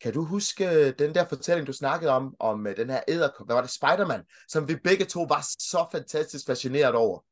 kan 0.00 0.12
du 0.12 0.24
huske 0.24 0.90
den 0.90 1.14
der 1.14 1.28
fortælling, 1.28 1.66
du 1.66 1.72
snakkede 1.72 2.10
om, 2.10 2.34
om 2.40 2.66
uh, 2.66 2.72
den 2.76 2.90
her 2.90 3.00
æderkop, 3.08 3.48
der 3.48 3.54
var 3.54 3.60
det 3.60 3.70
Spider-Man, 3.70 4.22
som 4.48 4.68
vi 4.68 4.76
begge 4.84 5.04
to 5.04 5.22
var 5.22 5.46
så 5.58 5.86
fantastisk 5.92 6.46
fascineret 6.46 6.94
over. 6.94 7.24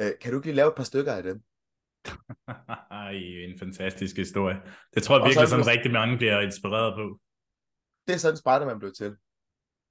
Øh, 0.00 0.10
kan 0.20 0.30
du 0.30 0.38
ikke 0.38 0.46
lige 0.46 0.56
lave 0.56 0.68
et 0.68 0.74
par 0.74 0.84
stykker 0.84 1.12
af 1.12 1.22
dem? 1.22 1.40
Ej, 2.90 3.12
en 3.48 3.58
fantastisk 3.58 4.16
historie. 4.16 4.56
Det 4.94 5.02
tror 5.02 5.18
jeg 5.18 5.26
virkelig, 5.26 5.48
sådan 5.48 5.66
rigtig 5.66 5.92
mange 5.92 6.16
bliver 6.16 6.40
inspireret 6.40 6.94
på. 6.96 7.18
Det 8.06 8.14
er 8.14 8.18
sådan 8.18 8.36
Spider-Man 8.36 8.78
blev 8.78 8.92
til. 8.92 9.16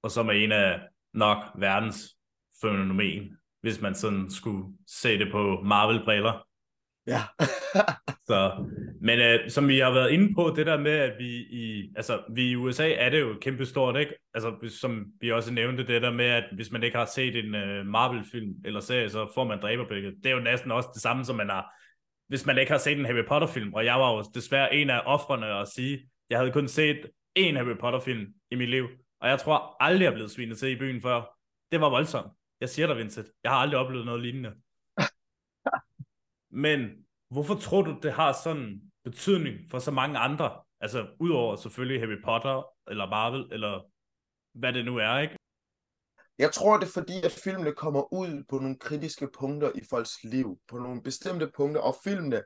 Og 0.02 0.10
som 0.10 0.28
er 0.28 0.32
en 0.32 0.52
af 0.52 0.80
nok 1.14 1.38
verdens 1.58 2.16
fænomen, 2.60 3.36
hvis 3.60 3.80
man 3.80 3.94
sådan 3.94 4.30
skulle 4.30 4.64
se 4.86 5.18
det 5.18 5.32
på 5.32 5.62
Marvel-briller. 5.64 6.46
Ja. 7.06 7.22
så, 8.30 8.66
men 9.00 9.18
øh, 9.18 9.50
som 9.50 9.68
vi 9.68 9.78
har 9.78 9.90
været 9.90 10.10
inde 10.10 10.34
på, 10.34 10.52
det 10.56 10.66
der 10.66 10.78
med, 10.78 10.92
at 10.92 11.12
vi 11.18 11.36
i, 11.36 11.92
altså, 11.96 12.22
vi 12.34 12.50
i 12.50 12.56
USA 12.56 12.92
er 12.92 13.10
det 13.10 13.20
jo 13.20 13.38
kæmpe 13.40 13.66
stort, 13.66 13.96
ikke? 13.96 14.14
Altså, 14.34 14.76
som 14.80 15.06
vi 15.20 15.32
også 15.32 15.52
nævnte, 15.52 15.86
det 15.86 16.02
der 16.02 16.12
med, 16.12 16.24
at 16.24 16.44
hvis 16.54 16.70
man 16.70 16.82
ikke 16.82 16.96
har 16.96 17.04
set 17.04 17.36
en 17.36 17.54
uh, 17.54 17.86
Marvel-film 17.86 18.54
eller 18.64 18.80
serie, 18.80 19.10
så 19.10 19.30
får 19.34 19.44
man 19.44 19.60
dræberblikket. 19.62 20.14
Det 20.22 20.30
er 20.30 20.34
jo 20.34 20.42
næsten 20.42 20.70
også 20.70 20.88
det 20.94 21.02
samme, 21.02 21.24
som 21.24 21.36
man 21.36 21.50
har, 21.50 21.74
hvis 22.28 22.46
man 22.46 22.58
ikke 22.58 22.72
har 22.72 22.78
set 22.78 22.98
en 22.98 23.06
Harry 23.06 23.26
Potter-film, 23.28 23.74
og 23.74 23.84
jeg 23.84 24.00
var 24.00 24.12
jo 24.12 24.24
desværre 24.34 24.74
en 24.74 24.90
af 24.90 25.02
offrene 25.04 25.46
at 25.46 25.68
sige, 25.68 26.08
jeg 26.30 26.38
havde 26.38 26.52
kun 26.52 26.68
set 26.68 27.06
én 27.38 27.56
Harry 27.56 27.78
Potter-film 27.80 28.34
i 28.50 28.54
mit 28.54 28.68
liv, 28.68 28.88
og 29.20 29.28
jeg 29.28 29.40
tror 29.40 29.76
aldrig, 29.80 30.04
jeg 30.04 30.10
er 30.10 30.14
blevet 30.14 30.30
svinet 30.30 30.58
til 30.58 30.68
i 30.68 30.78
byen 30.78 31.02
før. 31.02 31.38
Det 31.72 31.80
var 31.80 31.88
voldsomt. 31.88 32.32
Jeg 32.60 32.68
siger 32.68 32.86
dig, 32.86 32.96
Vincent. 32.96 33.28
Jeg 33.42 33.50
har 33.50 33.58
aldrig 33.58 33.80
oplevet 33.80 34.06
noget 34.06 34.22
lignende. 34.22 34.54
Men 36.64 37.06
hvorfor 37.30 37.54
tror 37.54 37.82
du, 37.82 37.98
det 38.02 38.12
har 38.12 38.32
sådan 38.44 38.80
betydning 39.04 39.70
for 39.70 39.78
så 39.78 39.90
mange 39.90 40.18
andre? 40.18 40.60
Altså, 40.80 41.06
udover 41.20 41.56
selvfølgelig 41.56 42.00
Harry 42.00 42.22
Potter, 42.24 42.62
eller 42.90 43.10
Marvel, 43.10 43.48
eller 43.52 43.90
hvad 44.52 44.72
det 44.72 44.84
nu 44.84 44.96
er, 44.96 45.18
ikke? 45.18 45.36
Jeg 46.38 46.52
tror, 46.52 46.76
det 46.76 46.86
er 46.86 46.92
fordi, 46.92 47.22
at 47.24 47.40
filmene 47.44 47.72
kommer 47.72 48.12
ud 48.12 48.44
på 48.48 48.58
nogle 48.58 48.78
kritiske 48.78 49.28
punkter 49.38 49.70
i 49.74 49.80
folks 49.90 50.24
liv, 50.24 50.58
på 50.68 50.78
nogle 50.78 51.02
bestemte 51.02 51.50
punkter, 51.56 51.80
og 51.80 51.94
filmene 52.04 52.42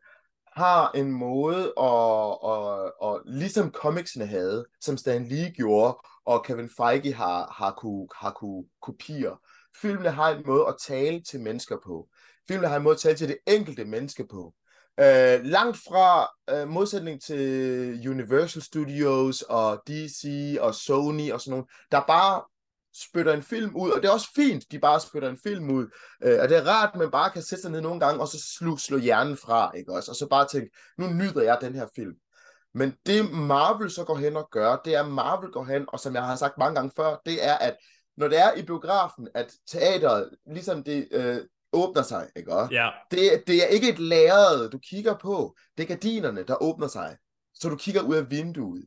har 0.56 0.90
en 0.94 1.12
måde, 1.12 1.72
at, 1.80 2.38
at, 2.52 2.92
at, 3.08 3.22
ligesom 3.24 3.70
comicsene 3.70 4.26
havde, 4.26 4.66
som 4.80 4.96
Stan 4.96 5.28
Lee 5.28 5.50
gjorde, 5.50 5.98
og 6.26 6.44
Kevin 6.44 6.70
Feige 6.76 7.14
har, 7.14 7.54
har 7.58 7.70
kunne, 7.70 8.08
har 8.16 8.30
kunne 8.30 8.64
kopiere. 8.82 9.36
Filmene 9.80 10.10
har 10.10 10.30
en 10.30 10.42
måde 10.46 10.66
at 10.68 10.74
tale 10.86 11.22
til 11.22 11.40
mennesker 11.40 11.76
på. 11.84 12.08
Filmene 12.48 12.68
har 12.68 12.76
en 12.76 12.82
måde 12.82 12.94
at 12.94 13.00
tale 13.00 13.16
til 13.16 13.28
det 13.28 13.38
enkelte 13.46 13.84
menneske 13.84 14.26
på. 14.30 14.54
Øh, 15.00 15.44
langt 15.44 15.76
fra 15.76 16.28
øh, 16.50 16.68
modsætning 16.68 17.22
til 17.22 18.10
Universal 18.10 18.62
Studios 18.62 19.42
og 19.42 19.82
DC 19.86 20.56
og 20.60 20.74
Sony 20.74 21.32
og 21.32 21.40
sådan 21.40 21.50
noget, 21.50 21.66
der 21.92 22.00
bare 22.06 22.42
spytter 23.02 23.32
en 23.32 23.42
film 23.42 23.76
ud, 23.76 23.90
og 23.90 24.02
det 24.02 24.08
er 24.08 24.12
også 24.12 24.30
fint, 24.36 24.64
de 24.72 24.78
bare 24.78 25.00
spytter 25.00 25.30
en 25.30 25.38
film 25.42 25.70
ud, 25.70 25.84
uh, 26.26 26.40
og 26.42 26.48
det 26.48 26.56
er 26.56 26.66
rart, 26.66 26.90
at 26.92 26.98
man 26.98 27.10
bare 27.10 27.30
kan 27.30 27.42
sætte 27.42 27.62
sig 27.62 27.70
ned 27.70 27.80
nogle 27.80 28.00
gange, 28.00 28.20
og 28.20 28.28
så 28.28 28.38
slå, 28.58 28.76
slå 28.76 28.98
hjernen 28.98 29.36
fra, 29.36 29.72
ikke 29.76 29.92
også, 29.92 30.10
og 30.10 30.16
så 30.16 30.26
bare 30.28 30.46
tænke, 30.48 30.70
nu 30.98 31.06
nyder 31.06 31.42
jeg 31.42 31.58
den 31.60 31.74
her 31.74 31.86
film. 31.96 32.14
Men 32.74 32.94
det 33.06 33.30
Marvel 33.30 33.90
så 33.90 34.04
går 34.04 34.16
hen 34.16 34.36
og 34.36 34.48
gør, 34.50 34.76
det 34.84 34.94
er, 34.94 35.08
Marvel 35.08 35.50
går 35.50 35.64
hen, 35.64 35.84
og 35.88 36.00
som 36.00 36.14
jeg 36.14 36.22
har 36.22 36.36
sagt 36.36 36.58
mange 36.58 36.74
gange 36.74 36.92
før, 36.96 37.16
det 37.26 37.44
er, 37.46 37.54
at 37.54 37.76
når 38.16 38.28
det 38.28 38.38
er 38.38 38.54
i 38.54 38.62
biografen, 38.62 39.28
at 39.34 39.52
teateret, 39.66 40.30
ligesom 40.46 40.82
det 40.84 41.08
øh, 41.10 41.40
åbner 41.72 42.02
sig, 42.02 42.28
ikke 42.36 42.52
også? 42.52 42.74
Ja. 42.74 42.90
Det, 43.10 43.42
det 43.46 43.62
er 43.62 43.66
ikke 43.66 43.88
et 43.88 43.98
lærred, 43.98 44.70
du 44.70 44.78
kigger 44.78 45.14
på. 45.14 45.56
Det 45.76 45.82
er 45.82 45.86
gardinerne, 45.86 46.42
der 46.42 46.62
åbner 46.62 46.88
sig. 46.88 47.16
Så 47.54 47.68
du 47.68 47.76
kigger 47.76 48.02
ud 48.02 48.14
af 48.14 48.30
vinduet. 48.30 48.84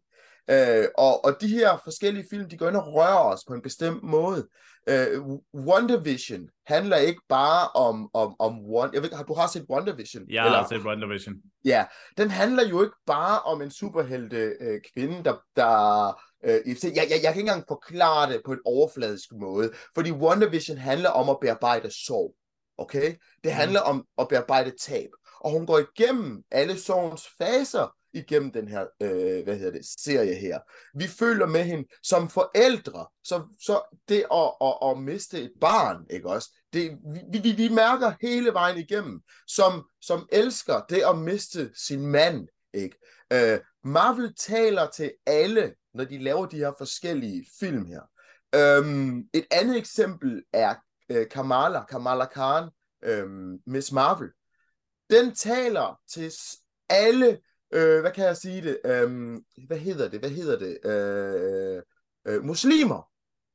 Øh, 0.49 0.85
og, 0.97 1.25
og 1.25 1.41
de 1.41 1.47
her 1.47 1.81
forskellige 1.83 2.25
film, 2.29 2.49
de 2.49 2.57
går 2.57 2.67
ind 2.67 2.75
og 2.75 2.93
rører 2.93 3.33
os 3.33 3.43
på 3.47 3.53
en 3.53 3.61
bestemt 3.61 4.03
måde. 4.03 4.47
Øh, 4.89 5.21
WandaVision 5.53 6.49
handler 6.65 6.97
ikke 6.97 7.21
bare 7.29 7.67
om, 7.67 8.09
om, 8.13 8.35
om 8.39 8.59
One... 8.65 8.89
Jeg 8.93 9.01
ved, 9.01 9.09
du 9.27 9.33
har 9.33 9.47
set 9.47 9.65
WandaVision? 9.69 10.23
Jeg 10.29 10.45
eller, 10.45 10.57
har 10.57 10.67
set 10.67 10.85
WandaVision. 10.85 11.35
Ja, 11.65 11.85
den 12.17 12.29
handler 12.29 12.67
jo 12.67 12.81
ikke 12.81 12.95
bare 13.05 13.39
om 13.39 13.61
en 13.61 13.71
superhelte 13.71 14.37
øh, 14.61 14.81
kvinde, 14.93 15.23
der, 15.23 15.35
der 15.55 16.07
øh, 16.43 16.51
jeg, 16.51 16.75
jeg, 16.83 16.93
jeg, 16.95 17.09
jeg 17.09 17.19
kan 17.21 17.29
ikke 17.29 17.39
engang 17.39 17.65
forklare 17.67 18.33
det 18.33 18.41
på 18.45 18.51
en 18.51 18.59
overfladisk 18.65 19.29
måde, 19.31 19.71
fordi 19.95 20.11
WandaVision 20.11 20.77
handler 20.77 21.09
om 21.09 21.29
at 21.29 21.37
bearbejde 21.41 22.05
sorg. 22.05 22.35
Okay? 22.77 23.15
Det 23.43 23.51
handler 23.51 23.81
om 23.81 24.05
at 24.17 24.27
bearbejde 24.27 24.71
tab. 24.81 25.09
Og 25.39 25.51
hun 25.51 25.65
går 25.65 25.79
igennem 25.79 26.43
alle 26.51 26.79
sorgens 26.79 27.27
faser 27.37 27.95
igennem 28.13 28.51
den 28.51 28.67
her, 28.67 28.85
øh, 29.01 29.43
hvad 29.43 29.57
hedder 29.57 29.71
det, 29.71 29.85
serie 29.85 30.35
her. 30.35 30.59
Vi 30.95 31.07
føler 31.07 31.45
med 31.45 31.63
hende 31.63 31.87
som 32.03 32.29
forældre, 32.29 33.07
så, 33.23 33.43
så 33.59 33.97
det 34.09 34.25
at, 34.31 34.51
at, 34.61 34.89
at 34.89 35.03
miste 35.03 35.41
et 35.41 35.51
barn, 35.61 36.05
ikke 36.09 36.29
også? 36.29 36.49
Det, 36.73 36.91
vi, 37.31 37.39
vi, 37.39 37.51
vi 37.51 37.69
mærker 37.69 38.13
hele 38.21 38.53
vejen 38.53 38.77
igennem, 38.77 39.21
som, 39.47 39.89
som 40.01 40.27
elsker 40.31 40.81
det 40.89 41.01
at 41.09 41.17
miste 41.17 41.71
sin 41.75 42.07
mand, 42.07 42.47
ikke? 42.73 42.97
Øh, 43.33 43.59
Marvel 43.83 44.33
taler 44.35 44.87
til 44.89 45.11
alle, 45.25 45.73
når 45.93 46.03
de 46.03 46.17
laver 46.17 46.45
de 46.45 46.57
her 46.57 46.73
forskellige 46.77 47.45
film 47.59 47.85
her. 47.85 48.01
Øhm, 48.55 49.19
et 49.33 49.45
andet 49.51 49.77
eksempel 49.77 50.43
er 50.53 50.75
øh, 51.09 51.29
Kamala, 51.29 51.83
Kamala 51.83 52.25
Khan, 52.25 52.69
øh, 53.03 53.27
Miss 53.67 53.91
Marvel. 53.91 54.29
Den 55.09 55.35
taler 55.35 55.99
til 56.11 56.33
alle, 56.89 57.39
øh, 57.73 58.01
hvad 58.01 58.11
kan 58.11 58.25
jeg 58.25 58.37
sige 58.37 58.61
det, 58.61 58.79
øh, 58.85 59.37
hvad 59.67 59.77
hedder 59.77 60.09
det, 60.09 60.19
hvad 60.19 60.29
hedder 60.29 60.59
det, 60.59 60.77
øh, 60.85 61.81
øh, 62.27 62.43
muslimer. 62.43 63.09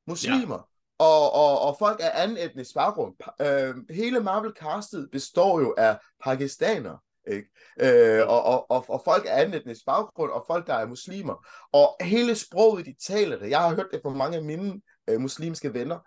Muslimer. 0.07 0.55
Ja. 0.55 1.05
Og, 1.05 1.33
og, 1.33 1.61
og 1.61 1.77
folk 1.79 2.01
af 2.01 2.23
anden 2.23 2.37
etnisk 2.37 2.75
baggrund. 2.75 3.15
Øh, 3.41 3.97
hele 3.97 4.21
Marvel-castet 4.21 5.09
består 5.13 5.61
jo 5.61 5.75
af 5.79 5.99
pakistanere. 6.25 6.99
Ikke? 7.31 7.49
Øh, 7.81 8.29
og, 8.29 8.43
og, 8.43 8.71
og, 8.71 8.85
og 8.89 9.03
folk 9.05 9.27
af 9.29 9.41
anden 9.41 9.55
etnisk 9.55 9.85
baggrund, 9.87 10.31
og 10.31 10.45
folk, 10.47 10.67
der 10.67 10.75
er 10.75 10.87
muslimer. 10.87 11.47
Og 11.73 11.97
hele 12.01 12.35
sproget, 12.35 12.87
de 12.87 12.95
taler 13.07 13.39
det. 13.39 13.51
Jeg 13.51 13.61
har 13.61 13.75
hørt 13.75 13.89
det 13.93 14.01
fra 14.03 14.11
mange 14.11 14.37
af 14.37 14.45
mine 14.45 14.81
øh, 15.09 15.21
muslimske 15.21 15.75
venner 15.75 15.99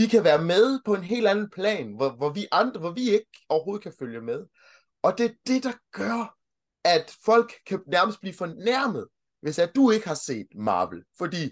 de 0.00 0.08
kan 0.08 0.24
være 0.24 0.42
med 0.42 0.80
på 0.84 0.94
en 0.94 1.02
helt 1.02 1.26
anden 1.26 1.50
plan, 1.50 1.92
hvor, 1.96 2.10
hvor 2.10 2.30
vi 2.30 2.46
andre, 2.52 2.80
hvor 2.80 2.90
vi 2.90 3.10
ikke 3.10 3.30
overhovedet 3.48 3.82
kan 3.82 3.92
følge 3.98 4.20
med. 4.20 4.46
Og 5.02 5.18
det 5.18 5.26
er 5.26 5.34
det, 5.46 5.64
der 5.64 5.72
gør, 5.92 6.36
at 6.84 7.16
folk 7.24 7.52
kan 7.66 7.80
nærmest 7.86 8.20
blive 8.20 8.34
fornærmet, 8.34 9.06
hvis 9.42 9.58
at 9.58 9.70
du 9.76 9.90
ikke 9.90 10.08
har 10.08 10.14
set 10.14 10.46
Marvel. 10.54 11.02
Fordi, 11.18 11.50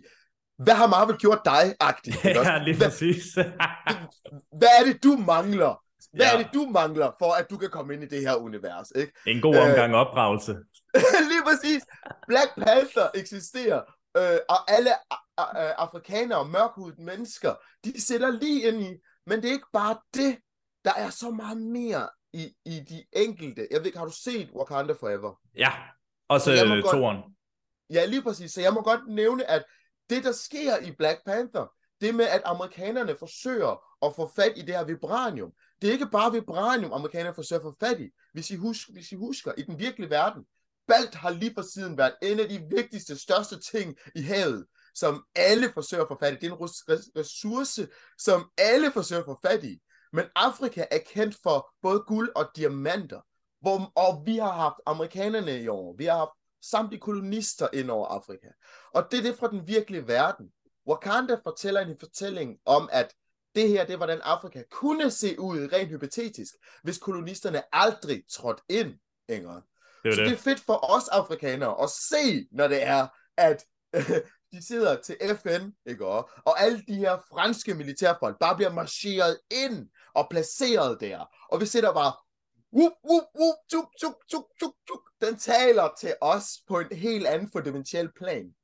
hvad 0.58 0.74
har 0.74 0.86
Marvel 0.86 1.16
gjort 1.16 1.40
dig, 1.44 1.74
agtigt? 1.80 2.24
Ja, 2.24 2.62
lige 2.64 2.78
præcis. 2.78 3.34
hvad, 3.34 3.44
hvad 4.60 4.68
er 4.80 4.84
det, 4.84 5.02
du 5.02 5.16
mangler? 5.26 5.84
Hvad 6.12 6.26
ja. 6.26 6.32
er 6.32 6.42
det, 6.42 6.48
du 6.54 6.66
mangler, 6.70 7.10
for 7.18 7.32
at 7.32 7.50
du 7.50 7.56
kan 7.56 7.70
komme 7.70 7.94
ind 7.94 8.02
i 8.02 8.06
det 8.06 8.20
her 8.20 8.34
univers? 8.34 8.90
Ikke? 8.94 9.12
En 9.26 9.40
god 9.40 9.56
omgang 9.56 9.92
øh, 9.92 9.98
opdragelse. 9.98 10.52
lige 11.30 11.42
præcis. 11.46 11.82
Black 12.28 12.54
Panther 12.54 13.08
eksisterer, 13.14 13.82
øh, 14.16 14.38
og 14.48 14.70
alle 14.70 14.90
afrikanere 15.80 16.38
og 16.38 16.48
mørkhudede 16.48 17.02
mennesker, 17.02 17.54
de 17.84 18.02
sætter 18.06 18.30
lige 18.30 18.68
ind 18.68 18.82
i, 18.82 18.96
men 19.26 19.42
det 19.42 19.48
er 19.48 19.52
ikke 19.52 19.72
bare 19.72 19.96
det. 20.14 20.38
Der 20.84 20.92
er 20.96 21.10
så 21.10 21.30
meget 21.30 21.56
mere 21.56 22.08
i, 22.32 22.54
i 22.64 22.80
de 22.80 23.04
enkelte. 23.12 23.68
Jeg 23.70 23.78
ved 23.78 23.86
ikke, 23.86 23.98
har 23.98 24.06
du 24.06 24.12
set 24.12 24.50
Wakanda 24.54 24.92
Forever? 24.92 25.40
Ja, 25.56 25.72
også 26.28 26.52
øh, 26.52 26.82
toren. 26.82 27.36
Ja, 27.90 28.04
lige 28.04 28.22
præcis. 28.22 28.52
Så 28.52 28.60
jeg 28.60 28.72
må 28.72 28.82
godt 28.82 29.00
nævne, 29.08 29.50
at 29.50 29.64
det, 30.10 30.24
der 30.24 30.32
sker 30.32 30.78
i 30.78 30.92
Black 30.92 31.24
Panther, 31.26 31.72
det 32.00 32.14
med, 32.14 32.24
at 32.24 32.42
amerikanerne 32.44 33.16
forsøger 33.18 34.04
at 34.06 34.14
få 34.16 34.32
fat 34.36 34.52
i 34.56 34.60
det 34.60 34.76
her 34.76 34.84
vibranium. 34.84 35.52
Det 35.82 35.88
er 35.88 35.92
ikke 35.92 36.08
bare 36.12 36.32
vibranium, 36.32 36.92
amerikanerne 36.92 37.34
forsøger 37.34 37.60
at 37.60 37.64
få 37.64 37.76
fat 37.80 38.00
i. 38.00 38.08
Hvis 38.32 38.50
I, 38.50 38.56
husker, 38.56 38.92
hvis 38.92 39.12
I 39.12 39.14
husker, 39.14 39.52
i 39.58 39.62
den 39.62 39.78
virkelige 39.78 40.10
verden, 40.10 40.44
Balt 40.88 41.14
har 41.14 41.30
lige 41.30 41.54
for 41.54 41.62
siden 41.62 41.98
været 41.98 42.14
en 42.22 42.40
af 42.40 42.48
de 42.48 42.66
vigtigste, 42.70 43.18
største 43.18 43.60
ting 43.60 43.96
i 44.14 44.22
havet 44.22 44.66
som 44.98 45.24
alle 45.34 45.72
forsøger 45.74 46.02
at 46.02 46.08
få 46.08 46.18
fat 46.20 46.32
i. 46.32 46.36
Det 46.36 46.46
er 46.46 46.56
en 46.56 46.68
ressource, 47.18 47.88
som 48.18 48.50
alle 48.58 48.92
forsøger 48.92 49.22
at 49.22 49.26
få 49.26 49.38
fat 49.46 49.64
i. 49.64 49.80
Men 50.12 50.24
Afrika 50.34 50.84
er 50.90 50.98
kendt 50.98 51.36
for 51.42 51.70
både 51.82 52.00
guld 52.06 52.30
og 52.36 52.50
diamanter. 52.56 53.20
Hvor, 53.60 53.92
og 53.94 54.22
vi 54.26 54.36
har 54.36 54.52
haft 54.52 54.76
amerikanerne 54.86 55.62
i 55.62 55.68
år. 55.68 55.94
Vi 55.96 56.04
har 56.04 56.16
haft 56.16 56.30
samtlige 56.70 57.00
kolonister 57.00 57.68
ind 57.72 57.90
over 57.90 58.06
Afrika. 58.06 58.48
Og 58.94 59.06
det 59.10 59.18
er 59.18 59.22
det 59.22 59.38
fra 59.38 59.50
den 59.50 59.68
virkelige 59.68 60.08
verden. 60.08 60.50
Wakanda 60.88 61.36
fortæller 61.42 61.80
en 61.80 61.96
fortælling 62.00 62.58
om, 62.64 62.88
at 62.92 63.14
det 63.54 63.68
her, 63.68 63.86
det 63.86 64.00
var 64.00 64.06
den 64.06 64.20
Afrika 64.22 64.62
kunne 64.70 65.10
se 65.10 65.40
ud 65.40 65.68
rent 65.72 65.88
hypotetisk, 65.88 66.54
hvis 66.82 66.98
kolonisterne 66.98 67.62
aldrig 67.72 68.22
trådte 68.30 68.62
ind, 68.68 68.94
Inger. 69.28 69.60
Det 70.04 70.14
så 70.14 70.20
det. 70.20 70.30
det 70.30 70.32
er 70.32 70.42
fedt 70.42 70.60
for 70.60 70.94
os 70.96 71.08
afrikanere 71.08 71.82
at 71.82 71.90
se, 71.90 72.48
når 72.52 72.68
det 72.68 72.82
er, 72.82 73.06
at 73.36 73.64
de 74.52 74.66
sidder 74.66 74.96
til 75.02 75.16
FN, 75.42 75.70
ikke 75.86 76.06
også? 76.06 76.40
Og 76.44 76.60
alle 76.60 76.82
de 76.88 76.94
her 76.94 77.18
franske 77.30 77.74
militærfolk 77.74 78.38
bare 78.40 78.56
bliver 78.56 78.72
marcheret 78.72 79.38
ind 79.64 79.88
og 80.14 80.26
placeret 80.30 81.00
der. 81.00 81.18
Og 81.52 81.60
vi 81.60 81.66
sidder 81.66 81.92
bare, 81.92 82.12
wup, 82.72 82.92
wup, 83.10 83.24
wup, 83.40 83.58
tuk, 83.70 83.88
tuk, 84.00 84.16
tuk, 84.30 84.46
tuk, 84.60 84.74
tuk. 84.88 85.02
Den 85.20 85.38
taler 85.38 85.88
til 86.00 86.14
os 86.20 86.46
på 86.68 86.80
en 86.80 86.96
helt 86.96 87.26
anden 87.26 87.48
fundamental 87.52 88.10
plan. 88.16 88.54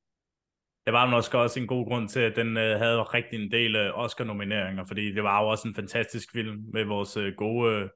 Det 0.85 0.93
var 0.93 1.07
måske 1.07 1.39
også 1.39 1.61
en 1.61 1.67
god 1.67 1.89
grund 1.89 2.09
til, 2.09 2.21
at 2.21 2.37
den 2.37 2.57
øh, 2.57 2.79
havde 2.79 3.03
rigtig 3.03 3.45
en 3.45 3.51
del 3.51 3.77
øh, 3.77 3.99
Oscar-nomineringer, 3.99 4.85
fordi 4.87 5.15
det 5.15 5.23
var 5.23 5.43
jo 5.43 5.49
også 5.49 5.69
en 5.69 5.75
fantastisk 5.75 6.33
film 6.33 6.57
med 6.73 6.85
vores 6.85 7.17
øh, 7.17 7.33
gode 7.37 7.75
øh, 7.75 7.89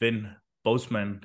ven 0.00 0.26
Boseman. 0.64 1.22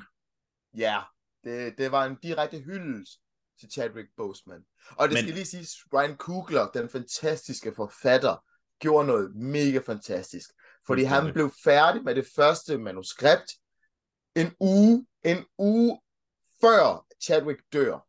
Ja, 0.77 0.97
det, 1.43 1.77
det 1.77 1.91
var 1.91 2.05
en 2.05 2.17
direkte 2.23 2.59
hyldest 2.59 3.22
til 3.59 3.71
Chadwick 3.71 4.07
Boseman. 4.17 4.61
Og 4.89 5.07
det 5.07 5.15
Men... 5.15 5.23
skal 5.23 5.33
lige 5.33 5.45
sige, 5.45 5.67
Ryan 5.93 6.17
Coogler, 6.17 6.67
den 6.73 6.89
fantastiske 6.89 7.73
forfatter, 7.75 8.35
gjorde 8.79 9.07
noget 9.07 9.35
mega 9.35 9.79
fantastisk. 9.85 10.49
Fordi 10.87 11.03
han 11.03 11.33
blev 11.33 11.51
færdig 11.63 12.03
med 12.03 12.15
det 12.15 12.25
første 12.35 12.77
manuskript 12.77 13.51
en 14.35 14.47
uge, 14.59 15.05
en 15.25 15.45
uge 15.57 16.01
før 16.61 17.05
Chadwick 17.23 17.61
dør. 17.73 18.07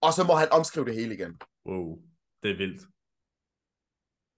Og 0.00 0.12
så 0.12 0.24
må 0.24 0.34
han 0.34 0.48
omskrive 0.52 0.86
det 0.86 0.94
hele 0.94 1.14
igen. 1.14 1.40
Wow, 1.66 1.98
det 2.42 2.50
er 2.50 2.56
vildt. 2.56 2.82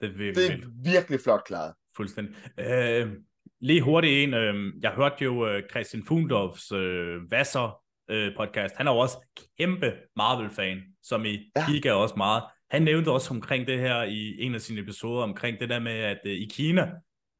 Det 0.00 0.08
er 0.08 0.16
virkelig, 0.16 0.34
det 0.36 0.52
er 0.52 0.56
vildt. 0.56 0.84
virkelig 0.84 1.20
flot 1.20 1.44
klaret. 1.44 1.74
Fuldstændig. 1.96 2.36
Øh, 2.58 3.12
lige 3.60 3.82
hurtigt 3.82 4.12
en, 4.22 4.34
øh, 4.34 4.82
jeg 4.82 4.92
hørte 4.94 5.24
jo 5.24 5.46
øh, 5.48 5.62
Christian 5.70 6.04
Fundorfs 6.04 6.72
øh, 6.72 7.30
Vasser 7.30 7.85
øh, 8.08 8.36
podcast. 8.36 8.76
Han 8.76 8.86
er 8.86 8.92
jo 8.92 8.98
også 8.98 9.16
kæmpe 9.58 9.92
Marvel-fan, 10.16 10.82
som 11.02 11.24
I 11.24 11.50
ja. 11.56 11.66
kigger 11.66 11.92
også 11.92 12.14
meget. 12.16 12.42
Han 12.70 12.82
nævnte 12.82 13.10
også 13.10 13.34
omkring 13.34 13.66
det 13.66 13.78
her 13.78 14.02
i 14.02 14.40
en 14.40 14.54
af 14.54 14.60
sine 14.60 14.80
episoder, 14.80 15.22
omkring 15.22 15.60
det 15.60 15.68
der 15.68 15.78
med, 15.78 15.92
at 15.92 16.18
øh, 16.26 16.32
i 16.32 16.48
Kina, 16.50 16.92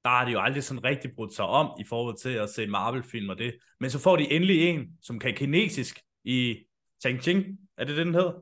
der 0.05 0.11
har 0.11 0.24
de 0.24 0.31
jo 0.31 0.40
aldrig 0.40 0.64
sådan 0.64 0.85
rigtig 0.85 1.11
brudt 1.16 1.35
sig 1.35 1.44
om 1.44 1.81
i 1.81 1.85
forhold 1.88 2.16
til 2.16 2.31
at 2.31 2.50
se 2.50 2.66
Marvel-film 2.66 3.29
og 3.29 3.38
det. 3.38 3.57
Men 3.81 3.90
så 3.90 3.98
får 3.98 4.16
de 4.16 4.33
endelig 4.33 4.68
en, 4.68 4.87
som 5.02 5.18
kan 5.18 5.35
kinesisk 5.35 6.00
i 6.24 6.57
Changqing. 7.00 7.44
Er 7.79 7.85
det 7.85 7.96
det, 7.96 8.07
den 8.07 8.14
hedder? 8.14 8.33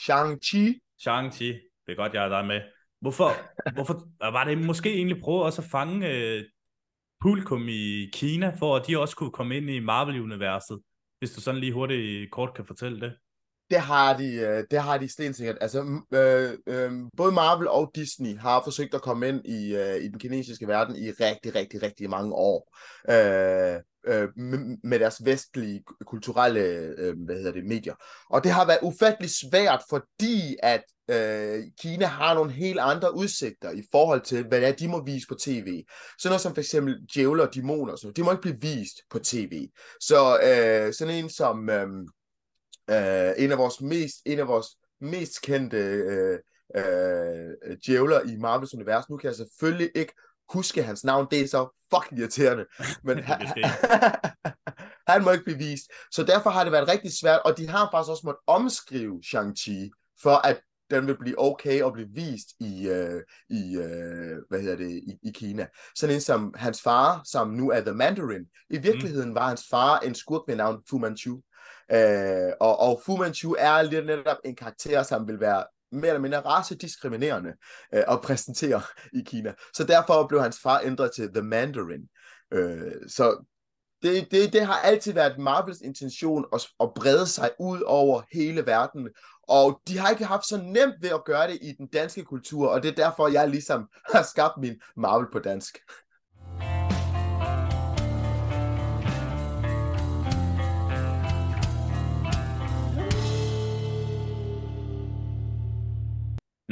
Shang-Chi. 0.00 0.78
Shang-Chi. 0.98 1.52
Det 1.86 1.92
er 1.92 1.96
godt, 1.96 2.14
jeg 2.14 2.24
er 2.24 2.28
der 2.28 2.44
med. 2.44 2.60
Hvorfor, 3.00 3.30
hvorfor 3.74 4.08
var 4.30 4.44
det 4.44 4.58
måske 4.58 4.94
egentlig 4.94 5.20
prøve 5.22 5.42
også 5.42 5.62
at 5.62 5.68
fange 5.70 6.08
øh, 6.08 6.44
publikum 7.20 7.68
i 7.68 8.10
Kina, 8.12 8.54
for 8.58 8.76
at 8.76 8.86
de 8.86 8.98
også 8.98 9.16
kunne 9.16 9.30
komme 9.30 9.56
ind 9.56 9.70
i 9.70 9.78
Marvel-universet? 9.78 10.80
Hvis 11.22 11.32
du 11.32 11.40
sådan 11.40 11.60
lige 11.60 11.72
hurtigt 11.72 12.30
kort 12.30 12.54
kan 12.54 12.64
fortælle 12.64 13.00
det. 13.00 13.12
Det 13.70 13.80
har 13.80 14.16
de, 14.16 14.34
øh, 14.34 14.64
det 14.70 14.78
har 14.78 14.98
de 14.98 15.08
stensikkert. 15.08 15.58
Altså, 15.60 15.80
øh, 16.14 16.50
øh, 16.66 16.92
både 17.16 17.32
Marvel 17.32 17.68
og 17.68 17.90
Disney 17.94 18.36
har 18.36 18.62
forsøgt 18.64 18.94
at 18.94 19.02
komme 19.02 19.28
ind 19.28 19.46
i, 19.46 19.76
øh, 19.76 19.96
i 20.04 20.08
den 20.08 20.18
kinesiske 20.18 20.68
verden 20.68 20.96
i 20.96 21.10
rigtig, 21.10 21.54
rigtig, 21.54 21.82
rigtig 21.82 22.10
mange 22.10 22.34
år. 22.34 22.76
Øh, 23.10 23.80
øh, 24.06 24.28
med 24.84 24.98
deres 24.98 25.24
vestlige 25.24 25.84
kulturelle 26.06 26.60
øh, 26.98 27.14
hvad 27.24 27.36
hedder 27.36 27.52
det, 27.52 27.64
medier. 27.64 27.94
Og 28.30 28.44
det 28.44 28.52
har 28.52 28.66
været 28.66 28.78
ufattelig 28.82 29.30
svært, 29.30 29.82
fordi 29.90 30.56
at 30.62 30.82
øh, 31.10 31.64
Kina 31.80 32.06
har 32.06 32.34
nogle 32.34 32.52
helt 32.52 32.78
andre 32.78 33.16
udsigter 33.16 33.70
i 33.70 33.82
forhold 33.92 34.20
til, 34.20 34.46
hvad 34.46 34.60
det 34.60 34.68
er, 34.68 34.72
de 34.72 34.88
må 34.88 35.04
vise 35.04 35.26
på 35.28 35.34
tv. 35.34 35.84
Sådan 36.18 36.30
noget 36.30 36.40
som 36.40 36.54
for 36.54 36.60
eksempel 36.60 37.06
djævler 37.14 37.46
og 37.46 37.54
dæmoner, 37.54 37.96
så 37.96 38.12
de 38.16 38.22
må 38.22 38.30
ikke 38.30 38.42
blive 38.42 38.60
vist 38.60 38.96
på 39.10 39.18
tv. 39.18 39.68
Så 40.00 40.38
øh, 40.42 40.94
sådan 40.94 41.14
en 41.14 41.30
som 41.30 41.70
øh, 41.70 41.88
øh, 42.90 43.32
en 43.38 43.52
af 43.52 43.58
vores 43.58 43.80
mest, 43.80 44.16
en 44.26 44.38
af 44.38 44.48
vores 44.48 44.66
mest 45.00 45.42
kendte 45.42 45.76
øh, 45.76 46.38
øh, 46.76 47.76
djævler 47.86 48.20
i 48.20 48.36
Marvels 48.36 48.74
univers, 48.74 49.10
nu 49.10 49.16
kan 49.16 49.28
jeg 49.28 49.36
selvfølgelig 49.36 49.90
ikke 49.94 50.12
huske 50.52 50.82
hans 50.82 51.04
navn, 51.04 51.26
det 51.30 51.40
er 51.40 51.48
så 51.48 51.78
fucking 51.94 52.20
irriterende. 52.20 52.64
Men 53.04 53.18
han, 53.28 53.40
han 55.10 55.24
må 55.24 55.30
ikke 55.30 55.44
blive 55.44 55.58
vist. 55.58 55.84
Så 56.12 56.22
derfor 56.22 56.50
har 56.50 56.64
det 56.64 56.72
været 56.72 56.88
rigtig 56.88 57.12
svært, 57.20 57.40
og 57.44 57.58
de 57.58 57.68
har 57.68 57.88
faktisk 57.92 58.10
også 58.10 58.22
måttet 58.24 58.42
omskrive 58.46 59.22
Shang-Chi, 59.24 59.90
for 60.22 60.46
at 60.46 60.60
den 60.90 61.06
vil 61.06 61.18
blive 61.18 61.40
okay 61.40 61.82
og 61.82 61.92
blive 61.92 62.08
vist 62.14 62.48
i, 62.60 62.88
øh, 62.88 63.22
i 63.50 63.76
øh, 63.76 64.36
hvad 64.48 64.60
hedder 64.60 64.76
det, 64.76 64.90
i, 64.90 65.18
i 65.22 65.30
Kina. 65.34 65.66
Sådan 65.96 66.14
en 66.14 66.20
som 66.20 66.54
hans 66.56 66.82
far, 66.82 67.22
som 67.24 67.50
nu 67.50 67.70
er 67.70 67.80
The 67.80 67.92
Mandarin. 67.92 68.46
I 68.70 68.78
virkeligheden 68.78 69.28
mm. 69.28 69.34
var 69.34 69.48
hans 69.48 69.64
far 69.70 69.98
en 69.98 70.14
skurk 70.14 70.42
ved 70.48 70.56
navn 70.56 70.82
Fu 70.90 70.98
Manchu. 70.98 71.40
Øh, 71.92 72.52
og, 72.60 72.80
og 72.80 73.02
Fu 73.06 73.16
Manchu 73.16 73.56
er 73.58 73.82
lidt 73.82 74.06
netop 74.06 74.36
en 74.44 74.56
karakter, 74.56 75.02
som 75.02 75.28
vil 75.28 75.40
være 75.40 75.64
mere 75.92 76.08
eller 76.08 76.20
mindre 76.20 76.40
racediskriminerende 76.40 77.52
øh, 77.94 78.02
at 78.08 78.20
præsentere 78.20 78.82
i 79.12 79.22
Kina. 79.26 79.52
Så 79.74 79.84
derfor 79.84 80.26
blev 80.26 80.42
hans 80.42 80.58
far 80.62 80.80
ændret 80.84 81.10
til 81.14 81.28
The 81.34 81.42
Mandarin. 81.42 82.08
Øh, 82.52 82.92
så 83.08 83.44
det, 84.02 84.30
det, 84.30 84.52
det 84.52 84.66
har 84.66 84.74
altid 84.74 85.12
været 85.12 85.38
Marvels 85.38 85.80
intention 85.80 86.44
at, 86.52 86.66
at 86.80 86.94
brede 86.94 87.26
sig 87.26 87.50
ud 87.60 87.80
over 87.80 88.22
hele 88.32 88.66
verden, 88.66 89.08
og 89.48 89.80
de 89.88 89.98
har 89.98 90.10
ikke 90.10 90.24
haft 90.24 90.46
så 90.46 90.56
nemt 90.56 90.94
ved 91.00 91.10
at 91.10 91.24
gøre 91.24 91.48
det 91.48 91.58
i 91.62 91.72
den 91.72 91.86
danske 91.86 92.24
kultur, 92.24 92.68
og 92.68 92.82
det 92.82 92.90
er 92.90 93.04
derfor, 93.04 93.28
jeg 93.28 93.48
ligesom 93.48 93.88
har 94.14 94.22
skabt 94.22 94.54
min 94.58 94.80
Marvel 94.96 95.26
på 95.32 95.38
dansk. 95.38 95.78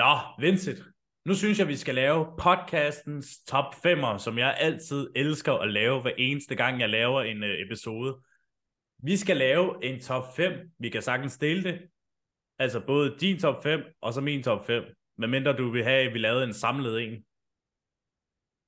Nå, 0.01 0.19
Vincent, 0.39 0.79
nu 1.27 1.35
synes 1.35 1.59
jeg, 1.59 1.69
vi 1.69 1.77
skal 1.77 1.95
lave 1.95 2.27
podcastens 2.39 3.27
top 3.47 3.75
5'er, 3.75 4.19
som 4.19 4.39
jeg 4.39 4.57
altid 4.61 5.11
elsker 5.17 5.53
at 5.53 5.73
lave 5.73 6.03
hver 6.03 6.11
eneste 6.19 6.55
gang, 6.57 6.81
jeg 6.81 6.89
laver 6.89 7.23
en 7.23 7.43
uh, 7.43 7.49
episode. 7.67 8.21
Vi 9.03 9.17
skal 9.17 9.37
lave 9.37 9.85
en 9.85 10.01
top 10.01 10.37
5. 10.37 10.53
Vi 10.79 10.89
kan 10.89 11.03
sagtens 11.03 11.39
dele 11.39 11.63
det. 11.63 11.81
Altså 12.59 12.81
både 12.87 13.17
din 13.21 13.39
top 13.41 13.63
5 13.63 13.81
og 14.03 14.13
så 14.13 14.21
min 14.21 14.43
top 14.43 14.67
5. 14.67 14.83
Medmindre 15.19 15.57
du 15.57 15.71
vil 15.71 15.85
have, 15.85 16.09
at 16.09 16.15
vi 16.15 16.19
lavede 16.19 16.45
en 16.45 16.55
samlet 16.55 17.03
en. 17.03 17.25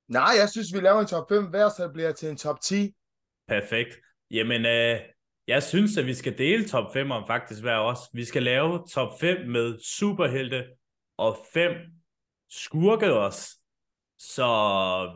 Nej, 0.07 0.31
jeg 0.39 0.49
synes, 0.49 0.67
vi 0.73 0.79
laver 0.79 0.99
en 0.99 1.07
top 1.07 1.29
5 1.29 1.45
hver, 1.45 1.69
så 1.69 1.89
bliver 1.93 2.11
til 2.11 2.29
en 2.29 2.37
top 2.37 2.61
10. 2.61 2.93
Perfekt. 3.47 3.99
Jamen, 4.31 4.61
uh, 4.61 5.01
jeg 5.47 5.63
synes, 5.63 5.97
at 5.97 6.05
vi 6.05 6.13
skal 6.13 6.37
dele 6.37 6.67
top 6.67 6.95
5'eren 6.95 7.27
faktisk 7.27 7.61
hver 7.61 7.77
os. 7.77 7.99
Vi 8.13 8.25
skal 8.25 8.43
lave 8.43 8.87
top 8.93 9.19
5 9.19 9.47
med 9.47 9.79
superhelte 9.79 10.65
og 11.17 11.37
fem 11.53 11.71
skurke 12.49 13.13
os. 13.13 13.49
Så 14.17 14.47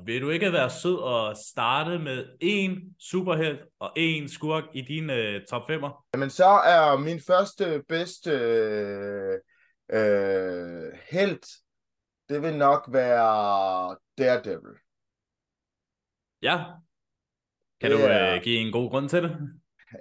vil 0.06 0.22
du 0.22 0.30
ikke 0.30 0.54
være 0.54 0.70
sød 0.70 0.96
og 0.96 1.38
starte 1.38 2.00
med 2.00 2.26
en 2.42 2.96
superhelt 3.00 3.60
og 3.80 3.94
en 3.96 4.30
skurk 4.30 4.64
i 4.74 4.82
dine 4.82 5.14
uh, 5.14 5.46
top 5.50 5.70
5'er? 5.70 6.10
Jamen 6.14 6.30
så 6.30 6.46
er 6.46 6.98
min 6.98 7.22
første 7.28 7.84
bedste 7.88 8.32
øh, 8.32 9.40
øh, 9.94 10.94
helt, 11.12 11.48
det 12.30 12.42
vil 12.42 12.58
nok 12.58 12.90
være 12.92 13.98
Daredevil. 14.18 14.76
Ja. 16.42 16.66
Kan 17.82 17.92
det 17.92 18.00
du 18.00 18.04
er... 18.04 18.36
uh, 18.36 18.44
give 18.44 18.60
en 18.60 18.72
god 18.72 18.90
grund 18.90 19.10
til 19.10 19.24
det? 19.24 19.38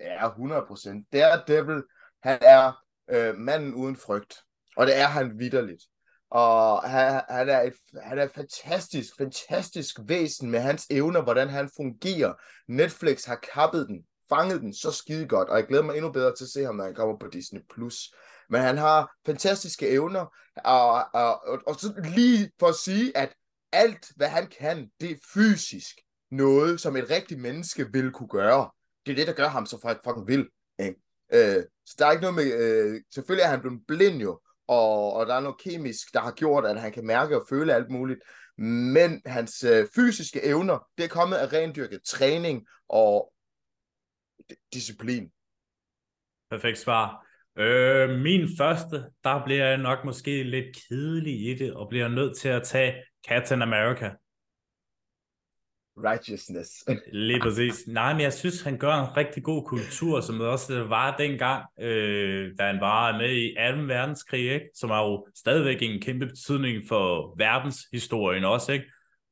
Ja, 0.01 0.29
100%. 0.29 1.09
Daredevil, 1.13 1.83
han 2.23 2.39
er 2.43 2.83
øh, 3.11 3.35
manden 3.35 3.75
uden 3.75 3.97
frygt. 3.97 4.35
Og 4.77 4.87
det 4.87 4.97
er 4.97 5.07
han 5.07 5.39
vidderligt. 5.39 5.83
Og 6.31 6.83
han, 6.91 7.23
han, 7.29 7.49
er 7.49 7.63
et, 7.63 7.73
han 8.03 8.19
er 8.19 8.25
et 8.25 8.33
fantastisk, 8.35 9.09
fantastisk 9.19 9.97
væsen 10.05 10.51
med 10.51 10.61
hans 10.61 10.87
evner, 10.91 11.23
hvordan 11.23 11.49
han 11.49 11.71
fungerer. 11.77 12.35
Netflix 12.69 13.25
har 13.25 13.41
kappet 13.55 13.89
den, 13.89 14.05
fanget 14.29 14.61
den 14.61 14.75
så 14.75 14.91
skide 14.91 15.29
godt, 15.29 15.49
og 15.49 15.59
jeg 15.59 15.67
glæder 15.67 15.83
mig 15.83 15.97
endnu 15.97 16.13
bedre 16.13 16.35
til 16.37 16.45
at 16.45 16.51
se 16.51 16.65
ham, 16.65 16.77
når 16.77 16.85
han 16.85 16.95
kommer 16.95 17.19
på 17.19 17.27
Disney+. 17.27 17.61
Plus. 17.75 18.15
Men 18.51 18.61
han 18.61 18.79
har 18.79 19.17
fantastiske 19.27 19.89
evner, 19.89 20.27
og, 20.65 21.05
og, 21.15 21.47
og, 21.47 21.63
og 21.67 21.75
så 21.75 21.95
lige 22.15 22.51
for 22.59 22.67
at 22.67 22.75
sige, 22.75 23.17
at 23.17 23.35
alt, 23.73 24.07
hvad 24.17 24.29
han 24.29 24.47
kan, 24.59 24.91
det 25.01 25.11
er 25.11 25.17
fysisk 25.35 25.97
noget, 26.31 26.81
som 26.81 26.97
et 26.97 27.11
rigtigt 27.11 27.41
menneske 27.41 27.93
vil 27.93 28.11
kunne 28.11 28.29
gøre. 28.29 28.71
Det 29.07 29.13
er 29.13 29.17
det, 29.17 29.27
der 29.27 29.33
gør 29.33 29.49
ham 29.49 29.67
så 29.67 29.97
fucking 30.05 30.29
vild. 30.29 30.49
Ikke? 30.79 31.01
Øh, 31.33 31.65
så 31.87 31.97
der 31.99 32.07
er 32.07 32.11
ikke 32.11 32.23
noget 32.23 32.35
med... 32.35 32.53
Øh, 32.53 33.01
selvfølgelig 33.15 33.43
er 33.43 33.49
han 33.49 33.61
blevet 33.61 33.81
blind 33.89 34.23
jo, 34.23 34.41
og, 34.69 35.13
og 35.13 35.27
der 35.27 35.35
er 35.35 35.41
noget 35.41 35.61
kemisk, 35.61 36.15
der 36.15 36.21
har 36.21 36.33
gjort, 36.33 36.65
at 36.65 36.81
han 36.81 36.93
kan 36.93 37.07
mærke 37.07 37.37
og 37.37 37.47
føle 37.49 37.75
alt 37.75 37.91
muligt. 37.91 38.21
Men 38.59 39.23
hans 39.27 39.65
øh, 39.65 39.87
fysiske 39.95 40.45
evner, 40.45 40.87
det 40.99 41.05
er 41.05 41.09
kommet 41.09 41.37
af 41.37 41.53
rendyrket 41.53 42.01
træning 42.07 42.67
og 42.89 43.33
disciplin. 44.73 45.31
Perfekt 46.51 46.79
svar. 46.79 47.27
Øh, 47.59 48.19
min 48.19 48.49
første, 48.59 49.05
der 49.25 49.45
bliver 49.45 49.67
jeg 49.67 49.79
nok 49.79 50.05
måske 50.05 50.43
lidt 50.43 50.77
kedelig 50.77 51.51
i 51.51 51.55
det, 51.55 51.75
og 51.75 51.89
bliver 51.89 52.09
nødt 52.09 52.39
til 52.39 52.49
at 52.49 52.63
tage 52.63 53.03
Captain 53.29 53.63
America 53.63 54.11
righteousness. 56.05 56.71
Lige 57.13 57.41
præcis. 57.41 57.87
Nej, 57.87 58.13
men 58.13 58.21
jeg 58.23 58.33
synes, 58.33 58.63
han 58.63 58.79
gør 58.79 58.95
en 58.95 59.17
rigtig 59.17 59.43
god 59.43 59.65
kultur, 59.65 60.21
som 60.21 60.41
også 60.41 60.85
var 60.85 61.17
dengang, 61.17 61.65
øh, 61.81 62.53
da 62.59 62.67
han 62.67 62.81
var 62.81 63.19
med 63.19 63.37
i 63.37 63.55
2. 63.55 63.83
verdenskrig, 63.83 64.53
ikke? 64.55 64.67
som 64.75 64.91
har 64.91 65.03
jo 65.05 65.27
stadigvæk 65.35 65.83
en 65.83 66.01
kæmpe 66.01 66.27
betydning 66.27 66.83
for 66.89 67.35
verdenshistorien 67.39 68.45
også, 68.45 68.73
ikke? 68.73 68.85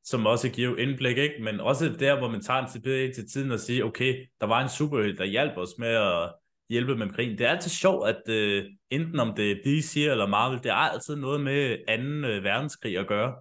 som 0.05 0.26
også 0.26 0.49
giver 0.49 0.76
indblik, 0.76 1.18
ikke? 1.18 1.34
men 1.43 1.61
også 1.61 1.88
der, 1.99 2.18
hvor 2.18 2.28
man 2.28 2.41
tager 2.41 2.61
en 2.61 2.72
tilbage 2.72 3.12
til 3.12 3.28
tiden 3.28 3.51
og 3.51 3.61
siger, 3.61 3.84
okay, 3.84 4.26
der 4.41 4.47
var 4.47 4.62
en 4.62 4.68
superhelt, 4.68 5.18
der 5.18 5.24
hjalp 5.24 5.57
os 5.57 5.74
med 5.78 5.88
at 5.88 6.32
hjælpe 6.68 6.97
med 6.97 7.09
krigen. 7.09 7.38
Det 7.38 7.47
er 7.47 7.51
altid 7.51 7.70
sjovt, 7.70 8.09
at 8.09 8.22
uh, 8.28 8.70
enten 8.91 9.20
om 9.20 9.34
det 9.36 9.51
er 9.51 9.57
DC 9.64 9.97
eller 9.97 10.26
Marvel, 10.26 10.62
det 10.62 10.70
er 10.70 10.74
altid 10.74 11.16
noget 11.16 11.41
med 11.41 11.78
2. 12.22 12.28
Øh, 12.28 12.45
verdenskrig 12.45 12.99
at 12.99 13.07
gøre. 13.07 13.34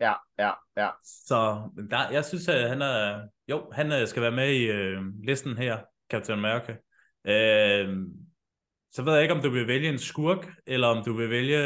Ja, 0.00 0.12
ja, 0.38 0.50
ja. 0.76 0.90
Så 1.04 1.70
der, 1.90 2.10
jeg 2.10 2.24
synes, 2.24 2.48
at 2.48 2.68
han 2.68 2.82
er, 2.82 3.28
jo, 3.48 3.70
han 3.72 4.06
skal 4.06 4.22
være 4.22 4.30
med 4.30 4.50
i 4.54 4.70
uh, 4.70 5.04
listen 5.24 5.56
her, 5.56 5.78
Captain 6.10 6.38
America. 6.38 6.72
Uh, 7.24 8.06
så 8.92 9.02
ved 9.02 9.12
jeg 9.12 9.22
ikke, 9.22 9.34
om 9.34 9.42
du 9.42 9.50
vil 9.50 9.66
vælge 9.66 9.88
en 9.88 9.98
skurk, 9.98 10.48
eller 10.66 10.88
om 10.88 11.04
du 11.04 11.12
vil 11.12 11.30
vælge 11.30 11.58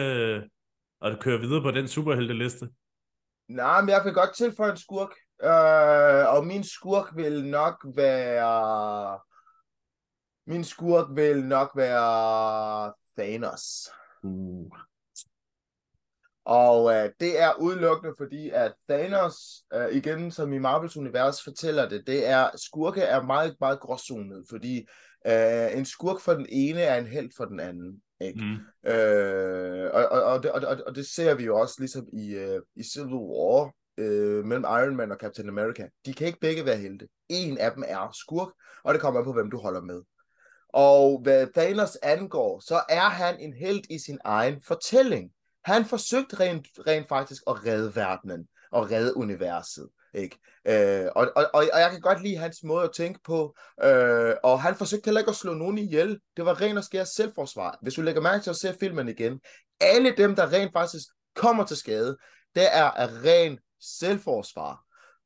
at 1.03 1.21
køre 1.21 1.41
videre 1.41 1.63
på 1.63 1.71
den 1.71 1.89
superhelteliste. 1.89 2.69
Nej, 3.49 3.81
men 3.81 3.89
jeg 3.89 4.03
kan 4.03 4.15
godt 4.15 4.35
tilføje 4.35 4.71
en 4.71 4.77
skurk. 4.77 5.11
Uh, 5.43 6.37
og 6.37 6.47
min 6.47 6.65
skurk 6.65 7.17
vil 7.17 7.45
nok 7.45 7.87
være... 7.97 9.21
Min 10.47 10.65
skurk 10.65 11.07
vil 11.15 11.45
nok 11.45 11.71
være 11.77 12.93
Thanos. 13.19 13.91
Uh. 14.23 14.90
Og 16.45 16.85
uh, 16.85 16.93
det 17.21 17.41
er 17.41 17.61
udelukkende 17.61 18.15
fordi, 18.19 18.51
at 18.51 18.73
Thanos, 18.89 19.37
uh, 19.77 19.97
igen 19.97 20.31
som 20.31 20.53
i 20.53 20.59
Marvels 20.59 20.97
univers 20.97 21.45
fortæller 21.45 21.89
det, 21.89 22.07
det 22.07 22.27
er, 22.29 22.51
skurke 22.57 23.03
er 23.03 23.23
meget, 23.23 23.57
meget 23.61 23.81
gråzonet, 23.81 24.45
fordi 24.51 24.87
uh, 25.29 25.79
en 25.79 25.85
skurk 25.85 26.21
for 26.21 26.35
den 26.35 26.47
ene 26.49 26.81
er 26.81 26.99
en 26.99 27.07
held 27.07 27.31
for 27.37 27.45
den 27.45 27.61
anden. 27.61 28.03
Ikke? 28.21 28.41
Mm. 28.41 28.91
Øh, 28.91 29.91
og, 29.93 30.09
og, 30.09 30.23
og, 30.23 30.43
det, 30.43 30.53
og, 30.53 30.79
og 30.87 30.95
det 30.95 31.07
ser 31.07 31.35
vi 31.35 31.45
jo 31.45 31.61
også 31.61 31.75
ligesom 31.79 32.07
i, 32.13 32.37
uh, 32.37 32.63
i 32.77 32.83
Civil 32.85 33.15
War 33.15 33.73
uh, 34.01 34.45
mellem 34.45 34.65
Iron 34.65 34.97
Man 34.97 35.13
og 35.13 35.19
Captain 35.21 35.49
America. 35.49 35.89
De 36.07 36.13
kan 36.13 36.27
ikke 36.27 36.41
begge 36.41 36.65
være 36.65 36.77
helte. 36.77 37.09
En 37.29 37.59
af 37.59 37.73
dem 37.73 37.85
er 37.87 38.11
skurk, 38.13 38.49
og 38.85 38.95
det 38.95 39.01
kommer 39.01 39.21
an 39.21 39.25
på, 39.25 39.33
hvem 39.33 39.51
du 39.51 39.59
holder 39.59 39.81
med. 39.81 40.03
Og 40.69 41.21
hvad 41.23 41.47
Thanos 41.55 41.99
angår, 42.03 42.61
så 42.61 42.81
er 42.89 43.09
han 43.09 43.41
en 43.41 43.53
held 43.53 43.83
i 43.91 43.99
sin 43.99 44.19
egen 44.25 44.63
fortælling. 44.67 45.31
Han 45.65 45.85
forsøgte 45.85 46.41
rent, 46.41 46.67
rent 46.87 47.09
faktisk 47.09 47.43
at 47.47 47.67
redde 47.67 47.97
verdenen 47.97 48.49
og 48.73 48.91
redde 48.91 49.17
universet. 49.17 49.89
Ikke? 50.15 50.39
Øh, 50.65 51.09
og, 51.17 51.33
og, 51.37 51.51
og 51.55 51.81
jeg 51.81 51.91
kan 51.91 52.01
godt 52.01 52.23
lide 52.23 52.37
hans 52.37 52.63
måde 52.65 52.85
at 52.85 52.93
tænke 52.93 53.21
på, 53.25 53.57
øh, 53.83 54.35
og 54.43 54.63
han 54.63 54.75
forsøgte 54.75 55.05
heller 55.05 55.21
ikke 55.21 55.31
at 55.31 55.37
slå 55.37 55.55
nogen 55.55 55.79
ihjel. 55.79 56.21
Det 56.37 56.45
var 56.45 56.61
ren 56.61 56.77
og 56.77 56.85
skær 56.85 57.05
selvforsvar. 57.05 57.79
Hvis 57.83 57.95
du 57.95 58.03
lægger 58.03 58.21
mærke 58.21 58.43
til 58.43 58.51
at 58.51 58.57
se 58.57 58.77
filmen 58.81 59.09
igen, 59.09 59.41
alle 59.81 60.15
dem, 60.17 60.37
der 60.37 60.53
rent 60.53 60.73
faktisk 60.73 61.05
kommer 61.35 61.65
til 61.65 61.77
skade, 61.77 62.17
det 62.55 62.77
er 62.77 62.91
af 62.91 63.09
ren 63.25 63.59
selvforsvar. 63.81 64.85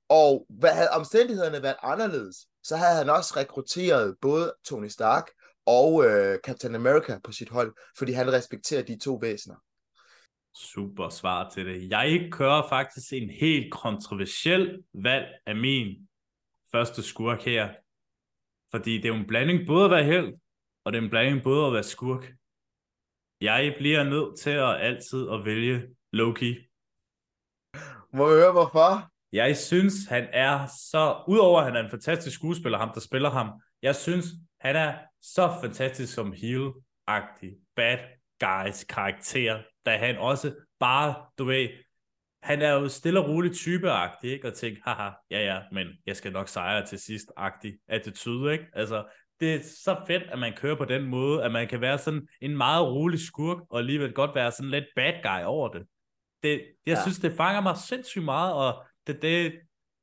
Og 0.09 0.47
hvad 0.49 0.71
havde 0.71 0.91
omstændighederne 0.91 1.63
været 1.63 1.77
anderledes, 1.83 2.37
så 2.63 2.77
havde 2.77 2.97
han 2.97 3.11
også 3.11 3.35
rekrutteret 3.37 4.17
både 4.21 4.55
Tony 4.65 4.89
Stark 4.89 5.31
og 5.67 6.05
øh, 6.05 6.39
Captain 6.45 6.75
America 6.75 7.19
på 7.25 7.33
sit 7.33 7.49
hold, 7.49 7.75
fordi 7.99 8.13
han 8.13 8.33
respekterer 8.33 8.83
de 8.83 8.99
to 8.99 9.15
væsener. 9.15 9.57
Super 10.55 11.09
svar 11.09 11.51
til 11.51 11.67
det. 11.67 11.91
Jeg 11.91 12.29
kører 12.33 12.69
faktisk 12.69 13.13
en 13.13 13.31
helt 13.31 13.73
kontroversiel 13.73 14.83
valg 14.95 15.27
af 15.47 15.57
min 15.57 16.09
første 16.73 17.03
skurk 17.03 17.43
her. 17.43 17.75
Fordi 18.71 18.97
det 18.97 19.05
er 19.05 19.09
jo 19.09 19.15
en 19.15 19.27
blanding 19.27 19.67
både 19.67 19.85
at 19.85 19.91
være 19.91 20.05
held, 20.05 20.35
og 20.85 20.93
det 20.93 20.99
er 20.99 21.03
en 21.03 21.11
blanding 21.11 21.43
både 21.43 21.67
at 21.67 21.73
være 21.73 21.83
skurk. 21.83 22.33
Jeg 23.41 23.75
bliver 23.79 24.05
nødt 24.05 24.39
til 24.39 24.51
at 24.51 24.81
altid 24.81 25.31
at 25.31 25.45
vælge 25.45 25.83
Loki. 26.13 26.57
Må 28.13 28.29
jeg 28.29 28.37
høre, 28.37 28.53
hvorfor? 28.53 29.13
Jeg 29.33 29.57
synes, 29.57 29.95
han 30.09 30.29
er 30.33 30.67
så... 30.67 31.25
Udover 31.29 31.61
at 31.61 31.67
han 31.67 31.77
er 31.77 31.85
en 31.85 31.91
fantastisk 31.91 32.37
skuespiller, 32.37 32.79
ham 32.79 32.91
der 32.95 33.01
spiller 33.01 33.31
ham, 33.31 33.63
jeg 33.83 33.97
synes, 33.97 34.27
han 34.61 34.77
er 34.77 34.99
så 35.23 35.59
fantastisk 35.63 36.15
som 36.15 36.33
heel-agtig 36.33 37.57
bad 37.77 37.99
guys 38.41 38.85
karakter, 38.85 39.63
da 39.87 39.97
han 39.97 40.19
også 40.19 40.55
bare, 40.81 41.15
du 41.39 41.45
ved, 41.45 41.69
han 42.43 42.63
er 42.63 42.73
jo 42.73 42.89
stille 42.89 43.21
og 43.21 43.29
rolig 43.29 43.55
typeagtig, 43.55 44.31
ikke? 44.31 44.49
Og 44.49 44.55
tænker, 44.55 44.83
haha, 44.85 45.11
ja 45.31 45.45
ja, 45.45 45.61
men 45.73 45.87
jeg 46.07 46.17
skal 46.17 46.33
nok 46.33 46.49
sejre 46.49 46.87
til 46.87 46.99
sidst-agtig 46.99 47.79
attitude, 47.89 48.53
ikke? 48.53 48.65
Altså, 48.73 49.05
det 49.41 49.55
er 49.55 49.61
så 49.63 49.97
fedt, 50.07 50.23
at 50.23 50.39
man 50.39 50.53
kører 50.57 50.77
på 50.77 50.85
den 50.85 51.05
måde, 51.07 51.45
at 51.45 51.53
man 51.53 51.69
kan 51.69 51.81
være 51.81 51.99
sådan 51.99 52.29
en 52.41 52.57
meget 52.57 52.87
rolig 52.87 53.21
skurk, 53.21 53.59
og 53.71 53.79
alligevel 53.79 54.13
godt 54.13 54.35
være 54.35 54.53
sådan 54.53 54.71
lidt 54.71 54.85
bad 54.97 55.13
guy 55.23 55.45
over 55.45 55.69
det. 55.69 55.87
det 56.43 56.51
jeg 56.87 56.97
ja. 56.97 57.03
synes, 57.03 57.19
det 57.19 57.33
fanger 57.33 57.61
mig 57.61 57.77
sindssygt 57.77 58.25
meget, 58.25 58.55
og 58.55 58.85
det, 59.07 59.23
det, 59.23 59.53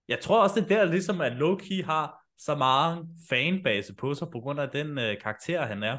jeg 0.08 0.20
tror 0.20 0.44
også, 0.44 0.62
det 0.62 0.72
er 0.72 0.76
der 0.76 0.92
ligesom, 0.92 1.22
at 1.22 1.32
Loki 1.32 1.82
har 1.82 2.22
så 2.38 2.56
meget 2.56 3.08
fanbase 3.30 3.96
på 3.96 4.14
sig, 4.14 4.28
på 4.32 4.40
grund 4.40 4.60
af 4.60 4.70
den 4.70 4.98
øh, 4.98 5.22
karakter, 5.22 5.66
han 5.66 5.84
er. 5.84 5.98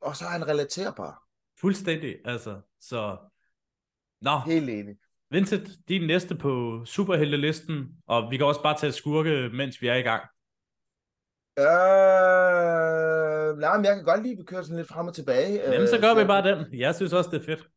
Og 0.00 0.16
så 0.16 0.24
er 0.24 0.28
han 0.28 0.48
relaterbar. 0.48 1.27
Fuldstændig, 1.60 2.16
altså. 2.24 2.60
Så, 2.80 3.16
nå. 4.20 4.38
Helt 4.46 4.70
enig. 4.70 4.96
Vincent, 5.30 5.68
din 5.88 6.06
næste 6.06 6.34
på 6.34 6.84
superheltelisten, 6.84 7.88
og 8.06 8.30
vi 8.30 8.36
kan 8.36 8.46
også 8.46 8.62
bare 8.62 8.78
tage 8.78 8.92
skurke, 8.92 9.50
mens 9.52 9.82
vi 9.82 9.88
er 9.88 9.94
i 9.94 10.02
gang. 10.02 10.22
Øh, 11.58 11.64
nej, 13.58 13.76
men 13.76 13.84
jeg 13.84 13.94
kan 13.94 14.04
godt 14.04 14.22
lide, 14.22 14.32
at 14.32 14.38
vi 14.38 14.44
kører 14.44 14.62
sådan 14.62 14.76
lidt 14.76 14.88
frem 14.88 15.06
og 15.06 15.14
tilbage. 15.14 15.72
Jamen, 15.72 15.88
så 15.88 16.00
gør 16.00 16.10
øh, 16.10 16.18
vi 16.18 16.24
bare 16.24 16.48
den. 16.48 16.74
Jeg 16.74 16.94
synes 16.94 17.12
også, 17.12 17.30
det 17.30 17.40
er 17.40 17.44
fedt. 17.44 17.68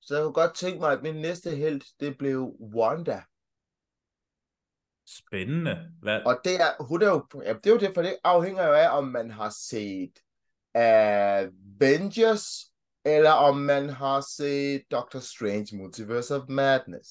Så 0.00 0.14
jeg 0.14 0.24
kunne 0.24 0.32
godt 0.32 0.54
tænke 0.54 0.80
mig, 0.80 0.92
at 0.92 1.02
min 1.02 1.14
næste 1.14 1.50
held, 1.50 1.82
det 2.00 2.18
blev 2.18 2.56
Wanda. 2.74 3.22
Spændende. 5.06 5.92
Hvad? 6.02 6.20
Og 6.26 6.40
det 6.44 6.54
er, 6.54 6.84
hun 6.84 7.02
er 7.02 7.06
jo, 7.06 7.26
ja, 7.44 7.52
det 7.52 7.66
er 7.66 7.70
jo 7.70 7.78
det, 7.78 7.90
for 7.94 8.02
det 8.02 8.16
afhænger 8.24 8.66
jo 8.66 8.72
af, 8.72 8.98
om 8.98 9.04
man 9.04 9.30
har 9.30 9.50
set 9.50 10.12
Avengers, 10.74 12.71
eller 13.04 13.30
om 13.30 13.56
man 13.56 13.88
har 13.88 14.20
set 14.36 14.82
Doctor 14.90 15.18
Strange 15.18 15.76
Multiverse 15.76 16.34
of 16.34 16.42
Madness. 16.48 17.08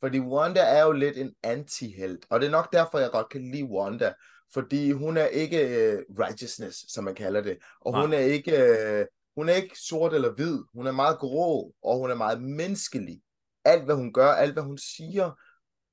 Fordi 0.00 0.20
Wanda 0.20 0.60
er 0.60 0.82
jo 0.82 0.92
lidt 0.92 1.18
en 1.18 1.32
anti-held, 1.42 2.18
og 2.30 2.40
det 2.40 2.46
er 2.46 2.50
nok 2.50 2.72
derfor, 2.72 2.98
jeg 2.98 3.10
godt 3.10 3.28
kan 3.28 3.50
lide 3.50 3.64
Wanda, 3.64 4.12
fordi 4.54 4.90
hun 4.90 5.16
er 5.16 5.26
ikke 5.26 5.58
uh, 5.58 6.18
righteousness, 6.18 6.92
som 6.92 7.04
man 7.04 7.14
kalder 7.14 7.40
det, 7.40 7.58
og 7.80 7.92
Nej. 7.92 8.00
hun 8.00 8.12
er 8.12 8.18
ikke 8.18 8.52
uh, 8.52 9.06
hun 9.36 9.48
er 9.48 9.54
ikke 9.54 9.78
sort 9.78 10.14
eller 10.14 10.32
hvid, 10.32 10.58
hun 10.74 10.86
er 10.86 10.92
meget 10.92 11.18
grå, 11.18 11.74
og 11.82 11.98
hun 11.98 12.10
er 12.10 12.14
meget 12.14 12.42
menneskelig. 12.42 13.20
Alt 13.64 13.84
hvad 13.84 13.94
hun 13.94 14.12
gør, 14.12 14.28
alt 14.28 14.52
hvad 14.52 14.62
hun 14.62 14.78
siger, 14.78 15.30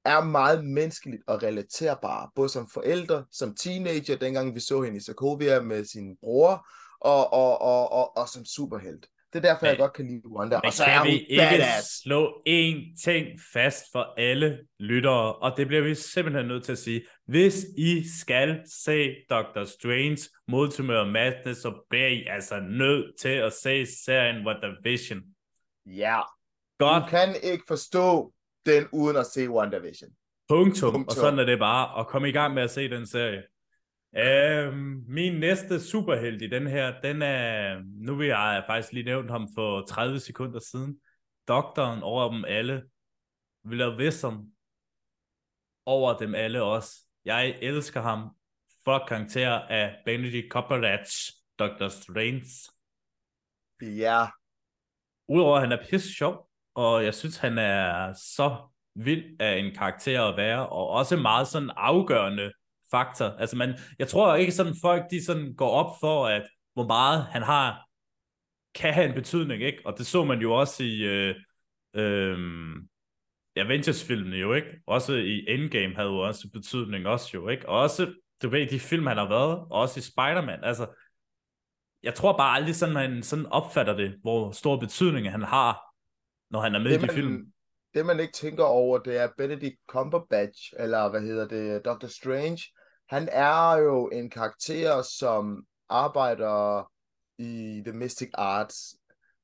er 0.05 0.23
meget 0.23 0.65
menneskeligt 0.65 1.23
og 1.27 1.43
relaterbar, 1.43 2.31
både 2.35 2.49
som 2.49 2.69
forældre, 2.73 3.25
som 3.31 3.55
teenager, 3.55 4.15
dengang 4.15 4.55
vi 4.55 4.59
så 4.59 4.81
hende 4.81 4.97
i 4.97 5.01
Sokovia 5.01 5.61
med 5.61 5.85
sin 5.85 6.17
bror, 6.21 6.67
og, 7.01 7.33
og, 7.33 7.61
og, 7.61 7.91
og, 7.91 8.17
og 8.17 8.29
som 8.29 8.45
superhelt. 8.45 9.07
Det 9.33 9.45
er 9.45 9.53
derfor, 9.53 9.65
men, 9.65 9.69
jeg 9.69 9.77
godt 9.77 9.93
kan 9.93 10.05
lide 10.07 10.29
Wanda. 10.29 10.55
og 10.63 10.73
så 10.73 10.85
kan 10.85 10.93
er 10.93 11.03
vi 11.03 11.19
ikke 11.19 11.57
badass. 11.57 12.01
slå 12.03 12.43
én 12.49 13.03
ting 13.03 13.27
fast 13.53 13.85
for 13.91 14.13
alle 14.17 14.59
lyttere, 14.79 15.35
og 15.35 15.57
det 15.57 15.67
bliver 15.67 15.83
vi 15.83 15.95
simpelthen 15.95 16.45
nødt 16.45 16.63
til 16.63 16.71
at 16.71 16.77
sige. 16.77 17.01
Hvis 17.25 17.65
I 17.77 18.03
skal 18.19 18.61
se 18.83 19.15
Doctor 19.29 19.65
Strange 19.65 20.17
Multiple 20.47 21.11
Madness, 21.11 21.61
så 21.61 21.85
bliver 21.89 22.07
I 22.07 22.25
altså 22.29 22.59
nødt 22.59 23.19
til 23.19 23.29
at 23.29 23.53
se 23.53 23.85
serien 24.05 24.47
WandaVision. 24.47 25.19
Ja. 25.85 26.21
Godt. 26.79 27.03
Du 27.03 27.09
kan 27.09 27.35
ikke 27.43 27.63
forstå 27.67 28.33
den 28.65 28.87
uden 28.93 29.17
at 29.17 29.25
se 29.25 29.49
WandaVision. 29.49 30.09
Punktum. 30.49 30.91
Punktum. 30.91 31.05
Og 31.07 31.13
sådan 31.13 31.39
er 31.39 31.45
det 31.45 31.59
bare. 31.59 31.87
Og 31.87 32.07
komme 32.07 32.29
i 32.29 32.31
gang 32.31 32.53
med 32.53 32.63
at 32.63 32.71
se 32.71 32.89
den 32.89 33.07
serie. 33.07 33.43
Øhm, 34.15 35.03
min 35.07 35.39
næste 35.39 35.81
superhelt 35.81 36.41
i 36.41 36.47
den 36.47 36.67
her, 36.67 37.01
den 37.01 37.21
er, 37.21 37.79
nu 37.85 38.15
vil 38.15 38.27
jeg 38.27 38.63
faktisk 38.67 38.93
lige 38.93 39.05
nævnt 39.05 39.31
ham 39.31 39.47
for 39.55 39.85
30 39.85 40.19
sekunder 40.19 40.59
siden, 40.59 40.99
doktoren 41.47 42.03
over 42.03 42.31
dem 42.31 42.45
alle, 42.45 42.83
Will 43.65 43.97
Wisdom 43.97 44.51
over 45.85 46.17
dem 46.17 46.35
alle 46.35 46.63
også. 46.63 46.91
Jeg 47.25 47.57
elsker 47.61 48.01
ham 48.01 48.29
for 48.83 49.05
karakter 49.07 49.51
af 49.51 49.95
Benedict 50.05 50.51
Cumberbatch, 50.51 51.33
Dr. 51.59 51.87
Strange. 51.87 52.45
Ja. 53.81 54.27
Udover 55.29 55.55
at 55.55 55.61
han 55.61 55.71
er 55.71 55.85
pisse 55.89 56.13
sjov, 56.13 56.49
og 56.73 57.03
jeg 57.03 57.13
synes, 57.13 57.37
han 57.37 57.57
er 57.57 58.13
så 58.13 58.67
vild 58.95 59.41
af 59.41 59.57
en 59.57 59.75
karakter 59.75 60.23
at 60.23 60.37
være, 60.37 60.69
og 60.69 60.89
også 60.89 61.17
meget 61.17 61.47
sådan 61.47 61.71
afgørende 61.75 62.51
faktor. 62.91 63.25
Altså 63.25 63.55
man, 63.55 63.77
jeg 63.99 64.07
tror 64.07 64.35
ikke 64.35 64.51
sådan 64.51 64.75
folk, 64.81 65.03
de 65.11 65.25
sådan 65.25 65.55
går 65.55 65.69
op 65.69 65.99
for, 65.99 66.27
at 66.27 66.49
hvor 66.73 66.87
meget 66.87 67.23
han 67.23 67.41
har, 67.41 67.87
kan 68.75 68.93
have 68.93 69.09
en 69.09 69.15
betydning, 69.15 69.63
ikke? 69.63 69.81
Og 69.85 69.97
det 69.97 70.07
så 70.07 70.23
man 70.23 70.39
jo 70.39 70.53
også 70.53 70.83
i 70.83 71.01
øh, 71.01 71.35
øh, 71.93 72.37
Avengers-filmene 73.55 74.35
jo, 74.35 74.53
ikke? 74.53 74.67
Også 74.87 75.13
i 75.13 75.45
Endgame 75.47 75.95
havde 75.95 76.09
jo 76.09 76.19
også 76.19 76.49
betydning 76.53 77.07
også 77.07 77.29
jo, 77.33 77.49
ikke? 77.49 77.69
Og 77.69 77.79
også, 77.79 78.13
du 78.41 78.49
ved, 78.49 78.67
de 78.67 78.79
film, 78.79 79.07
han 79.07 79.17
har 79.17 79.29
været, 79.29 79.57
og 79.59 79.71
også 79.71 79.99
i 79.99 80.03
Spider-Man, 80.03 80.63
altså, 80.63 80.87
jeg 82.03 82.15
tror 82.15 82.37
bare 82.37 82.55
aldrig 82.55 82.75
sådan, 82.75 82.93
man 82.93 83.23
sådan 83.23 83.45
opfatter 83.45 83.95
det, 83.95 84.19
hvor 84.21 84.51
stor 84.51 84.79
betydning 84.79 85.31
han 85.31 85.43
har, 85.43 85.79
når 86.49 86.61
han 86.61 86.75
er 86.75 86.79
med 86.79 86.91
det, 86.91 87.03
i 87.03 87.07
de 87.07 87.13
film. 87.13 87.45
Det 87.93 88.05
man 88.05 88.19
ikke 88.19 88.33
tænker 88.33 88.63
over, 88.63 88.99
det 88.99 89.21
er 89.21 89.27
Benedict 89.37 89.75
Cumberbatch, 89.87 90.73
eller 90.79 91.09
hvad 91.09 91.21
hedder 91.21 91.47
det, 91.47 91.85
Doctor 91.85 92.07
Strange, 92.07 92.61
han 93.09 93.29
er 93.31 93.77
jo 93.77 94.07
en 94.07 94.29
karakter, 94.29 95.01
som 95.01 95.63
arbejder 95.89 96.91
i 97.37 97.81
The 97.85 97.93
Mystic 97.93 98.29
Arts. 98.33 98.95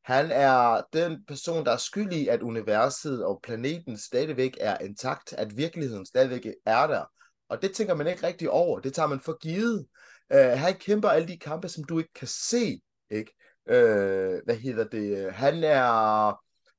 Han 0.03 0.31
er 0.31 0.81
den 0.93 1.25
person, 1.27 1.65
der 1.65 1.71
er 1.71 1.77
skyldig, 1.77 2.21
i, 2.21 2.27
at 2.27 2.41
universet 2.41 3.25
og 3.25 3.39
planeten 3.43 3.97
stadigvæk 3.97 4.57
er 4.59 4.77
intakt, 4.77 5.33
at 5.33 5.57
virkeligheden 5.57 6.05
stadigvæk 6.05 6.47
er 6.65 6.87
der. 6.87 7.05
Og 7.49 7.61
det 7.61 7.71
tænker 7.71 7.93
man 7.93 8.07
ikke 8.07 8.27
rigtig 8.27 8.49
over. 8.49 8.79
Det 8.79 8.93
tager 8.93 9.07
man 9.07 9.19
for 9.19 9.37
givet. 9.37 9.85
Uh, 10.33 10.39
han 10.39 10.73
kæmper 10.73 11.09
alle 11.09 11.27
de 11.27 11.37
kampe, 11.37 11.69
som 11.69 11.83
du 11.83 11.99
ikke 11.99 12.13
kan 12.13 12.27
se. 12.27 12.81
Ikke? 13.11 13.31
Uh, 13.65 14.43
hvad 14.45 14.55
hedder 14.55 14.83
det? 14.83 15.33
Han 15.33 15.63
er, 15.63 16.33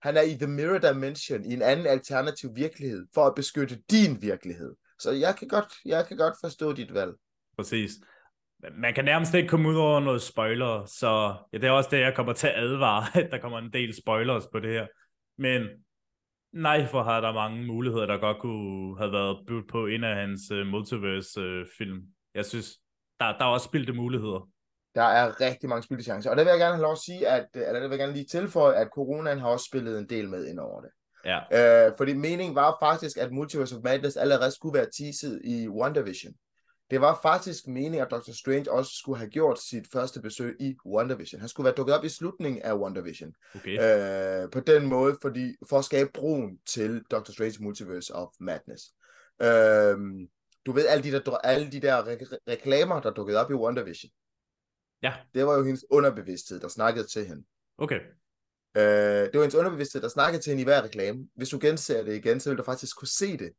han 0.07 0.17
er 0.17 0.23
i 0.23 0.35
The 0.35 0.47
Mirror 0.47 0.79
Dimension, 0.79 1.45
i 1.45 1.53
en 1.53 1.63
anden 1.63 1.87
alternativ 1.87 2.51
virkelighed, 2.57 3.07
for 3.15 3.27
at 3.27 3.35
beskytte 3.35 3.83
din 3.91 4.23
virkelighed. 4.23 4.75
Så 4.99 5.11
jeg 5.11 5.37
kan 5.37 5.49
godt, 5.49 5.73
jeg 5.85 6.07
kan 6.07 6.17
godt 6.17 6.35
forstå 6.41 6.73
dit 6.73 6.95
valg. 6.95 7.15
Præcis. 7.57 7.91
Man 8.73 8.95
kan 8.95 9.05
nærmest 9.05 9.35
ikke 9.35 9.49
komme 9.49 9.69
ud 9.69 9.77
over 9.77 10.01
noget 10.01 10.23
spoiler, 10.23 10.85
så 10.85 11.35
ja, 11.53 11.59
det 11.59 11.67
er 11.67 11.71
også 11.71 11.91
det, 11.93 12.01
jeg 12.01 12.15
kommer 12.17 12.33
til 12.33 12.47
at 12.47 12.55
advare, 12.57 13.05
at 13.25 13.31
der 13.31 13.39
kommer 13.39 13.59
en 13.59 13.73
del 13.73 13.95
spoilers 14.03 14.47
på 14.53 14.61
det 14.61 14.71
her. 14.71 14.87
Men 15.39 15.63
nej, 16.53 16.87
for 16.87 17.03
har 17.03 17.21
der 17.21 17.33
mange 17.33 17.67
muligheder, 17.67 18.07
der 18.07 18.19
godt 18.19 18.39
kunne 18.39 18.99
have 18.99 19.13
været 19.13 19.45
budt 19.47 19.69
på 19.69 19.87
en 19.87 20.05
af 20.05 20.17
hans 20.17 20.51
uh, 20.51 20.67
multiverse-film. 20.67 21.99
Uh, 21.99 22.05
jeg 22.35 22.45
synes, 22.47 22.79
der, 23.21 23.39
der 23.39 23.45
er 23.45 23.49
også 23.49 23.65
spildte 23.65 23.93
muligheder. 23.93 24.49
Der 24.95 25.03
er 25.03 25.41
rigtig 25.41 25.69
mange 25.69 25.83
spildte 25.83 26.05
chancer. 26.05 26.31
Og 26.31 26.37
der 26.37 26.45
vil 26.45 26.51
jeg 26.51 26.59
gerne 26.59 26.75
have 26.75 26.83
lov 26.83 26.93
at 26.93 26.99
sige, 26.99 27.29
at, 27.29 27.47
eller 27.55 27.73
der 27.73 27.89
vil 27.89 27.91
jeg 27.91 27.99
gerne 27.99 28.13
lige 28.13 28.27
tilføje, 28.27 28.75
at 28.75 28.89
coronaen 28.95 29.39
har 29.39 29.49
også 29.49 29.67
spillet 29.71 29.99
en 29.99 30.09
del 30.09 30.29
med 30.29 30.47
ind 30.47 30.59
over 30.59 30.81
det. 30.81 30.91
Ja. 31.25 31.87
Øh, 31.87 31.93
fordi 31.97 32.13
meningen 32.13 32.55
var 32.55 32.77
faktisk, 32.81 33.17
at 33.17 33.33
Multiverse 33.33 33.77
of 33.77 33.83
Madness 33.83 34.17
allerede 34.17 34.51
skulle 34.51 34.79
være 34.79 34.91
teaset 34.99 35.41
i 35.45 35.69
WandaVision. 35.69 36.35
Det 36.91 37.01
var 37.01 37.19
faktisk 37.23 37.67
meningen, 37.67 38.01
at 38.01 38.11
Doctor 38.11 38.33
Strange 38.33 38.71
også 38.71 38.93
skulle 38.95 39.19
have 39.19 39.31
gjort 39.31 39.61
sit 39.61 39.87
første 39.93 40.21
besøg 40.21 40.57
i 40.61 40.77
WandaVision. 40.87 41.41
Han 41.41 41.49
skulle 41.49 41.65
være 41.65 41.75
dukket 41.75 41.99
op 41.99 42.05
i 42.05 42.09
slutningen 42.09 42.63
af 42.63 42.75
WandaVision. 42.75 43.35
Okay. 43.55 44.43
Øh, 44.43 44.51
på 44.51 44.61
den 44.61 44.87
måde, 44.87 45.17
fordi, 45.23 45.57
for 45.69 45.79
at 45.79 45.85
skabe 45.85 46.11
broen 46.15 46.59
til 46.67 47.03
Doctor 47.11 47.33
Strange 47.33 47.57
Multiverse 47.61 48.15
of 48.15 48.29
Madness. 48.41 48.85
Øh, 49.43 50.29
du 50.67 50.73
ved, 50.73 50.87
alle 50.87 51.05
de 51.05 51.13
der, 51.13 51.37
alle 51.37 51.73
de 51.73 51.81
der 51.81 52.03
re- 52.03 52.39
reklamer, 52.49 53.01
der 53.01 53.11
dukkede 53.11 53.45
op 53.45 53.51
i 53.51 53.55
WandaVision. 53.55 54.11
Ja. 55.03 55.15
Det 55.35 55.47
var 55.47 55.55
jo 55.55 55.65
hendes 55.65 55.85
underbevidsthed, 55.91 56.61
der 56.61 56.69
snakkede 56.69 57.07
til 57.07 57.27
hende. 57.27 57.45
Okay. 57.79 58.01
Øh, 58.77 58.83
det 58.83 59.35
var 59.35 59.41
hendes 59.41 59.55
underbevidsthed, 59.55 60.03
der 60.03 60.09
snakkede 60.09 60.43
til 60.43 60.51
hende 60.51 60.61
i 60.61 60.65
hver 60.65 60.83
reklame. 60.83 61.29
Hvis 61.37 61.49
du 61.49 61.59
genser 61.61 62.05
det 62.05 62.17
igen, 62.17 62.41
så 62.41 62.51
vil 62.51 62.59
du 62.59 62.63
faktisk 62.63 62.99
kunne 62.99 63.09
se 63.09 63.37
det. 63.37 63.51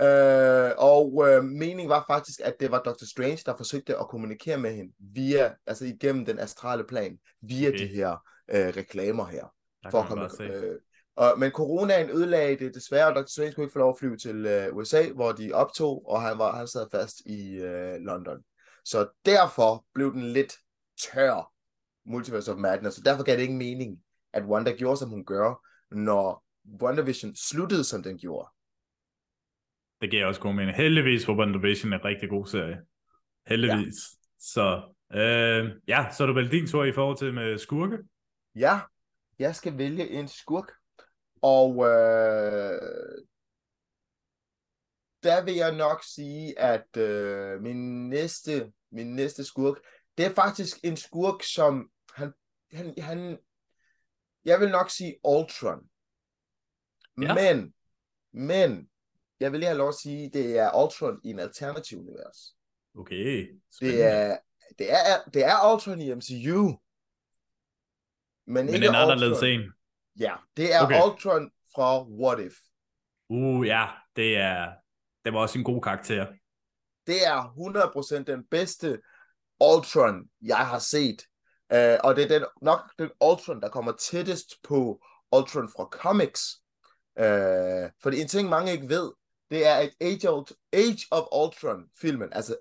Øh, 0.00 0.70
og 0.78 1.28
øh, 1.28 1.44
meningen 1.44 1.88
var 1.88 2.04
faktisk, 2.10 2.40
at 2.44 2.54
det 2.60 2.70
var 2.70 2.82
Dr. 2.82 3.04
Strange, 3.04 3.42
der 3.46 3.56
forsøgte 3.56 3.96
at 3.96 4.08
kommunikere 4.08 4.58
med 4.58 4.74
hende 4.74 4.92
via, 5.14 5.54
altså 5.66 5.84
igennem 5.84 6.24
den 6.24 6.38
astrale 6.38 6.84
plan, 6.84 7.18
via 7.42 7.68
okay. 7.68 7.78
de 7.78 7.86
her 7.86 8.10
øh, 8.50 8.68
reklamer 8.76 9.26
her. 9.26 9.44
Der 9.82 9.90
for 9.90 10.00
at 10.00 10.08
komme, 10.08 10.28
øh, 10.42 10.76
og, 11.16 11.38
men 11.38 11.50
coronaen 11.50 12.10
ødelagde 12.10 12.64
det 12.64 12.74
desværre, 12.74 13.06
og 13.06 13.14
Dr. 13.14 13.26
Strange 13.28 13.52
kunne 13.52 13.64
ikke 13.64 13.72
få 13.72 13.78
lov 13.78 13.90
at 13.90 13.98
flyve 13.98 14.16
til 14.16 14.46
øh, 14.46 14.76
USA, 14.76 15.08
hvor 15.08 15.32
de 15.32 15.52
optog, 15.52 16.08
og 16.08 16.22
han, 16.22 16.38
var, 16.38 16.56
han 16.56 16.68
sad 16.68 16.86
fast 16.92 17.20
i 17.26 17.54
øh, 17.54 17.96
London. 18.00 18.38
Så 18.84 19.08
derfor 19.26 19.84
blev 19.94 20.12
den 20.12 20.22
lidt 20.22 20.52
tør, 21.02 21.52
Multiverse 22.10 22.52
of 22.52 22.58
Madness, 22.58 22.98
og 22.98 23.04
derfor 23.04 23.22
gav 23.22 23.36
det 23.36 23.42
ikke 23.42 23.54
mening, 23.54 23.98
at 24.32 24.44
Wanda 24.44 24.72
gjorde, 24.76 24.96
som 24.96 25.10
hun 25.10 25.24
gør, 25.24 25.66
når 25.94 26.44
WandaVision 26.82 27.36
sluttede, 27.36 27.84
som 27.84 28.02
den 28.02 28.18
gjorde. 28.18 28.48
Det 30.00 30.10
giver 30.10 30.26
også 30.26 30.40
god 30.40 30.52
mening. 30.52 30.76
Heldigvis 30.76 31.26
for 31.26 31.36
WandaVision 31.36 31.92
en 31.92 32.04
rigtig 32.04 32.28
god 32.28 32.46
serie. 32.46 32.80
Heldigvis. 33.46 33.94
Ja. 33.94 34.16
Så 34.38 34.92
øh, 35.12 35.70
ja, 35.88 36.06
så 36.16 36.22
er 36.22 36.26
du 36.26 36.32
vel 36.32 36.52
din 36.52 36.66
tur 36.66 36.84
i 36.84 36.92
forhold 36.92 37.16
til 37.16 37.34
med 37.34 37.58
skurke? 37.58 37.98
Ja, 38.54 38.80
jeg 39.38 39.56
skal 39.56 39.78
vælge 39.78 40.08
en 40.08 40.28
skurk. 40.28 40.72
Og 41.42 41.70
øh, 41.76 42.80
der 45.22 45.44
vil 45.44 45.54
jeg 45.54 45.76
nok 45.76 46.02
sige, 46.14 46.58
at 46.58 46.96
øh, 46.96 47.62
min 47.62 48.08
næste 48.08 48.72
min 48.92 49.16
næste 49.16 49.44
skurk, 49.44 49.76
det 50.18 50.26
er 50.26 50.34
faktisk 50.34 50.78
en 50.84 50.96
skurk, 50.96 51.42
som 51.42 51.90
han, 52.14 52.32
han, 52.72 52.94
han 52.98 53.38
jeg 54.44 54.60
vil 54.60 54.70
nok 54.70 54.90
sige 54.90 55.14
Ultron. 55.24 55.80
Ja. 57.22 57.34
Men, 57.34 57.74
men, 58.32 58.88
jeg 59.40 59.52
vil 59.52 59.60
lige 59.60 59.68
have 59.68 59.78
lov 59.78 59.88
at 59.88 59.94
sige, 59.94 60.30
det 60.32 60.58
er 60.58 60.84
Ultron 60.84 61.20
i 61.24 61.30
en 61.30 61.38
alternativ 61.38 61.98
univers. 61.98 62.56
Okay. 62.98 63.48
Det 63.80 64.02
er, 64.02 64.38
det 64.78 64.92
er, 64.92 65.30
det 65.34 65.44
er 65.44 65.72
Ultron 65.72 66.00
i 66.00 66.14
MCU. 66.14 66.80
Men, 68.46 68.66
men 68.66 68.74
ikke 68.74 68.86
en 68.86 68.94
anderledes 68.94 69.42
en. 69.42 69.72
Ja, 70.18 70.34
det 70.56 70.74
er 70.74 70.82
okay. 70.82 71.02
Ultron 71.02 71.50
fra 71.74 72.08
What 72.08 72.40
If. 72.40 72.54
Uh, 73.28 73.66
ja, 73.66 73.88
det 74.16 74.36
er, 74.36 74.72
det 75.24 75.32
var 75.32 75.40
også 75.40 75.58
en 75.58 75.64
god 75.64 75.82
karakter. 75.82 76.26
Det 77.06 77.26
er 77.26 77.42
100% 78.20 78.22
den 78.22 78.44
bedste 78.50 79.00
Ultron, 79.60 80.28
jeg 80.42 80.66
har 80.66 80.78
set. 80.78 81.22
Uh, 81.74 81.98
og 82.04 82.16
det 82.16 82.24
er 82.24 82.28
den, 82.38 82.44
nok 82.62 82.80
den 82.98 83.10
Ultron, 83.24 83.60
der 83.60 83.68
kommer 83.68 83.92
tættest 83.92 84.54
på 84.62 85.04
Ultron 85.32 85.68
fra 85.68 85.84
comics. 85.84 86.56
Uh, 87.20 87.90
fordi 88.02 88.20
en 88.20 88.28
ting, 88.28 88.48
mange 88.48 88.72
ikke 88.72 88.88
ved, 88.88 89.12
det 89.50 89.66
er 89.66 89.78
et 89.78 89.94
Age 90.00 90.30
of, 90.30 90.50
Age 90.72 91.06
of 91.10 91.26
Ultron-filmen. 91.32 92.32
Altså, 92.32 92.56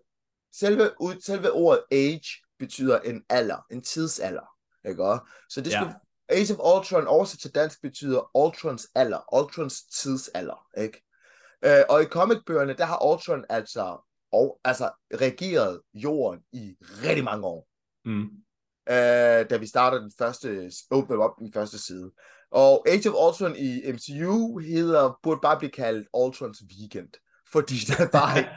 selve, 0.55 0.91
selve 1.21 1.51
ordet 1.51 1.83
age 1.91 2.27
betyder 2.59 2.99
en 2.99 3.23
alder, 3.29 3.65
en 3.71 3.81
tidsalder. 3.81 4.55
Ikke? 4.87 5.19
Så 5.49 5.61
det 5.61 5.71
skal, 5.71 5.95
ja. 6.29 6.35
Age 6.35 6.53
of 6.53 6.77
Ultron 6.77 7.07
oversat 7.07 7.39
til 7.39 7.55
dansk 7.55 7.81
betyder 7.81 8.37
Ultrons 8.37 8.87
alder, 8.95 9.35
Ultrons 9.35 9.83
tidsalder. 9.83 10.67
Ikke? 10.77 11.03
Uh, 11.65 11.83
og 11.89 12.01
i 12.01 12.05
comicbøgerne, 12.05 12.73
der 12.73 12.85
har 12.85 13.11
Ultron 13.11 13.45
altså, 13.49 13.97
og, 14.31 14.59
altså 14.63 14.91
regeret 15.13 15.81
jorden 15.93 16.43
i 16.51 16.75
rigtig 16.81 17.23
mange 17.23 17.47
år. 17.47 17.67
Mm. 18.05 18.29
Uh, 18.89 19.49
da 19.49 19.57
vi 19.57 19.67
starter 19.67 19.99
den 19.99 20.11
første, 20.17 20.71
åbner 20.91 21.17
op 21.17 21.39
den 21.39 21.53
første 21.53 21.77
side. 21.77 22.11
Og 22.51 22.85
Age 22.89 23.09
of 23.09 23.27
Ultron 23.27 23.55
i 23.55 23.91
MCU 23.91 24.57
hedder, 24.57 25.19
burde 25.23 25.39
bare 25.41 25.57
blive 25.57 25.71
kaldt 25.71 26.07
Ultrons 26.13 26.63
Weekend. 26.79 27.09
Fordi 27.51 27.75
der 27.87 28.03
er 28.03 28.07
bare 28.07 28.37
ikke, 28.37 28.51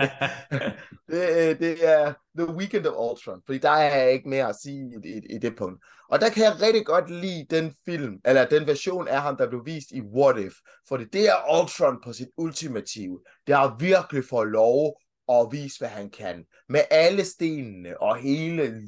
det, 1.10 1.60
det 1.60 1.88
er 1.88 2.12
The 2.38 2.54
Weekend 2.54 2.86
of 2.86 3.10
Ultron. 3.10 3.42
Fordi 3.46 3.58
der 3.58 3.70
er 3.70 4.08
ikke 4.08 4.28
mere 4.28 4.48
at 4.48 4.56
sige 4.56 4.92
i, 5.04 5.08
i, 5.08 5.34
i 5.34 5.38
det 5.38 5.56
punkt. 5.56 5.84
Og 6.08 6.20
der 6.20 6.28
kan 6.28 6.44
jeg 6.44 6.62
rigtig 6.62 6.86
godt 6.86 7.10
lide 7.10 7.46
den 7.50 7.74
film, 7.84 8.20
eller 8.24 8.44
den 8.44 8.66
version 8.66 9.08
af 9.08 9.22
ham, 9.22 9.36
der 9.36 9.48
blev 9.48 9.66
vist 9.66 9.90
i 9.90 10.00
What 10.00 10.38
If. 10.38 10.54
Fordi 10.88 11.04
det 11.04 11.28
er 11.28 11.60
Ultron 11.60 11.96
på 12.04 12.12
sit 12.12 12.28
ultimative. 12.36 13.20
Det 13.46 13.54
har 13.54 13.76
virkelig 13.78 14.24
fået 14.24 14.48
lov 14.48 15.00
at 15.28 15.48
vise, 15.50 15.78
hvad 15.78 15.88
han 15.88 16.10
kan. 16.10 16.44
Med 16.68 16.80
alle 16.90 17.24
stenene 17.24 18.00
og 18.00 18.16
hele... 18.16 18.82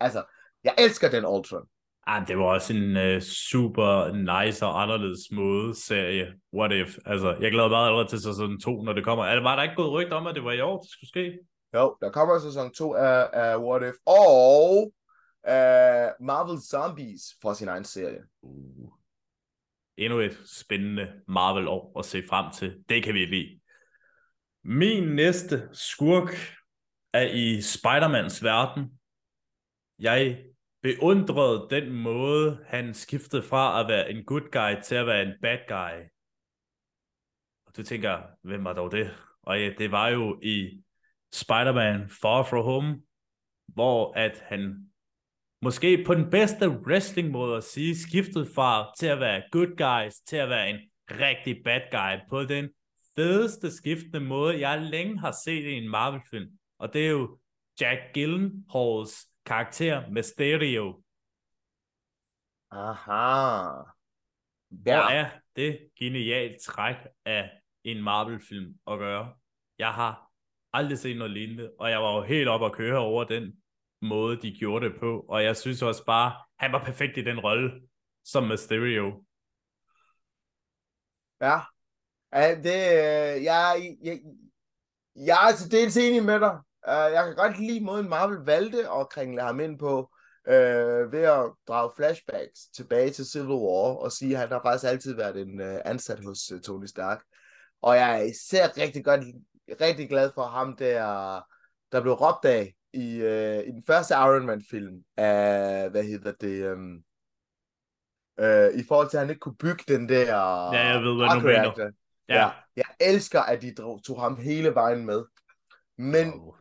Altså, 0.00 0.22
jeg 0.66 0.74
elsker 0.78 1.10
den 1.10 1.24
Ultron. 1.26 1.66
Ah, 2.06 2.28
det 2.28 2.38
var 2.38 2.44
også 2.44 2.72
en 2.74 2.96
uh, 2.96 3.22
super 3.22 4.12
nice 4.12 4.66
og 4.66 4.82
anderledes 4.82 5.30
måde 5.32 5.74
serie. 5.74 6.34
What 6.54 6.72
if? 6.72 6.98
Altså, 7.06 7.36
jeg 7.40 7.50
glæder 7.50 7.68
mig 7.68 7.78
allerede 7.78 8.08
til 8.08 8.20
sæson 8.20 8.60
2, 8.60 8.82
når 8.82 8.92
det 8.92 9.04
kommer. 9.04 9.24
Altså, 9.24 9.42
var 9.42 9.56
der 9.56 9.62
ikke 9.62 9.74
gået 9.74 9.92
rygt 9.92 10.12
om, 10.12 10.26
at 10.26 10.34
det 10.34 10.44
var 10.44 10.52
i 10.52 10.60
år, 10.60 10.80
det 10.80 10.90
skulle 10.90 11.08
ske? 11.08 11.38
Jo, 11.74 11.96
der 12.00 12.10
kommer 12.10 12.38
sæson 12.38 12.72
2 12.72 12.94
af, 12.94 13.28
af 13.32 13.56
What 13.56 13.82
If. 13.82 13.94
Og 14.06 14.92
uh, 15.48 16.26
Marvel 16.26 16.60
Zombies 16.70 17.22
får 17.42 17.52
sin 17.52 17.68
egen 17.68 17.84
serie. 17.84 18.20
Uh. 18.42 18.90
Endnu 19.96 20.18
et 20.18 20.38
spændende 20.46 21.12
Marvel-år 21.28 21.98
at 21.98 22.04
se 22.04 22.22
frem 22.28 22.52
til. 22.52 22.84
Det 22.88 23.02
kan 23.02 23.14
vi 23.14 23.24
lide. 23.24 23.60
Min 24.64 25.14
næste 25.14 25.68
skurk 25.72 26.28
er 27.12 27.22
i 27.22 27.58
Spider-Mans 27.60 28.44
verden. 28.44 28.98
Jeg 29.98 30.38
beundrede 30.86 31.66
den 31.70 31.92
måde, 31.92 32.64
han 32.66 32.94
skiftede 32.94 33.42
fra 33.42 33.80
at 33.80 33.88
være 33.88 34.10
en 34.10 34.24
good 34.24 34.50
guy 34.50 34.82
til 34.82 34.94
at 34.94 35.06
være 35.06 35.22
en 35.22 35.32
bad 35.42 35.58
guy. 35.68 36.08
Og 37.66 37.76
du 37.76 37.82
tænker, 37.82 38.22
hvem 38.42 38.64
var 38.64 38.72
dog 38.72 38.92
det? 38.92 39.14
Og 39.42 39.60
ja, 39.60 39.72
det 39.78 39.90
var 39.90 40.08
jo 40.08 40.40
i 40.42 40.82
Spider-Man 41.32 42.10
Far 42.20 42.42
From 42.42 42.64
Home, 42.64 43.02
hvor 43.66 44.12
at 44.12 44.44
han 44.44 44.90
måske 45.62 46.04
på 46.06 46.14
den 46.14 46.30
bedste 46.30 46.68
wrestling 46.68 47.30
måde 47.30 47.56
at 47.56 47.64
sige, 47.64 47.96
skiftede 47.96 48.46
fra 48.54 48.92
til 48.98 49.06
at 49.06 49.20
være 49.20 49.42
good 49.52 49.76
guys, 49.76 50.14
til 50.14 50.36
at 50.36 50.48
være 50.48 50.70
en 50.70 50.78
rigtig 51.10 51.62
bad 51.64 51.80
guy, 51.90 52.28
på 52.30 52.44
den 52.44 52.70
fedeste 53.16 53.70
skiftende 53.70 54.20
måde, 54.20 54.60
jeg 54.60 54.82
længe 54.82 55.18
har 55.18 55.34
set 55.44 55.64
i 55.64 55.72
en 55.72 55.88
Marvel-film. 55.88 56.50
Og 56.78 56.92
det 56.92 57.06
er 57.06 57.10
jo 57.10 57.38
Jack 57.80 58.00
Gyllenhaals 58.14 59.28
karakter 59.46 60.10
med 60.10 60.22
stereo. 60.22 61.02
Aha. 62.70 63.82
Hvor 64.68 64.92
ja. 64.92 65.14
er 65.14 65.30
det 65.56 65.88
genialt 65.98 66.62
træk 66.62 66.96
af 67.24 67.50
en 67.84 68.02
Marvel-film 68.02 68.74
at 68.86 68.98
gøre? 68.98 69.34
Jeg 69.78 69.94
har 69.94 70.30
aldrig 70.72 70.98
set 70.98 71.16
noget 71.16 71.32
lignende, 71.32 71.72
og 71.78 71.90
jeg 71.90 72.02
var 72.02 72.16
jo 72.16 72.22
helt 72.22 72.48
op 72.48 72.64
at 72.64 72.72
køre 72.72 72.98
over 72.98 73.24
den 73.24 73.62
måde, 74.02 74.42
de 74.42 74.58
gjorde 74.58 74.86
det 74.86 75.00
på. 75.00 75.20
Og 75.28 75.44
jeg 75.44 75.56
synes 75.56 75.82
også 75.82 76.04
bare, 76.04 76.32
han 76.58 76.72
var 76.72 76.84
perfekt 76.84 77.16
i 77.16 77.24
den 77.24 77.40
rolle 77.40 77.88
som 78.24 78.44
Mysterio. 78.44 79.24
Ja. 81.40 81.58
ja 82.32 82.54
det, 82.54 82.80
øh, 82.98 83.44
jeg, 83.44 83.96
jeg, 84.02 84.20
jeg 85.16 85.50
er 85.50 85.56
til 85.56 85.70
dels 85.70 85.96
enig 85.96 86.24
med 86.24 86.40
dig. 86.40 86.65
Uh, 86.88 87.12
jeg 87.12 87.24
kan 87.24 87.36
godt 87.36 87.58
lide 87.58 87.84
måden 87.84 88.08
Marvel 88.08 88.38
valgte 88.38 88.90
at 88.90 89.08
kringle 89.08 89.42
ham 89.42 89.60
ind 89.60 89.78
på, 89.78 90.10
uh, 90.48 91.12
ved 91.12 91.22
at 91.22 91.52
drage 91.68 91.90
flashbacks 91.96 92.60
tilbage 92.76 93.10
til 93.10 93.26
Civil 93.26 93.48
War 93.48 93.94
og 93.96 94.12
sige, 94.12 94.32
at 94.32 94.38
han 94.38 94.48
har 94.48 94.60
faktisk 94.64 94.90
altid 94.90 95.14
været 95.14 95.40
en 95.40 95.60
uh, 95.60 95.76
ansat 95.84 96.24
hos 96.24 96.52
uh, 96.52 96.60
Tony 96.60 96.86
Stark. 96.86 97.22
Og 97.82 97.96
jeg 97.96 98.20
er 98.20 98.24
især 98.24 98.76
rigtig 98.76 99.04
godt, 99.04 99.20
rigtig 99.80 100.08
glad 100.08 100.30
for 100.34 100.42
ham, 100.42 100.76
der, 100.76 101.02
der 101.92 102.00
blev 102.00 102.12
råbt 102.12 102.44
af 102.44 102.74
i, 102.92 103.20
uh, 103.20 103.68
i 103.68 103.70
den 103.70 103.84
første 103.86 104.14
Iron 104.14 104.46
Man 104.46 104.62
film 104.70 105.02
af, 105.16 105.90
hvad 105.90 106.02
hedder 106.02 106.32
det, 106.40 106.72
um, 106.72 106.92
uh, 108.42 108.80
i 108.80 108.84
forhold 108.88 109.10
til, 109.10 109.16
at 109.16 109.20
han 109.20 109.30
ikke 109.30 109.40
kunne 109.40 109.56
bygge 109.56 109.84
den 109.88 110.08
der 110.08 110.34
Ja, 110.72 110.86
jeg 110.86 111.02
ved, 111.02 111.16
hvad 111.16 111.40
du 111.40 111.46
mener. 111.46 111.90
Ja. 112.28 112.34
ja. 112.36 112.50
Jeg 112.76 112.84
elsker, 113.00 113.40
at 113.40 113.62
de 113.62 113.74
drog, 113.74 114.04
tog 114.04 114.20
ham 114.20 114.36
hele 114.36 114.74
vejen 114.74 115.06
med. 115.06 115.24
Men 115.98 116.40
wow 116.40 116.54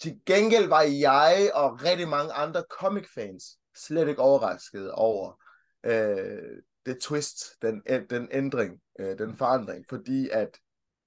til 0.00 0.20
gengæld 0.26 0.68
var 0.68 0.82
jeg 0.82 1.50
og 1.54 1.82
rigtig 1.82 2.08
mange 2.08 2.32
andre 2.32 2.64
comic-fans 2.70 3.44
slet 3.76 4.08
ikke 4.08 4.22
overrasket 4.22 4.92
over 4.92 5.42
øh, 5.84 6.62
det 6.86 6.98
twist, 7.00 7.62
den, 7.62 7.82
den 8.10 8.28
ændring, 8.32 8.80
øh, 8.98 9.18
den 9.18 9.36
forandring, 9.36 9.84
fordi 9.88 10.28
at 10.28 10.58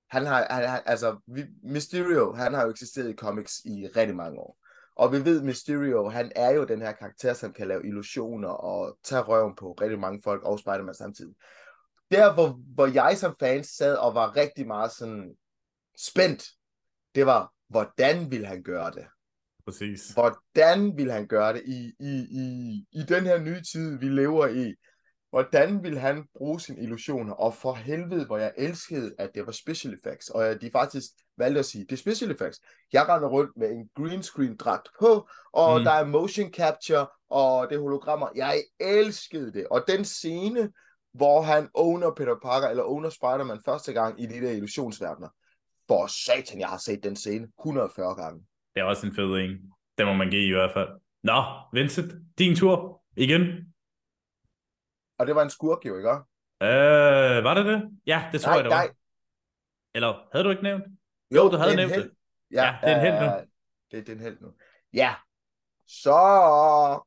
han 0.09 0.25
har, 0.25 0.47
han, 0.49 0.69
han, 0.69 0.81
altså, 0.85 1.17
Mysterio, 1.63 2.33
han 2.33 2.53
har 2.53 2.63
jo 2.63 2.69
eksisteret 2.69 3.09
i 3.09 3.15
comics 3.15 3.59
i 3.65 3.87
rigtig 3.87 4.15
mange 4.15 4.39
år. 4.39 4.57
Og 4.95 5.11
vi 5.11 5.25
ved, 5.25 5.41
Mysterio, 5.41 6.09
han 6.09 6.31
er 6.35 6.49
jo 6.49 6.63
den 6.63 6.81
her 6.81 6.91
karakter, 6.91 7.33
som 7.33 7.53
kan 7.53 7.67
lave 7.67 7.87
illusioner 7.87 8.49
og 8.49 8.97
tage 9.03 9.21
røven 9.21 9.55
på 9.55 9.71
rigtig 9.71 9.99
mange 9.99 10.21
folk 10.23 10.43
og 10.43 10.59
Spider-Man 10.59 10.93
samtidig 10.93 11.35
der, 12.11 12.33
hvor, 12.33 12.59
hvor 12.75 12.87
jeg 12.87 13.17
som 13.17 13.35
fan 13.39 13.63
sad 13.63 13.95
og 13.95 14.15
var 14.15 14.35
rigtig 14.35 14.67
meget 14.67 14.91
sådan 14.91 15.35
spændt, 15.97 16.49
det 17.15 17.25
var, 17.25 17.53
hvordan 17.69 18.31
vil 18.31 18.45
han 18.45 18.63
gøre 18.63 18.91
det? 18.91 19.05
Præcis. 19.65 20.13
Hvordan 20.13 20.97
vil 20.97 21.11
han 21.11 21.27
gøre 21.27 21.53
det 21.53 21.63
i, 21.65 21.93
i, 21.99 22.27
i, 22.31 22.85
i 22.91 23.03
den 23.03 23.23
her 23.23 23.39
nye 23.39 23.61
tid, 23.61 23.99
vi 23.99 24.09
lever 24.09 24.47
i? 24.47 24.73
Hvordan 25.29 25.83
vil 25.83 25.99
han 25.99 26.25
bruge 26.35 26.59
sine 26.59 26.81
illusioner? 26.81 27.33
Og 27.33 27.53
for 27.53 27.73
helvede, 27.73 28.25
hvor 28.25 28.37
jeg 28.37 28.53
elskede, 28.57 29.15
at 29.19 29.29
det 29.35 29.45
var 29.45 29.51
special 29.51 29.93
effects, 29.93 30.29
og 30.29 30.47
at 30.47 30.61
de 30.61 30.69
faktisk 30.71 31.05
valgte 31.37 31.59
at 31.59 31.65
sige, 31.65 31.83
det 31.83 31.91
er 31.91 31.97
special 31.97 32.31
effects. 32.31 32.59
Jeg 32.93 33.09
render 33.09 33.27
rundt 33.27 33.57
med 33.57 33.71
en 33.71 33.89
green 33.95 34.23
screen 34.23 34.55
dragt 34.55 34.87
på, 34.99 35.29
og 35.53 35.79
mm. 35.79 35.83
der 35.83 35.91
er 35.91 36.05
motion 36.05 36.53
capture, 36.53 37.07
og 37.29 37.69
det 37.69 37.75
er 37.75 37.79
hologrammer. 37.81 38.27
Jeg 38.35 38.63
elskede 38.79 39.53
det. 39.53 39.67
Og 39.67 39.83
den 39.87 40.05
scene, 40.05 40.71
hvor 41.13 41.41
han 41.41 41.69
owner 41.73 42.11
Peter 42.11 42.35
Parker, 42.41 42.67
eller 42.67 42.83
owner 42.83 43.09
Spider-Man 43.09 43.61
første 43.65 43.93
gang 43.93 44.21
i 44.21 44.25
de 44.25 44.41
der 44.41 44.51
illusionsverdener. 44.51 45.29
For 45.87 46.07
satan, 46.07 46.59
jeg 46.59 46.67
har 46.67 46.77
set 46.77 47.03
den 47.03 47.15
scene 47.15 47.47
140 47.59 48.15
gange. 48.15 48.45
Det 48.75 48.81
er 48.81 48.83
også 48.83 49.07
en 49.07 49.15
fed 49.15 49.25
en. 49.25 49.71
Det 49.97 50.05
må 50.05 50.13
man 50.13 50.29
give 50.29 50.47
i 50.47 50.53
hvert 50.53 50.73
fald. 50.73 50.89
Nå, 51.23 51.43
Vincent, 51.73 52.13
din 52.37 52.55
tur 52.55 53.03
igen. 53.17 53.73
Og 55.17 55.27
det 55.27 55.35
var 55.35 55.43
en 55.43 55.49
skurk 55.49 55.85
jo, 55.85 55.97
ikke? 55.97 56.09
Øh, 56.09 57.43
var 57.43 57.53
det 57.53 57.65
det? 57.65 57.99
Ja, 58.05 58.29
det 58.31 58.41
tror 58.41 58.49
nej, 58.49 58.55
jeg, 58.55 58.63
det 58.63 58.69
var. 58.71 58.77
Nej. 58.77 58.93
Eller 59.95 60.27
havde 60.31 60.45
du 60.45 60.49
ikke 60.49 60.63
nævnt? 60.63 60.83
Jo, 61.31 61.43
jo 61.43 61.51
du 61.51 61.57
havde 61.57 61.75
nævnt 61.75 61.95
det. 61.95 62.11
Ja, 62.51 62.63
ja, 62.65 62.77
det 62.81 62.91
er 62.91 62.95
en 62.95 63.01
held 63.01 63.19
nu. 63.21 63.45
Det, 63.91 64.07
det 64.07 64.09
er 64.09 64.15
en 64.15 64.23
held 64.23 64.37
nu. 64.41 64.53
Ja, 64.93 65.15
så 65.87 66.19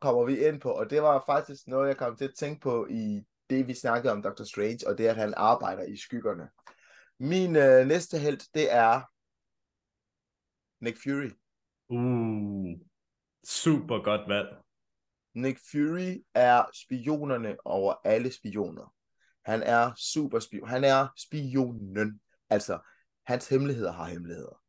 kommer 0.00 0.24
vi 0.24 0.46
ind 0.46 0.60
på, 0.60 0.70
og 0.70 0.90
det 0.90 1.02
var 1.02 1.22
faktisk 1.26 1.66
noget, 1.66 1.88
jeg 1.88 1.96
kom 1.96 2.16
til 2.16 2.24
at 2.24 2.34
tænke 2.38 2.60
på 2.60 2.86
i 2.90 3.22
det, 3.50 3.68
vi 3.68 3.74
snakkede 3.74 4.12
om 4.12 4.22
Dr. 4.22 4.44
Strange, 4.44 4.78
og 4.86 4.98
det 4.98 5.06
at 5.06 5.16
han 5.16 5.34
arbejder 5.36 5.82
i 5.82 5.96
skyggerne. 5.96 6.48
Min 7.20 7.56
øh, 7.56 7.86
næste 7.86 8.18
held, 8.18 8.52
det 8.54 8.72
er 8.72 9.00
Nick 10.84 10.98
Fury. 11.02 11.30
Uh, 11.88 12.80
super 13.44 14.02
godt 14.04 14.28
valg. 14.28 14.48
Nick 15.34 15.58
Fury 15.70 16.24
er 16.34 16.64
spionerne 16.74 17.56
over 17.64 17.94
alle 18.04 18.32
spioner. 18.32 18.94
Han 19.44 19.62
er 19.62 19.94
super 19.94 20.38
spion. 20.38 20.68
Han 20.68 20.84
er 20.84 21.08
spionen. 21.18 22.20
Altså, 22.50 22.78
hans 23.26 23.48
hemmeligheder 23.48 23.92
har 23.92 24.04
hemmeligheder. 24.08 24.62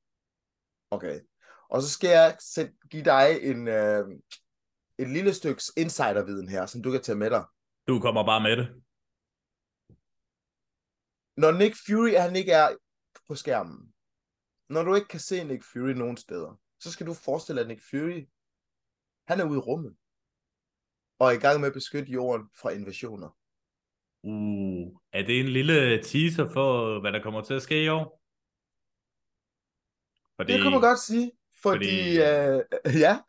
Okay. 0.91 1.20
Og 1.70 1.82
så 1.82 1.89
skal 1.89 2.10
jeg 2.10 2.38
give 2.89 3.04
dig 3.04 3.39
en, 3.41 3.68
øh, 3.68 4.08
et 4.97 5.10
lille 5.10 5.34
stykke 5.34 5.62
insiderviden 5.78 6.49
her, 6.49 6.66
som 6.66 6.82
du 6.82 6.91
kan 6.91 7.02
tage 7.02 7.18
med 7.18 7.30
dig. 7.30 7.43
Du 7.88 7.99
kommer 7.99 8.26
bare 8.26 8.41
med 8.41 8.58
det. 8.58 8.82
Når 11.38 11.52
Nick 11.52 11.76
Fury 11.86 12.12
han 12.12 12.36
ikke 12.36 12.52
er 12.52 12.76
på 13.28 13.36
skærmen, 13.36 13.94
når 14.70 14.84
du 14.84 14.96
ikke 14.96 15.08
kan 15.08 15.20
se 15.20 15.44
Nick 15.44 15.64
Fury 15.64 15.92
nogen 15.92 16.18
steder, 16.18 16.60
så 16.80 16.92
skal 16.92 17.08
du 17.08 17.14
forestille 17.14 17.62
dig, 17.62 17.66
at 17.66 17.68
Nick 17.68 17.90
Fury, 17.90 18.26
han 19.28 19.40
er 19.40 19.46
ude 19.50 19.58
i 19.58 19.62
rummet, 19.62 19.96
og 21.20 21.28
er 21.28 21.32
i 21.32 21.42
gang 21.46 21.60
med 21.60 21.68
at 21.68 21.74
beskytte 21.74 22.12
jorden 22.12 22.50
fra 22.62 22.70
invasioner. 22.70 23.38
Uh, 24.24 25.02
er 25.12 25.24
det 25.26 25.40
en 25.40 25.48
lille 25.48 26.04
teaser 26.04 26.50
for, 26.54 27.00
hvad 27.00 27.12
der 27.12 27.24
kommer 27.24 27.42
til 27.42 27.54
at 27.54 27.62
ske 27.62 27.84
i 27.84 27.88
år? 27.88 28.22
Fordi, 30.36 30.54
det 30.54 30.62
kan 30.62 30.72
man 30.72 30.82
godt 30.82 31.00
sige, 31.00 31.32
fordi, 31.62 31.86
fordi 31.86 32.18
øh, 32.18 33.00
ja. 33.06 33.20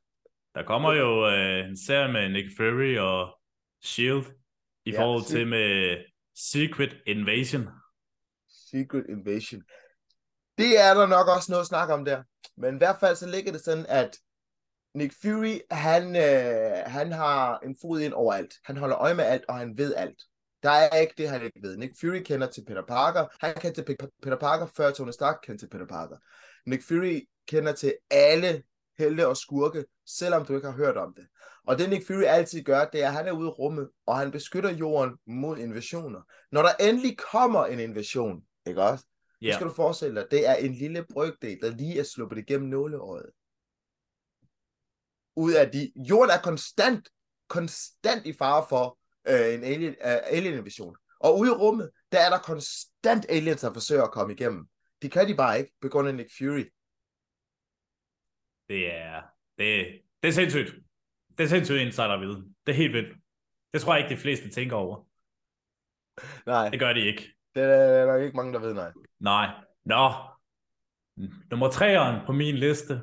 Der 0.54 0.62
kommer 0.66 0.92
jo 0.92 1.28
øh, 1.28 1.68
en 1.68 1.76
serie 1.76 2.12
med 2.12 2.28
Nick 2.28 2.56
Fury 2.56 2.96
og 2.96 3.40
S.H.I.E.L.D., 3.84 4.42
i 4.84 4.90
ja, 4.90 5.00
forhold 5.00 5.24
til 5.24 5.46
med 5.46 5.98
Secret 6.34 7.02
Invasion. 7.06 7.68
Secret 8.74 9.06
Invasion. 9.08 9.62
Det 10.58 10.80
er 10.80 10.94
der 10.94 11.06
nok 11.06 11.28
også 11.28 11.52
noget 11.52 11.60
at 11.60 11.66
snakke 11.66 11.94
om 11.94 12.04
der. 12.04 12.22
Men 12.56 12.74
i 12.74 12.78
hvert 12.78 13.00
fald 13.00 13.16
så 13.16 13.26
ligger 13.26 13.52
det 13.52 13.60
sådan, 13.60 13.86
at 13.88 14.18
Nick 14.94 15.14
Fury, 15.22 15.58
han, 15.70 16.16
øh, 16.16 16.82
han 16.86 17.12
har 17.12 17.58
en 17.58 17.76
fod 17.82 18.00
ind 18.00 18.12
overalt. 18.12 18.54
Han 18.64 18.76
holder 18.76 18.98
øje 18.98 19.14
med 19.14 19.24
alt, 19.24 19.44
og 19.48 19.58
han 19.58 19.78
ved 19.78 19.94
alt. 19.94 20.22
Der 20.62 20.70
er 20.70 20.96
ikke 20.96 21.14
det, 21.18 21.28
han 21.28 21.42
ikke 21.42 21.62
ved. 21.62 21.76
Nick 21.76 21.92
Fury 22.00 22.22
kender 22.22 22.46
til 22.46 22.64
Peter 22.64 22.82
Parker. 22.88 23.26
Han 23.40 23.54
kender 23.54 23.82
til 23.82 23.96
Peter 24.22 24.36
Parker, 24.36 24.66
før 24.66 24.90
Tony 24.90 25.10
Stark 25.10 25.36
kender 25.42 25.58
til 25.58 25.68
Peter 25.68 25.86
Parker. 25.86 26.16
Nick 26.66 26.82
Fury 26.88 27.20
kender 27.48 27.72
til 27.72 27.94
alle 28.10 28.62
helte 28.98 29.28
og 29.28 29.36
skurke, 29.36 29.84
selvom 30.06 30.44
du 30.44 30.54
ikke 30.54 30.66
har 30.66 30.76
hørt 30.76 30.96
om 30.96 31.14
det. 31.14 31.26
Og 31.66 31.78
det 31.78 31.90
Nick 31.90 32.06
Fury 32.06 32.22
altid 32.22 32.62
gør, 32.62 32.84
det 32.84 33.02
er, 33.02 33.08
at 33.08 33.12
han 33.12 33.26
er 33.26 33.32
ude 33.32 33.46
i 33.46 33.50
rummet, 33.50 33.90
og 34.06 34.18
han 34.18 34.30
beskytter 34.30 34.70
jorden 34.70 35.16
mod 35.26 35.58
invasioner. 35.58 36.20
Når 36.52 36.62
der 36.62 36.72
endelig 36.80 37.18
kommer 37.32 37.66
en 37.66 37.80
invasion, 37.80 38.42
ikke 38.66 38.82
også? 38.82 39.06
Yeah. 39.42 39.52
Så 39.52 39.58
skal 39.58 39.66
du 39.66 39.74
forestille 39.74 40.20
dig, 40.20 40.30
det 40.30 40.48
er 40.48 40.54
en 40.54 40.74
lille 40.74 41.06
brygdel, 41.12 41.60
der 41.60 41.70
lige 41.70 41.98
er 41.98 42.02
sluppet 42.02 42.38
igennem 42.38 42.68
nåleøjet. 42.68 43.30
Ud 45.36 45.52
af 45.52 45.70
de... 45.70 45.92
Jorden 45.96 46.30
er 46.30 46.42
konstant, 46.42 47.08
konstant 47.48 48.26
i 48.26 48.32
fare 48.32 48.66
for 48.68 48.98
øh, 49.28 49.54
en 49.54 49.64
alien, 49.64 49.94
uh, 50.00 50.36
alien-invasion. 50.36 50.96
Og 51.20 51.38
ude 51.38 51.50
i 51.50 51.54
rummet, 51.54 51.90
der 52.12 52.18
er 52.18 52.30
der 52.30 52.38
konstant 52.38 53.26
aliens, 53.28 53.60
der 53.60 53.72
forsøger 53.72 54.02
at 54.02 54.12
komme 54.12 54.34
igennem. 54.34 54.66
Det 55.02 55.12
kan 55.12 55.28
de 55.28 55.34
bare 55.34 55.58
ikke, 55.58 55.72
på 55.80 55.88
grund 55.88 56.08
af 56.08 56.14
Nick 56.14 56.30
Fury. 56.38 56.64
Det 58.68 58.92
er, 58.94 59.22
det, 59.58 60.00
det 60.22 60.28
er 60.28 60.32
sindssygt. 60.32 60.74
Det 61.38 61.44
er 61.44 61.48
sindssygt 61.48 61.78
insiderviden. 61.78 62.56
Det 62.66 62.72
er 62.72 62.76
helt 62.76 62.92
vildt. 62.92 63.16
Det 63.72 63.80
tror 63.80 63.94
jeg 63.94 64.04
ikke, 64.04 64.14
de 64.14 64.20
fleste 64.20 64.50
tænker 64.50 64.76
over. 64.76 65.06
Nej. 66.46 66.68
Det 66.68 66.80
gør 66.80 66.92
de 66.92 67.00
ikke. 67.00 67.34
Det 67.54 67.62
er 67.62 68.06
nok 68.06 68.22
ikke 68.22 68.36
mange, 68.36 68.52
der 68.52 68.60
ved, 68.60 68.74
nej. 68.74 68.92
Nej. 69.20 69.64
Nå. 69.84 70.10
Nummer 71.50 71.70
treeren 71.70 72.26
på 72.26 72.32
min 72.32 72.54
liste. 72.54 73.00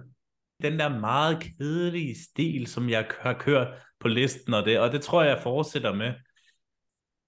Den 0.62 0.80
der 0.80 1.00
meget 1.00 1.44
kedelige 1.44 2.16
stil, 2.24 2.68
som 2.68 2.90
jeg 2.90 3.12
har 3.20 3.34
kørt 3.34 3.68
på 4.00 4.08
listen, 4.08 4.54
og 4.54 4.66
det, 4.66 4.80
og 4.80 4.92
det 4.92 5.02
tror 5.02 5.24
jeg, 5.24 5.36
jeg 5.36 5.44
fortsætter 5.44 5.94
med. 5.94 6.14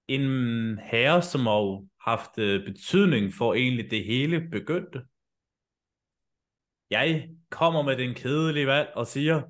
En 0.08 0.78
herre, 0.80 1.22
som 1.22 1.42
har 1.42 1.88
haft 2.00 2.38
øh, 2.38 2.66
betydning 2.66 3.34
for 3.34 3.54
egentlig 3.54 3.92
det 3.92 4.06
hele 4.06 4.50
begyndte. 4.50 5.06
Jeg 6.90 7.30
kommer 7.50 7.82
med 7.82 7.98
den 7.98 8.16
kedelige 8.16 8.68
valg 8.68 8.90
og 8.96 9.08
siger 9.08 9.42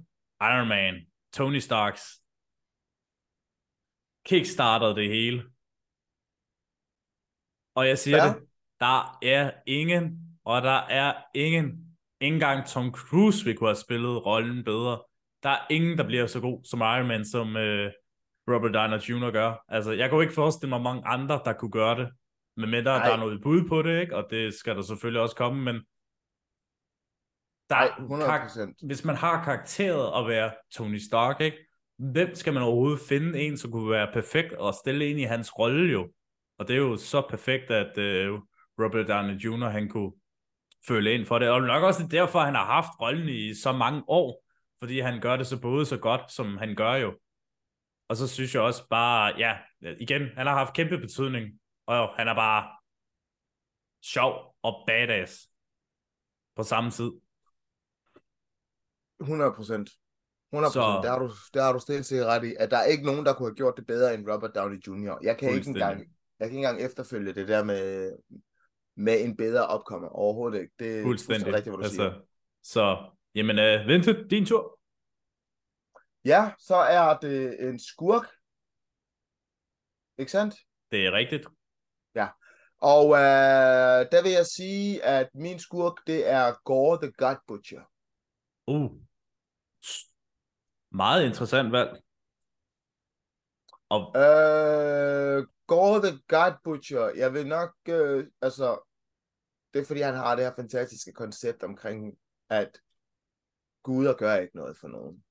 Iron 0.42 0.68
Man. 0.68 1.06
Tony 1.34 1.60
Starks 1.60 2.22
kickstartede 4.26 4.96
det 4.96 5.10
hele. 5.10 5.44
Og 7.76 7.88
jeg 7.88 7.98
siger 7.98 8.18
ja. 8.18 8.28
det, 8.28 8.36
der 8.80 9.20
er 9.22 9.52
ingen, 9.68 10.20
og 10.46 10.62
der 10.62 10.80
er 10.90 11.14
ingen, 11.36 11.66
ikke 12.22 12.34
engang 12.34 12.68
Tom 12.68 12.92
Cruise 12.92 13.46
vil 13.46 13.58
kunne 13.58 13.70
have 13.70 13.76
spillet 13.76 14.26
rollen 14.26 14.64
bedre. 14.64 15.02
Der 15.44 15.50
er 15.50 15.66
ingen, 15.70 15.98
der 15.98 16.04
bliver 16.04 16.28
så 16.28 16.40
god 16.40 16.62
som 16.64 16.80
Iron 16.80 17.08
Man, 17.08 17.26
som 17.26 17.58
øh, 17.58 17.92
Robert 18.48 18.74
Downey 18.74 18.98
Jr. 18.98 19.32
gør. 19.32 19.66
Altså, 19.68 19.92
jeg 19.92 20.10
kunne 20.10 20.24
ikke 20.24 20.34
forestille 20.34 20.70
mig 20.70 20.82
mange 20.82 21.08
andre, 21.08 21.42
der 21.46 21.54
kunne 21.54 21.72
gøre 21.72 22.00
det. 22.00 22.10
Men 22.58 22.70
med 22.70 22.84
der, 22.84 22.92
er 22.92 23.18
noget 23.18 23.42
bud 23.44 23.68
på 23.70 23.82
det, 23.82 24.02
ikke? 24.02 24.16
og 24.16 24.28
det 24.30 24.54
skal 24.54 24.76
der 24.76 24.82
selvfølgelig 24.82 25.22
også 25.22 25.36
komme, 25.36 25.64
men 25.64 25.76
Der, 27.70 27.76
er 27.76 27.88
100%. 27.88 28.86
hvis 28.86 29.06
man 29.06 29.16
har 29.16 29.44
karakteret 29.44 30.22
at 30.22 30.28
være 30.28 30.52
Tony 30.72 30.98
Stark, 30.98 31.42
ikke? 31.42 31.58
hvem 31.98 32.36
skal 32.36 32.54
man 32.54 32.64
overhovedet 32.64 33.00
finde 33.10 33.40
en, 33.40 33.58
som 33.58 33.72
kunne 33.72 33.92
være 33.92 34.10
perfekt 34.14 34.54
og 34.54 34.74
stille 34.74 35.10
ind 35.10 35.20
i 35.20 35.24
hans 35.24 35.60
rolle 35.60 35.92
jo? 35.92 36.10
Og 36.62 36.68
det 36.68 36.76
er 36.76 36.80
jo 36.80 36.98
så 36.98 37.22
perfekt, 37.30 37.72
at 37.72 37.98
uh, 37.98 38.40
Robert 38.82 39.08
Downey 39.08 39.34
Jr. 39.34 39.70
han 39.70 39.90
kunne 39.90 40.12
føle 40.88 41.14
ind 41.14 41.26
for 41.26 41.40
det. 41.40 41.50
Og 41.50 41.62
nok 41.62 41.84
også 41.84 42.08
derfor, 42.12 42.40
han 42.40 42.56
har 42.56 42.66
haft 42.66 43.02
rollen 43.02 43.30
i 43.30 43.54
så 43.54 43.72
mange 43.72 44.04
år, 44.08 44.46
fordi 44.80 45.00
han 45.00 45.22
gør 45.22 45.38
det 45.38 45.48
så 45.48 45.62
både 45.62 45.86
så 45.86 45.98
godt, 45.98 46.32
som 46.32 46.58
han 46.58 46.76
gør 46.76 46.94
jo. 46.94 47.20
Og 48.10 48.18
så 48.18 48.28
synes 48.28 48.56
jeg 48.56 48.62
også 48.62 48.88
bare, 48.90 49.34
ja, 49.38 49.58
igen, 50.00 50.22
han 50.38 50.48
har 50.48 50.54
haft 50.54 50.74
kæmpe 50.74 50.98
betydning, 50.98 51.60
og 51.86 51.98
jo, 51.98 52.08
han 52.18 52.28
er 52.28 52.36
bare 52.36 52.70
sjov 54.04 54.56
og 54.62 54.84
badass 54.88 55.48
på 56.56 56.64
samme 56.64 56.92
tid. 56.92 57.12
100 59.20 59.54
procent. 59.56 59.90
100 60.54 60.74
Så-. 60.74 60.80
Der 60.80 61.10
har 61.10 61.20
du, 61.20 61.32
der 61.54 61.64
har 61.64 61.74
du 61.74 61.80
stillet 61.80 62.06
sig 62.06 62.26
ret 62.26 62.44
i, 62.44 62.54
at 62.60 62.72
der 62.72 62.78
er 62.78 62.86
ikke 62.86 63.06
nogen, 63.06 63.26
der 63.26 63.34
kunne 63.34 63.50
have 63.50 63.56
gjort 63.56 63.78
det 63.78 63.88
bedre 63.88 64.14
end 64.14 64.30
Robert 64.32 64.56
Downey 64.56 64.80
Jr. 64.88 65.18
Jeg 65.24 65.38
kan 65.38 65.50
ikke 65.50 65.70
engang, 65.70 66.08
jeg 66.42 66.50
kan 66.50 66.58
ikke 66.58 66.68
engang 66.68 66.82
efterfølge 66.82 67.34
det 67.34 67.48
der 67.48 67.64
med, 67.64 68.16
med 68.96 69.24
en 69.24 69.38
bedre 69.38 69.68
opkomme. 69.68 70.10
Overhovedet 70.10 70.62
ikke. 70.62 70.74
Det 70.80 71.00
er 71.00 71.04
Fuldstændig. 71.04 71.54
rigtigt, 71.54 71.76
hvad 71.76 71.90
du 71.90 71.94
siger. 71.94 72.06
altså, 72.06 72.22
så, 72.64 73.12
jamen, 73.36 73.60
uh, 73.60 73.88
Vincent, 73.88 74.32
din 74.32 74.46
tur. 74.46 74.80
Ja, 76.26 76.52
så 76.60 76.76
er 76.76 77.18
det 77.18 77.70
en 77.70 77.80
skurk. 77.80 78.28
Ikke 80.18 80.32
sandt? 80.32 80.56
Det 80.92 81.06
er 81.08 81.12
rigtigt. 81.12 81.48
Og 82.82 83.06
øh, 83.14 84.00
der 84.12 84.24
vil 84.24 84.32
jeg 84.32 84.46
sige, 84.46 85.04
at 85.04 85.30
min 85.34 85.60
skurk, 85.60 86.08
det 86.08 86.30
er 86.30 86.54
Gore 86.64 87.02
the 87.02 87.12
God 87.12 87.36
Butcher. 87.48 87.82
Uh. 88.68 88.92
Meget 90.92 91.26
interessant 91.26 91.72
valg. 91.72 92.02
Og 93.90 94.02
Øh, 94.16 95.48
Gore 95.72 96.00
the 96.02 96.20
God 96.28 96.54
Butcher, 96.64 97.12
jeg 97.16 97.34
vil 97.34 97.48
nok, 97.48 97.72
øh, 97.90 98.28
altså, 98.42 98.68
det 99.74 99.82
er 99.82 99.86
fordi, 99.86 100.02
han 100.02 100.16
har 100.16 100.36
det 100.36 100.46
her 100.46 100.54
fantastiske 100.56 101.12
koncept 101.12 101.64
omkring, 101.64 102.18
at 102.50 102.72
guder 103.84 104.14
gør 104.14 104.36
ikke 104.36 104.56
noget 104.56 104.78
for 104.78 104.88
nogen. 104.88 105.24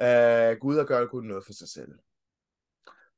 Øh, 0.00 0.58
guder 0.60 0.84
gør 0.84 1.06
kun 1.06 1.24
noget 1.24 1.44
for 1.46 1.52
sig 1.52 1.68
selv. 1.68 1.92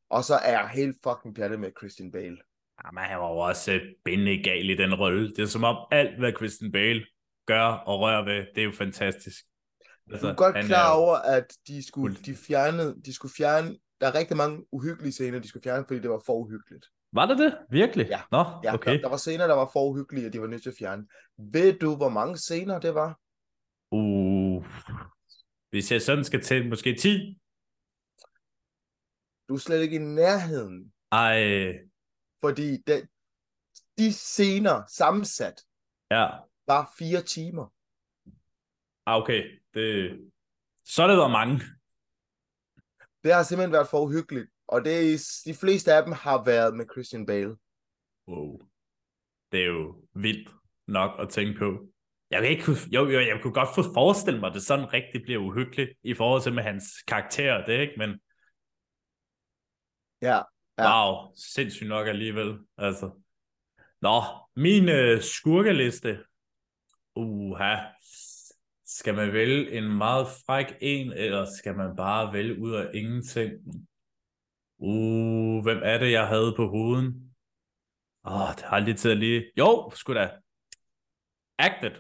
Og 0.09 0.25
så 0.25 0.35
er 0.35 0.51
jeg 0.51 0.69
helt 0.69 0.97
fucking 1.03 1.35
pjattet 1.35 1.61
med 1.61 1.73
Christian 1.79 2.13
Bale. 2.13 2.39
Jamen, 2.85 3.05
han 3.05 3.19
var 3.21 3.29
jo 3.29 3.39
også 3.39 3.73
uh, 3.73 3.81
bindende 4.05 4.43
gal 4.43 4.71
i 4.71 4.77
den 4.77 4.95
rolle. 4.95 5.29
Det 5.29 5.39
er 5.39 5.47
som 5.47 5.65
om 5.65 5.77
alt, 5.91 6.19
hvad 6.19 6.33
Christian 6.33 6.73
Bale 6.73 7.07
gør 7.47 7.65
og 7.65 8.01
rører 8.01 8.25
ved, 8.25 8.47
det 8.55 8.61
er 8.61 8.65
jo 8.65 8.73
fantastisk. 8.73 9.45
Altså, 10.11 10.27
du 10.27 10.33
er 10.33 10.37
godt 10.37 10.67
klar 10.67 10.93
er 10.93 10.97
over, 10.97 11.17
at 11.17 11.57
de 11.67 11.87
skulle, 11.87 12.17
de 12.17 12.35
fjernede, 12.35 13.03
de 13.05 13.15
skulle 13.15 13.33
fjerne, 13.37 13.79
der 14.01 14.07
er 14.07 14.15
rigtig 14.15 14.37
mange 14.37 14.65
uhyggelige 14.73 15.13
scener, 15.13 15.39
de 15.39 15.49
skulle 15.49 15.63
fjerne, 15.63 15.85
fordi 15.87 16.01
det 16.01 16.11
var 16.11 16.23
for 16.27 16.35
uhyggeligt. 16.35 16.87
Var 17.13 17.27
det 17.27 17.39
det? 17.39 17.59
Virkelig? 17.71 18.07
Ja. 18.07 18.21
Nå, 18.31 18.45
Ja, 18.65 18.75
okay. 18.75 18.93
der, 18.93 19.01
der 19.01 19.09
var 19.09 19.17
scener, 19.17 19.47
der 19.47 19.55
var 19.55 19.71
for 19.73 19.89
uhyggelige, 19.91 20.27
og 20.27 20.33
de 20.33 20.41
var 20.41 20.47
nødt 20.47 20.63
til 20.63 20.71
at 20.71 20.77
fjerne. 20.79 21.07
Ved 21.37 21.79
du, 21.79 21.97
hvor 21.97 22.09
mange 22.09 22.37
scener 22.37 22.81
det 22.81 22.95
var? 22.95 23.19
Uh. 23.91 24.67
Hvis 25.71 25.93
jeg 25.93 26.03
sådan 26.03 26.25
skal 26.25 26.43
til, 26.43 26.69
måske 26.69 26.95
10. 26.95 27.39
Du 29.49 29.55
er 29.55 29.59
slet 29.59 29.83
ikke 29.83 29.97
i 29.97 29.99
nærheden, 29.99 30.93
Ej, 31.13 31.79
fordi 32.41 32.77
de, 32.77 33.09
de 33.99 34.13
scener 34.13 34.83
sammensat 34.89 35.63
ja. 36.11 36.29
var 36.67 36.95
fire 36.99 37.23
timer. 37.23 37.73
Ah, 39.07 39.23
okay. 39.23 39.61
Det... 39.75 40.19
Så 40.85 41.03
er 41.03 41.07
det 41.07 41.17
været 41.17 41.31
mange. 41.31 41.61
Det 43.25 43.33
har 43.33 43.43
simpelthen 43.43 43.73
været 43.73 43.89
for 43.89 44.01
uhyggeligt, 44.01 44.51
og 44.69 44.85
det 44.85 44.93
er, 44.93 45.43
de 45.47 45.55
fleste 45.55 45.93
af 45.95 46.03
dem 46.05 46.13
har 46.13 46.45
været 46.45 46.77
med 46.77 46.85
Christian 46.93 47.27
Bale. 47.27 47.57
Wow. 48.29 48.61
Det 49.53 49.61
er 49.61 49.67
jo 49.67 50.05
vildt 50.15 50.51
nok 50.87 51.11
at 51.19 51.29
tænke 51.29 51.59
på. 51.59 51.89
Jeg 52.31 52.43
kan 52.43 52.51
ikke, 52.51 52.65
jo, 52.93 53.09
jo, 53.09 53.21
jeg 53.21 53.39
kunne 53.43 53.53
godt 53.53 53.95
forestille 53.95 54.41
mig, 54.41 54.49
at 54.49 54.55
det 54.55 54.63
sådan 54.63 54.93
rigtig 54.93 55.23
bliver 55.23 55.41
uhyggeligt 55.41 55.91
i 56.03 56.15
forhold 56.15 56.43
til 56.43 56.55
med 56.55 56.63
hans 56.63 57.03
karakter, 57.07 57.67
det 57.67 57.81
ikke? 57.81 57.95
Men 57.99 58.11
Ja, 60.23 60.43
Ja. 60.79 61.11
wow, 61.11 61.33
sindssygt 61.37 61.89
nok 61.89 62.09
alligevel. 62.09 62.59
Altså. 62.79 63.11
Nå, 64.01 64.23
min 64.57 64.89
øh, 64.89 65.23
skurkeliste. 65.23 66.19
Uha. 67.17 67.77
Skal 68.99 69.15
man 69.15 69.33
vælge 69.33 69.71
en 69.71 69.97
meget 69.99 70.27
fræk 70.47 70.67
en, 70.81 71.13
eller 71.13 71.45
skal 71.59 71.77
man 71.77 71.97
bare 71.97 72.33
vælge 72.33 72.59
ud 72.59 72.75
af 72.75 72.91
ingenting? 72.95 73.53
Uh, 74.79 75.63
hvem 75.63 75.81
er 75.83 75.99
det, 75.99 76.13
jeg 76.13 76.29
havde 76.29 76.55
på 76.57 76.67
hovedet? 76.67 77.15
Åh, 78.25 78.43
oh, 78.43 78.55
det 78.57 78.65
har 78.65 78.79
lige 78.79 78.97
til 78.97 79.09
at 79.09 79.17
lige... 79.17 79.53
Jo, 79.59 79.91
sgu 79.95 80.15
da. 80.15 80.31
Agnes. 81.59 81.99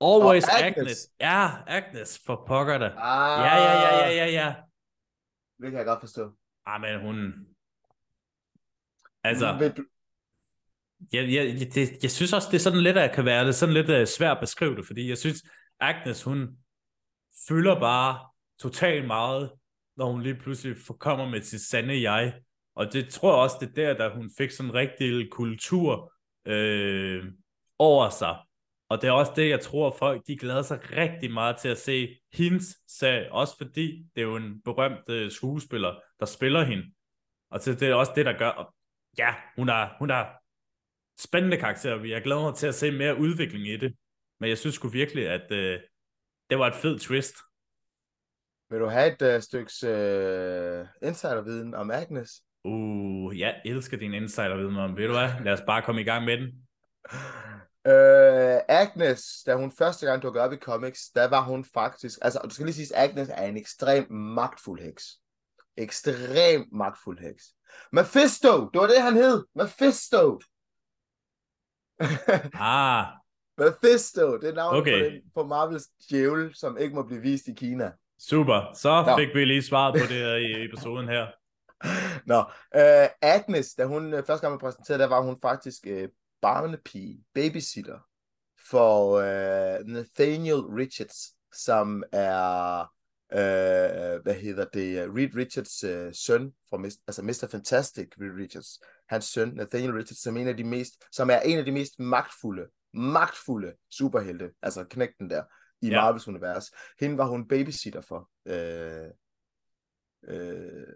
Always 0.00 0.46
Nå, 0.46 0.52
Agnes. 0.66 0.78
Agnes. 0.78 0.98
Ja, 1.20 1.46
Agnes, 1.66 2.22
for 2.26 2.44
pokker 2.48 2.78
da. 2.78 2.86
ah, 2.96 3.44
Ja, 3.46 3.56
ja, 3.56 3.72
ja, 3.80 4.06
ja, 4.06 4.14
ja, 4.14 4.26
ja. 4.26 4.54
Det 5.60 5.70
kan 5.70 5.78
jeg 5.78 5.86
godt 5.86 6.00
forstå. 6.00 6.36
Ah, 6.66 6.80
men 6.80 7.00
hun... 7.00 7.46
Altså, 9.24 9.72
du, 9.76 9.84
jeg, 11.12 11.32
jeg, 11.32 11.74
det, 11.74 12.02
jeg 12.02 12.10
synes 12.10 12.32
også, 12.32 12.48
det 12.50 12.56
er 12.56 12.60
sådan 12.60 12.80
lidt, 12.80 12.98
at 12.98 13.14
kan 13.14 13.24
være 13.24 13.40
det 13.40 13.48
er 13.48 13.52
sådan 13.52 13.74
lidt 13.74 13.90
uh, 13.90 14.04
svært 14.04 14.36
at 14.36 14.40
beskrive 14.40 14.76
det, 14.76 14.86
fordi 14.86 15.08
jeg 15.08 15.18
synes, 15.18 15.42
Agnes, 15.80 16.22
hun 16.22 16.48
fylder 17.48 17.80
bare 17.80 18.18
totalt 18.60 19.06
meget, 19.06 19.50
når 19.96 20.12
hun 20.12 20.22
lige 20.22 20.34
pludselig 20.34 20.76
kommer 20.98 21.28
med 21.28 21.42
sit 21.42 21.60
sande 21.60 22.10
jeg. 22.10 22.34
Og 22.74 22.92
det 22.92 23.08
tror 23.08 23.32
jeg 23.32 23.42
også, 23.42 23.56
det 23.60 23.68
er 23.68 23.94
der, 23.94 24.08
da 24.08 24.14
hun 24.14 24.30
fik 24.38 24.50
sådan 24.50 24.70
en 24.70 24.74
rigtig 24.74 25.30
kultur 25.30 26.12
øh, 26.46 27.24
over 27.78 28.10
sig. 28.10 28.36
Og 28.88 29.02
det 29.02 29.08
er 29.08 29.12
også 29.12 29.32
det, 29.36 29.48
jeg 29.48 29.60
tror, 29.60 29.96
folk 29.98 30.26
de 30.26 30.36
glæder 30.36 30.62
sig 30.62 30.80
rigtig 30.92 31.32
meget 31.32 31.56
til 31.56 31.68
at 31.68 31.78
se 31.78 32.18
hendes 32.32 32.76
sag, 32.88 33.32
også 33.32 33.54
fordi 33.56 34.06
det 34.14 34.20
er 34.20 34.26
jo 34.26 34.36
en 34.36 34.62
berømt 34.62 35.08
øh, 35.08 35.30
skuespiller, 35.30 36.00
der 36.20 36.26
spiller 36.26 36.64
hende. 36.64 36.84
Og 37.50 37.60
så 37.60 37.74
det 37.74 37.88
er 37.88 37.94
også 37.94 38.12
det, 38.16 38.26
der 38.26 38.38
gør, 38.38 38.48
og 38.48 38.74
ja, 39.18 39.34
hun 39.56 39.68
er, 39.68 39.88
hun 39.98 40.10
er 40.10 40.39
spændende 41.20 41.56
karakter, 41.56 41.94
og 41.94 42.08
jeg 42.08 42.22
glæder 42.22 42.42
mig 42.42 42.54
til 42.54 42.66
at 42.66 42.74
se 42.74 42.90
mere 42.90 43.18
udvikling 43.18 43.68
i 43.68 43.76
det. 43.76 43.94
Men 44.40 44.50
jeg 44.50 44.58
synes 44.58 44.74
sgu 44.74 44.88
virkelig, 44.88 45.28
at 45.28 45.52
øh, 45.52 45.80
det 46.50 46.58
var 46.58 46.66
et 46.66 46.74
fedt 46.74 47.02
twist. 47.02 47.36
vil 48.70 48.80
du 48.80 48.86
have 48.86 49.12
et 49.12 49.36
uh, 49.36 49.42
styks 49.42 49.84
uh, 49.84 51.08
insiderviden 51.08 51.74
om 51.74 51.90
Agnes? 51.90 52.30
Uh, 52.64 53.38
jeg 53.38 53.62
elsker 53.64 53.96
din 53.96 54.14
insiderviden 54.14 54.76
om, 54.76 54.96
ved 54.96 55.06
du 55.06 55.12
hvad? 55.12 55.30
Lad 55.44 55.52
os 55.52 55.62
bare 55.66 55.82
komme 55.82 56.00
i 56.00 56.04
gang 56.04 56.24
med 56.24 56.36
den. 56.38 56.48
Øh, 57.86 58.60
Agnes, 58.68 59.42
da 59.46 59.54
hun 59.54 59.72
første 59.72 60.06
gang 60.06 60.22
dukkede 60.22 60.44
op 60.44 60.52
i 60.52 60.56
comics, 60.56 61.00
der 61.14 61.28
var 61.28 61.42
hun 61.42 61.64
faktisk, 61.64 62.18
altså 62.22 62.40
du 62.44 62.50
skal 62.54 62.66
lige 62.66 62.74
sige, 62.74 62.96
at 62.96 63.10
Agnes 63.10 63.28
er 63.28 63.46
en 63.46 63.56
ekstrem 63.56 64.12
magtfuld 64.12 64.80
heks. 64.82 65.04
Ekstrem 65.76 66.68
magtfuld 66.72 67.18
heks. 67.20 67.44
Mephisto, 67.92 68.68
det 68.68 68.80
var 68.80 68.86
det 68.86 69.02
han 69.02 69.14
hed. 69.14 69.44
Mephisto. 69.54 70.40
Ah, 72.54 73.06
Mephisto, 73.58 74.38
det 74.38 74.48
er 74.48 74.54
navnet 74.54 74.80
Okay. 74.80 74.98
på, 74.98 75.04
den, 75.10 75.20
på 75.34 75.46
Marvels 75.46 75.86
djævel, 76.10 76.54
som 76.54 76.78
ikke 76.78 76.94
må 76.94 77.02
blive 77.02 77.20
vist 77.20 77.48
i 77.48 77.54
Kina. 77.54 77.92
super. 78.18 78.72
Så 78.74 79.04
Nå. 79.06 79.16
fik 79.18 79.28
vi 79.34 79.44
lige 79.44 79.62
svaret 79.62 79.94
på 80.00 80.06
det 80.14 80.40
i 80.40 80.64
episoden 80.66 81.08
her. 81.08 81.26
Nå, 82.26 82.38
øh, 82.76 83.08
Agnes, 83.22 83.74
da 83.74 83.84
hun 83.84 84.14
øh, 84.14 84.24
første 84.26 84.46
gang 84.46 84.58
blev 84.58 84.70
præsenteret, 84.70 85.00
der 85.00 85.06
var 85.06 85.20
hun 85.22 85.36
faktisk 85.42 85.86
øh, 85.86 86.08
barnepige, 86.42 87.24
babysitter 87.34 87.98
for 88.70 89.12
øh, 89.16 89.86
Nathaniel 89.86 90.60
Richards, 90.60 91.34
som 91.54 92.02
er, 92.12 92.80
øh, 93.32 94.22
hvad 94.22 94.34
hedder 94.34 94.64
det, 94.64 95.10
Reed 95.16 95.36
Richards 95.36 95.84
øh, 95.84 96.14
søn, 96.14 96.52
fra 96.70 96.84
altså 97.06 97.22
Mr. 97.22 97.48
Fantastic 97.50 98.08
Reed 98.20 98.42
Richards, 98.42 98.80
hans 99.10 99.24
søn, 99.24 99.48
Nathaniel 99.48 99.92
Richards, 99.92 100.22
som, 100.22 100.36
en 100.36 100.48
af 100.48 100.56
de 100.56 100.64
mest, 100.64 101.04
som 101.12 101.30
er 101.30 101.40
en 101.40 101.58
af 101.58 101.64
de 101.64 101.72
mest 101.72 101.98
magtfulde, 101.98 102.66
magtfulde 102.94 103.72
superhelte, 103.90 104.50
altså 104.62 104.84
knægten 104.84 105.30
der, 105.30 105.42
i 105.82 105.88
Ja. 105.88 106.00
Marvels 106.00 106.28
univers. 106.28 106.70
Hende 107.00 107.18
var 107.18 107.26
hun 107.26 107.48
babysitter 107.48 108.00
for. 108.00 108.30
Øh, 108.46 109.10
øh, 110.24 110.86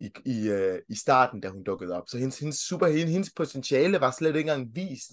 i, 0.00 0.10
i, 0.24 0.48
øh, 0.48 0.82
i 0.88 0.94
starten, 0.94 1.40
da 1.40 1.48
hun 1.48 1.64
dukkede 1.64 1.96
op. 1.96 2.08
Så 2.08 2.18
hendes, 2.18 2.38
hendes, 2.38 2.56
super, 2.56 2.86
hendes 2.86 3.32
potentiale 3.36 4.00
var 4.00 4.10
slet 4.10 4.36
ikke 4.36 4.50
engang 4.50 4.74
vist, 4.74 5.12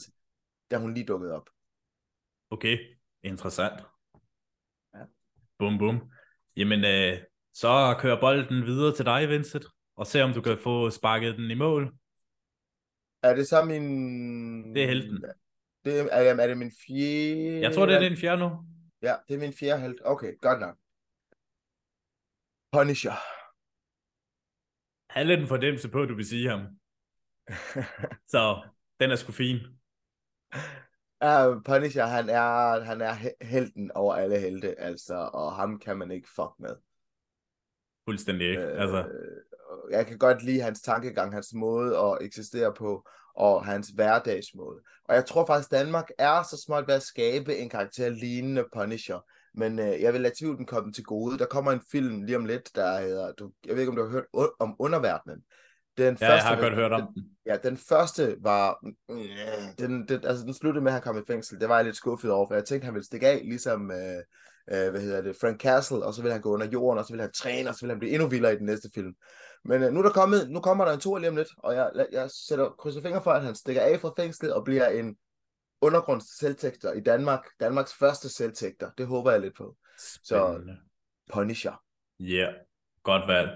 da 0.72 0.78
hun 0.78 0.93
lige 0.93 1.05
dukkede 1.05 1.34
op. 1.36 1.49
Okay, 2.49 2.78
interessant. 3.24 3.82
Ja. 4.93 4.99
Bum, 5.60 5.78
bum. 5.78 6.12
Jamen, 6.55 6.86
øh, 6.86 7.24
så 7.53 7.97
kører 7.99 8.20
bolden 8.20 8.66
videre 8.66 8.95
til 8.95 9.05
dig, 9.05 9.30
Vincent, 9.30 9.66
og 9.95 10.08
se 10.08 10.22
om 10.22 10.34
du 10.34 10.41
kan 10.41 10.58
få 10.64 10.89
sparket 10.89 11.36
den 11.36 11.51
i 11.51 11.55
mål. 11.55 11.93
Er 13.30 13.36
det 13.36 13.47
så 13.47 13.65
min... 13.65 14.75
Det 14.75 14.84
er 14.84 14.88
helten. 14.88 15.23
Det 15.86 15.99
er, 15.99 16.03
er, 16.11 16.36
er 16.36 16.47
det 16.47 16.57
min 16.57 16.71
fjerde... 16.88 17.61
Jeg 17.61 17.73
tror, 17.75 17.86
det 17.86 17.95
er 17.95 17.99
din 17.99 18.17
fjerde 18.17 18.39
nu. 18.39 18.49
Ja, 19.01 19.15
det 19.28 19.36
er 19.36 19.39
min 19.39 19.53
fjerde 19.53 19.82
held. 19.82 19.97
Okay, 20.05 20.39
godt 20.41 20.59
nok. 20.59 20.78
Punisher. 22.71 23.11
Jeg 25.07 25.13
havde 25.13 25.28
lidt 25.28 25.39
en 25.39 25.47
fordemmelse 25.47 25.89
på, 25.89 26.01
at 26.01 26.09
du 26.09 26.15
vil 26.15 26.25
sige 26.28 26.49
ham. 26.49 26.61
Så 28.34 28.61
den 28.99 29.11
er 29.11 29.15
sgu 29.15 29.32
fin. 29.32 29.57
Uh, 31.25 31.63
Punisher, 31.65 32.05
han 32.05 32.30
er, 32.30 32.84
han 32.84 33.01
er 33.01 33.13
he- 33.13 33.38
helten 33.41 33.91
over 33.91 34.15
alle 34.15 34.39
helte, 34.39 34.80
altså, 34.80 35.15
og 35.34 35.55
ham 35.55 35.80
kan 35.80 35.97
man 35.97 36.11
ikke 36.11 36.28
fuck 36.36 36.51
med. 36.59 36.75
Fuldstændig 38.05 38.49
ikke. 38.49 38.61
Øh, 38.61 38.82
Altså, 38.82 39.09
Jeg 39.92 40.08
kan 40.08 40.18
godt 40.18 40.44
lide 40.44 40.62
hans 40.62 40.82
tankegang, 40.82 41.34
hans 41.34 41.54
måde 41.54 41.98
at 41.98 42.18
eksistere 42.22 42.74
på, 42.74 43.08
og 43.36 43.66
hans 43.66 43.88
hverdagsmåde. 43.88 44.80
Og 45.06 45.16
jeg 45.16 45.26
tror 45.26 45.46
faktisk, 45.46 45.72
Danmark 45.72 46.08
er 46.18 46.44
så 46.44 46.64
småt 46.66 46.88
ved 46.88 46.96
at 46.96 47.02
skabe 47.02 47.58
en 47.58 47.70
karakter 47.70 48.10
lignende 48.10 48.66
Punisher. 48.76 49.26
Men 49.54 49.80
øh, 49.80 50.02
jeg 50.02 50.14
vil 50.14 50.22
lade 50.22 50.34
tvivlen 50.40 50.66
komme 50.66 50.94
til 50.94 51.04
gode. 51.04 51.38
Der 51.38 51.46
kommer 51.46 51.72
en 51.72 51.82
film 51.92 52.24
lige 52.24 52.38
om 52.38 52.46
lidt, 52.46 52.76
der 52.76 53.00
hedder, 53.00 53.32
du, 53.32 53.52
jeg 53.66 53.74
ved 53.74 53.82
ikke, 53.82 53.90
om 53.90 53.96
du 53.96 54.04
har 54.04 54.12
hørt 54.12 54.26
u- 54.38 54.56
om 54.60 54.76
Underverdenen. 54.80 55.44
Den 55.98 56.18
ja, 56.22 56.34
jeg 56.34 56.44
har 56.44 56.62
godt 56.62 56.76
hørt 56.76 56.92
om 56.92 57.14
den. 57.16 57.24
Ja, 57.46 57.58
den 57.64 57.78
første 57.78 58.38
var... 58.42 58.78
Mm, 59.10 59.18
den, 59.80 60.08
den, 60.08 60.26
altså, 60.26 60.46
den 60.46 60.54
sluttede 60.54 60.84
med, 60.84 60.92
at 60.92 60.94
han 60.94 61.02
kom 61.02 61.18
i 61.18 61.26
fængsel. 61.28 61.60
Det 61.60 61.70
var 61.70 61.76
jeg 61.76 61.86
lidt 61.86 61.96
skuffet 61.96 62.32
over, 62.32 62.48
for 62.48 62.56
jeg 62.56 62.66
tænkte, 62.66 62.86
han 62.86 62.94
ville 62.94 63.06
stikke 63.06 63.28
af, 63.28 63.42
ligesom... 63.44 63.92
Øh, 63.92 64.22
øh, 64.72 64.90
hvad 64.90 65.02
hedder 65.02 65.22
det, 65.22 65.36
Frank 65.42 65.62
Castle, 65.62 66.06
og 66.06 66.14
så 66.14 66.22
vil 66.22 66.32
han 66.32 66.42
gå 66.42 66.54
under 66.54 66.68
jorden, 66.68 67.00
og 67.00 67.06
så 67.06 67.14
vil 67.14 67.22
han 67.22 67.32
træne, 67.32 67.70
og 67.70 67.76
så 67.76 67.82
vil 67.82 67.90
han 67.90 68.00
blive 68.00 68.14
endnu 68.14 68.28
vildere 68.28 68.54
i 68.54 68.58
den 68.58 68.66
næste 68.66 68.90
film. 68.96 69.14
Men 69.66 69.84
øh, 69.84 69.91
nu, 69.91 69.99
er 69.99 70.03
der 70.03 70.10
kommet, 70.10 70.49
nu 70.49 70.60
kommer 70.60 70.86
der 70.86 70.93
en 70.93 70.99
tur 70.99 71.20
lige 71.20 71.30
om 71.30 71.36
lidt, 71.36 71.49
og 71.58 71.76
jeg, 71.76 71.91
jeg 72.12 72.30
sætter 72.32 72.70
krydser 72.70 73.01
fingre 73.01 73.24
for, 73.24 73.32
at 73.32 73.43
han 73.43 73.55
stikker 73.55 73.82
af 73.82 73.99
fra 73.99 74.14
fængslet 74.18 74.53
og 74.53 74.64
bliver 74.64 74.89
en 74.89 75.18
undergrunds 75.82 76.38
selvtægter 76.39 76.93
i 76.93 76.99
Danmark. 76.99 77.45
Danmarks 77.60 77.93
første 77.93 78.30
selvtægter. 78.30 78.91
Det 78.97 79.08
håber 79.08 79.32
jeg 79.32 79.41
lidt 79.41 79.55
på. 79.58 79.76
Spændende. 79.99 80.78
Punisher. 81.34 81.84
Ja, 82.20 82.26
yeah. 82.26 82.53
godt 83.03 83.28
valg. 83.28 83.49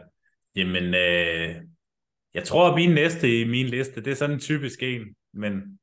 Jamen, 0.55 0.83
øh, 0.83 1.55
jeg 2.33 2.43
tror, 2.43 2.69
at 2.69 2.75
min 2.75 2.91
næste 2.91 3.41
i 3.41 3.47
min 3.47 3.65
liste, 3.65 4.01
det 4.01 4.11
er 4.11 4.15
sådan 4.15 4.35
en 4.35 4.39
typisk 4.39 4.83
en, 4.83 5.15
men 5.33 5.79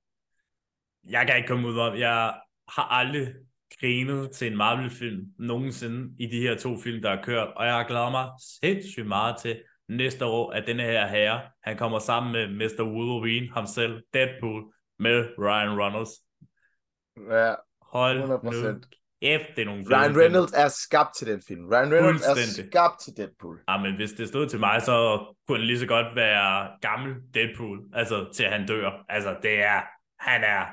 jeg 1.08 1.26
kan 1.26 1.36
ikke 1.36 1.48
komme 1.48 1.68
ud 1.68 1.78
om, 1.78 1.98
jeg 1.98 2.40
har 2.68 2.82
aldrig 2.82 3.34
grinet 3.80 4.30
til 4.30 4.50
en 4.50 4.56
Marvel-film 4.56 5.26
nogensinde 5.38 6.14
i 6.18 6.26
de 6.26 6.40
her 6.40 6.56
to 6.56 6.78
film, 6.78 7.02
der 7.02 7.10
er 7.10 7.22
kørt, 7.22 7.48
og 7.56 7.66
jeg 7.66 7.74
har 7.74 7.86
glædet 7.86 8.10
mig 8.10 8.28
sindssygt 8.40 9.06
meget 9.06 9.36
til 9.42 9.62
næste 9.88 10.24
år, 10.24 10.52
at 10.52 10.66
denne 10.66 10.82
her 10.82 11.06
herre, 11.06 11.40
han 11.64 11.76
kommer 11.76 11.98
sammen 11.98 12.32
med 12.32 12.48
Mr. 12.48 12.82
Wolverine, 12.82 13.50
ham 13.54 13.66
selv, 13.66 14.02
Deadpool, 14.14 14.72
med 14.98 15.28
Ryan 15.38 15.80
Reynolds. 15.80 16.10
Ja, 17.30 17.54
Hold 17.82 18.22
100%. 18.22 18.72
nu 18.72 18.80
kæft, 19.22 19.56
det 19.56 19.66
nogle 19.66 19.84
Ryan 19.90 20.10
film. 20.10 20.20
Reynolds 20.20 20.52
er 20.52 20.68
skabt 20.68 21.16
til 21.16 21.26
den 21.26 21.42
film. 21.48 21.68
Ryan 21.68 21.92
Reynolds 21.92 22.26
er 22.26 22.62
skabt 22.62 23.00
til 23.00 23.16
Deadpool. 23.16 23.60
Ja, 23.68 23.78
men 23.78 23.96
hvis 23.96 24.12
det 24.12 24.28
stod 24.28 24.48
til 24.48 24.60
mig, 24.60 24.82
så 24.82 25.26
kunne 25.46 25.58
han 25.58 25.66
lige 25.66 25.78
så 25.78 25.86
godt 25.86 26.16
være 26.16 26.70
gammel 26.80 27.14
Deadpool, 27.34 27.80
altså 27.92 28.28
til 28.34 28.46
han 28.46 28.66
dør. 28.66 29.04
Altså, 29.08 29.36
det 29.42 29.62
er, 29.62 29.80
han 30.18 30.44
er, 30.44 30.64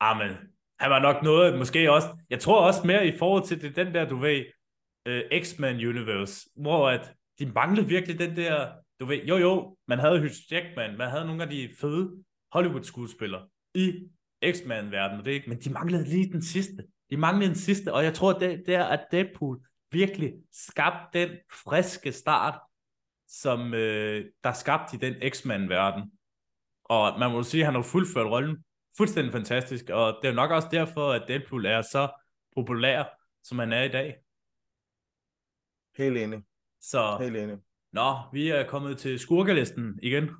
amen, 0.00 0.36
han 0.80 0.90
var 0.90 0.98
nok 0.98 1.22
noget, 1.22 1.58
måske 1.58 1.92
også, 1.92 2.08
jeg 2.30 2.40
tror 2.40 2.66
også 2.66 2.86
mere 2.86 3.06
i 3.06 3.18
forhold 3.18 3.44
til 3.44 3.62
det, 3.62 3.76
den 3.76 3.94
der, 3.94 4.08
du 4.08 4.16
ved, 4.16 4.44
uh, 5.08 5.40
X-Men 5.42 5.76
Universe, 5.76 6.48
hvor 6.56 6.88
at 6.88 7.12
de 7.38 7.46
manglede 7.46 7.88
virkelig 7.88 8.18
den 8.18 8.36
der, 8.36 8.72
du 9.00 9.06
ved, 9.06 9.24
jo 9.24 9.36
jo, 9.36 9.76
man 9.88 9.98
havde 9.98 10.18
Hugh 10.18 10.52
Jackman, 10.52 10.98
man 10.98 11.10
havde 11.10 11.26
nogle 11.26 11.42
af 11.42 11.50
de 11.50 11.70
fede 11.80 12.24
Hollywood-skuespillere 12.52 13.48
i 13.74 14.08
X-Men-verdenen, 14.52 15.24
det 15.24 15.30
ikke, 15.30 15.50
men 15.50 15.60
de 15.60 15.70
manglede 15.70 16.04
lige 16.04 16.32
den 16.32 16.42
sidste. 16.42 16.84
De 17.10 17.16
manglede 17.16 17.48
den 17.48 17.58
sidste, 17.58 17.94
og 17.94 18.04
jeg 18.04 18.14
tror, 18.14 18.32
det, 18.32 18.62
det 18.66 18.74
er, 18.74 18.84
at 18.84 19.06
Deadpool 19.10 19.66
virkelig 19.90 20.34
skabte 20.52 21.20
den 21.20 21.36
friske 21.52 22.12
start, 22.12 22.60
som 23.28 23.74
øh, 23.74 24.24
der 24.44 24.52
skabte 24.52 24.96
i 24.96 24.98
den 24.98 25.30
X-Men-verden. 25.30 26.12
Og 26.84 27.18
man 27.18 27.30
må 27.30 27.42
sige, 27.42 27.60
at 27.60 27.66
han 27.66 27.74
har 27.74 27.82
fuldført 27.82 28.26
rollen 28.26 28.64
fuldstændig 28.96 29.32
fantastisk, 29.32 29.90
og 29.90 30.18
det 30.22 30.28
er 30.28 30.34
nok 30.34 30.50
også 30.50 30.68
derfor, 30.70 31.12
at 31.12 31.24
Deadpool 31.28 31.66
er 31.66 31.82
så 31.82 32.08
populær, 32.54 33.04
som 33.42 33.58
han 33.58 33.72
er 33.72 33.82
i 33.82 33.88
dag. 33.88 34.16
Helt 35.96 36.18
enig. 36.18 36.42
Så, 36.80 37.16
Helt 37.20 37.36
enig. 37.36 37.58
nå, 37.92 38.14
vi 38.32 38.48
er 38.50 38.66
kommet 38.68 38.98
til 38.98 39.18
skurkelisten 39.18 39.98
igen. 40.02 40.30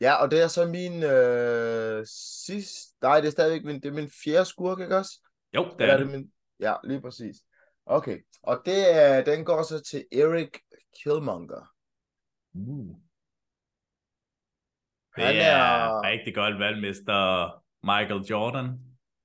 Ja, 0.00 0.14
og 0.14 0.30
det 0.30 0.42
er 0.42 0.48
så 0.48 0.66
min 0.66 1.02
øh, 1.02 2.06
sidste... 2.44 2.96
Nej, 3.02 3.20
det 3.20 3.26
er 3.26 3.30
stadigvæk 3.30 3.64
min, 3.64 3.74
det 3.80 3.86
er 3.88 3.92
min 3.92 4.10
fjerde 4.24 4.44
skurk, 4.44 4.80
ikke 4.80 4.96
også? 4.96 5.28
Jo, 5.54 5.64
det 5.64 5.80
Eller 5.80 5.94
er 5.94 5.98
det. 5.98 6.08
Min... 6.10 6.30
Ja, 6.60 6.74
lige 6.84 7.00
præcis. 7.00 7.36
Okay, 7.86 8.18
og 8.42 8.62
det 8.66 9.02
er, 9.02 9.24
den 9.24 9.44
går 9.44 9.62
så 9.62 9.82
til 9.82 10.04
Eric 10.12 10.50
Killmonger. 11.02 11.72
Uh. 12.54 12.96
Han 15.16 15.34
Det 15.34 15.42
er 15.42 15.50
er- 15.56 16.02
rigtig 16.02 16.34
godt 16.34 16.58
valg, 16.58 16.76
Mr. 16.78 17.12
Michael 17.86 18.20
Jordan. 18.30 18.66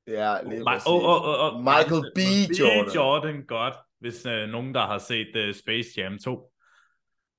Ja, 0.07 0.41
lige 0.41 0.61
Mi- 0.61 0.63
præcis. 0.63 0.87
oh, 0.87 1.03
oh, 1.03 1.21
oh, 1.21 1.53
oh. 1.55 1.59
Michael 1.63 2.03
B. 2.15 2.19
Jordan. 2.59 2.93
Jordan, 2.95 3.45
godt. 3.45 3.75
Hvis 3.99 4.25
øh, 4.25 4.49
nogen, 4.49 4.73
der 4.73 4.85
har 4.85 4.97
set 4.97 5.35
øh, 5.35 5.53
Space 5.53 5.89
Jam 5.97 6.17
2. 6.19 6.51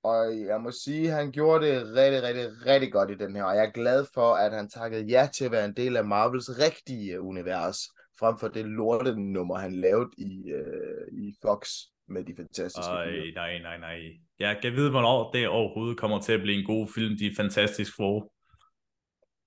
Og 0.02 0.40
jeg 0.46 0.61
må 0.61 0.70
sige, 0.70 1.09
at 1.09 1.14
han 1.14 1.32
gjorde 1.32 1.66
det 1.66 1.86
rigtig, 1.96 2.22
rigtig, 2.22 2.66
rigtig 2.66 2.92
godt 2.92 3.11
i 3.11 3.14
den 3.14 3.36
her. 3.36 3.44
Og 3.44 3.56
jeg 3.56 3.64
er 3.64 3.70
glad 3.70 4.06
for, 4.14 4.34
at 4.34 4.52
han 4.52 4.68
takkede 4.68 5.04
ja 5.04 5.28
til 5.34 5.44
at 5.44 5.50
være 5.52 5.64
en 5.64 5.76
del 5.76 5.96
af 5.96 6.04
Marvels 6.04 6.50
rigtige 6.59 7.20
univers, 7.20 7.78
frem 8.18 8.38
for 8.38 8.48
det 8.48 8.64
lorte 8.64 9.20
nummer, 9.20 9.56
han 9.59 9.74
lavede 9.74 10.11
i, 10.18 10.50
øh, 10.50 11.18
i 11.24 11.34
Fox 11.42 11.68
med 12.09 12.24
de 12.24 12.34
fantastiske 12.36 12.90
Ej, 12.90 13.11
nej, 13.34 13.59
nej, 13.59 13.78
nej. 13.78 13.98
Jeg 14.38 14.59
kan 14.62 14.72
vide, 14.72 14.90
hvornår 14.90 15.30
det 15.32 15.48
overhovedet 15.48 15.98
kommer 15.98 16.20
til 16.20 16.32
at 16.32 16.40
blive 16.40 16.59
en 16.59 16.66
god 16.66 16.88
film, 16.94 17.16
De 17.18 17.34
Fantastisk 17.36 17.96
Four. 17.96 18.32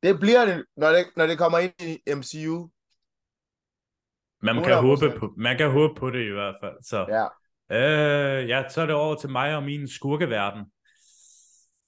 Det 0.04 0.20
bliver 0.20 0.46
det, 0.46 0.66
når 0.78 0.90
det, 0.90 1.06
når 1.16 1.28
det 1.28 1.38
kommer 1.38 1.60
ind 1.60 1.82
i 1.82 2.14
MCU. 2.16 2.70
Men 4.42 4.56
man 4.56 4.64
kan, 4.64 4.74
100%. 4.74 4.76
håbe 4.76 5.20
på, 5.20 5.34
man 5.38 5.58
kan 5.58 5.72
håbe 5.72 6.00
på 6.00 6.10
det 6.10 6.26
i 6.26 6.32
hvert 6.32 6.56
fald. 6.62 6.76
Så. 6.84 7.06
Ja, 7.10 7.26
Øh, 7.72 8.50
ja, 8.50 8.70
så 8.70 8.82
er 8.82 8.86
det 8.86 8.96
over 8.96 9.16
til 9.16 9.30
mig 9.30 9.56
og 9.56 9.64
min 9.64 9.88
skurkeverden. 9.88 10.66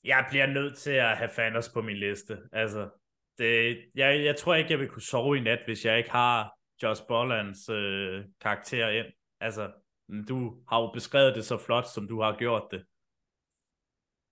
Jeg 0.04 0.26
bliver 0.30 0.46
nødt 0.46 0.78
til 0.78 0.92
at 0.92 1.18
have 1.18 1.30
Thanos 1.34 1.70
på 1.70 1.82
min 1.82 1.98
liste. 1.98 2.38
Altså, 2.52 2.90
det, 3.38 3.78
jeg, 3.96 4.24
jeg 4.24 4.36
tror 4.36 4.56
ikke, 4.56 4.72
jeg 4.72 4.80
vil 4.80 4.90
kunne 4.90 5.02
sove 5.02 5.38
i 5.38 5.42
nat, 5.42 5.60
hvis 5.66 5.86
jeg 5.86 5.98
ikke 5.98 6.12
har 6.12 6.54
Josh 6.84 7.04
Bollands 7.08 7.70
øh, 7.70 8.24
karakter 8.42 8.90
ind. 8.90 9.06
Altså, 9.40 9.72
du 10.30 10.56
har 10.70 10.82
jo 10.82 10.92
beskrevet 10.94 11.36
det 11.36 11.46
så 11.46 11.58
flot, 11.58 11.88
som 11.88 12.08
du 12.08 12.22
har 12.22 12.36
gjort 12.38 12.64
det. 12.72 12.84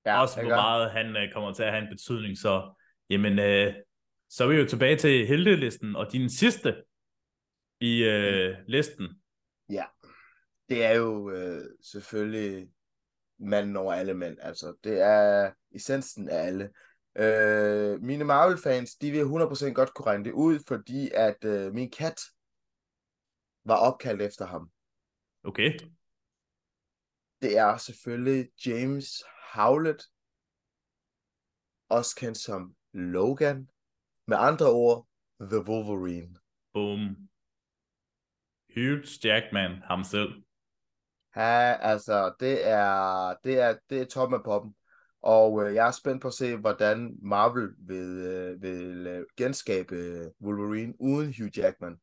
ja 0.05 0.21
Også 0.21 0.41
hvor 0.41 0.49
meget 0.49 0.91
han 0.91 1.17
øh, 1.17 1.33
kommer 1.33 1.53
til 1.53 1.63
at 1.63 1.71
have 1.71 1.83
en 1.83 1.89
betydning. 1.89 2.37
Så, 2.37 2.73
jamen, 3.09 3.39
øh, 3.39 3.73
så 4.29 4.43
er 4.43 4.47
vi 4.47 4.55
jo 4.55 4.65
tilbage 4.65 4.95
til 4.95 5.27
heltelisten, 5.27 5.95
og 5.95 6.11
din 6.11 6.29
sidste 6.29 6.75
i 7.81 8.03
øh, 8.03 8.57
listen. 8.67 9.21
Det 10.69 10.85
er 10.85 10.91
jo 10.91 11.29
øh, 11.29 11.65
selvfølgelig 11.81 12.69
manden 13.39 13.75
over 13.75 13.93
alle 13.93 14.13
mænd. 14.13 14.37
Altså, 14.41 14.75
det 14.83 15.01
er 15.01 15.51
essensen 15.71 16.29
af 16.29 16.37
alle. 16.37 16.69
Øh, 17.15 18.01
mine 18.01 18.23
Marvel-fans, 18.23 18.95
de 18.95 19.11
vil 19.11 19.23
100% 19.23 19.73
godt 19.73 19.93
kunne 19.93 20.05
regne 20.05 20.23
det 20.23 20.31
ud, 20.31 20.59
fordi 20.67 21.09
at 21.13 21.45
øh, 21.45 21.73
min 21.73 21.91
kat 21.91 22.21
var 23.65 23.75
opkaldt 23.75 24.21
efter 24.21 24.45
ham. 24.45 24.71
Okay. 25.43 25.79
Det 27.41 27.57
er 27.57 27.77
selvfølgelig 27.77 28.49
James 28.65 29.23
Howlett, 29.53 30.03
også 31.89 32.15
kendt 32.15 32.37
som 32.37 32.75
Logan. 32.93 33.69
Med 34.27 34.37
andre 34.39 34.71
ord, 34.71 35.07
The 35.39 35.59
Wolverine. 35.59 36.35
Boom. 36.73 37.30
Hugh 38.75 39.25
Jackman, 39.25 39.71
ham 39.83 40.03
selv. 40.03 40.29
Ja, 41.35 41.75
altså, 41.81 42.33
det 42.39 42.67
er, 42.67 43.33
det 43.43 43.59
er, 43.59 43.75
det 43.89 44.01
er 44.01 44.05
toppen 44.05 44.35
af 44.35 44.43
poppen. 44.43 44.75
Og 45.23 45.63
øh, 45.63 45.75
jeg 45.75 45.87
er 45.87 45.91
spændt 45.91 46.21
på 46.21 46.27
at 46.27 46.33
se, 46.33 46.55
hvordan 46.55 47.15
Marvel 47.21 47.69
vil, 47.87 48.17
øh, 48.25 48.61
vil 48.61 49.07
øh, 49.07 49.25
genskabe 49.37 49.95
øh, 49.95 50.25
Wolverine 50.41 50.93
uden 50.99 51.33
Hugh 51.37 51.57
Jackman, 51.57 51.95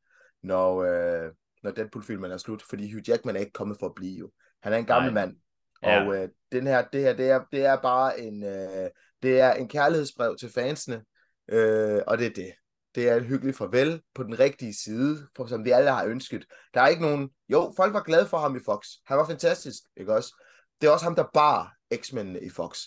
når, 0.42 0.82
øh, 0.82 1.32
når 1.62 1.70
Deadpool-filmen 1.70 2.30
er 2.30 2.36
slut. 2.36 2.62
Fordi 2.62 2.92
Hugh 2.92 3.08
Jackman 3.08 3.36
er 3.36 3.40
ikke 3.40 3.52
kommet 3.52 3.76
for 3.80 3.86
at 3.86 3.94
blive 3.94 4.18
jo. 4.18 4.30
Han 4.62 4.72
er 4.72 4.76
en 4.76 4.86
gammel 4.86 5.12
Nej. 5.12 5.26
mand. 5.26 5.36
Ja. 5.82 6.06
Og 6.06 6.16
øh, 6.16 6.28
den 6.52 6.66
her, 6.66 6.84
det 6.92 7.00
her, 7.00 7.12
det 7.12 7.30
er, 7.30 7.44
det 7.52 7.64
er 7.64 7.76
bare 7.76 8.20
en, 8.20 8.44
øh, 8.44 8.90
det 9.22 9.40
er 9.40 9.52
en 9.52 9.68
kærlighedsbrev 9.68 10.36
til 10.36 10.50
fansene, 10.54 11.04
øh, 11.48 12.02
og 12.06 12.18
det 12.18 12.26
er 12.26 12.30
det. 12.30 12.52
Det 12.94 13.08
er 13.08 13.14
et 13.14 13.24
hyggeligt 13.24 13.56
farvel 13.56 14.02
på 14.14 14.22
den 14.22 14.38
rigtige 14.38 14.74
side, 14.74 15.26
for, 15.36 15.46
som 15.46 15.64
vi 15.64 15.70
alle 15.70 15.90
har 15.90 16.04
ønsket. 16.04 16.44
Der 16.74 16.80
er 16.80 16.88
ikke 16.88 17.02
nogen... 17.02 17.30
Jo, 17.48 17.72
folk 17.76 17.94
var 17.94 18.02
glade 18.02 18.26
for 18.26 18.38
ham 18.38 18.56
i 18.56 18.60
Fox. 18.64 18.86
Han 19.06 19.18
var 19.18 19.26
fantastisk, 19.26 19.82
ikke 19.96 20.14
også? 20.14 20.44
Det 20.80 20.86
er 20.86 20.90
også 20.90 21.04
ham, 21.04 21.14
der 21.14 21.24
bar 21.34 21.74
X-mændene 21.94 22.40
i 22.40 22.50
Fox. 22.50 22.78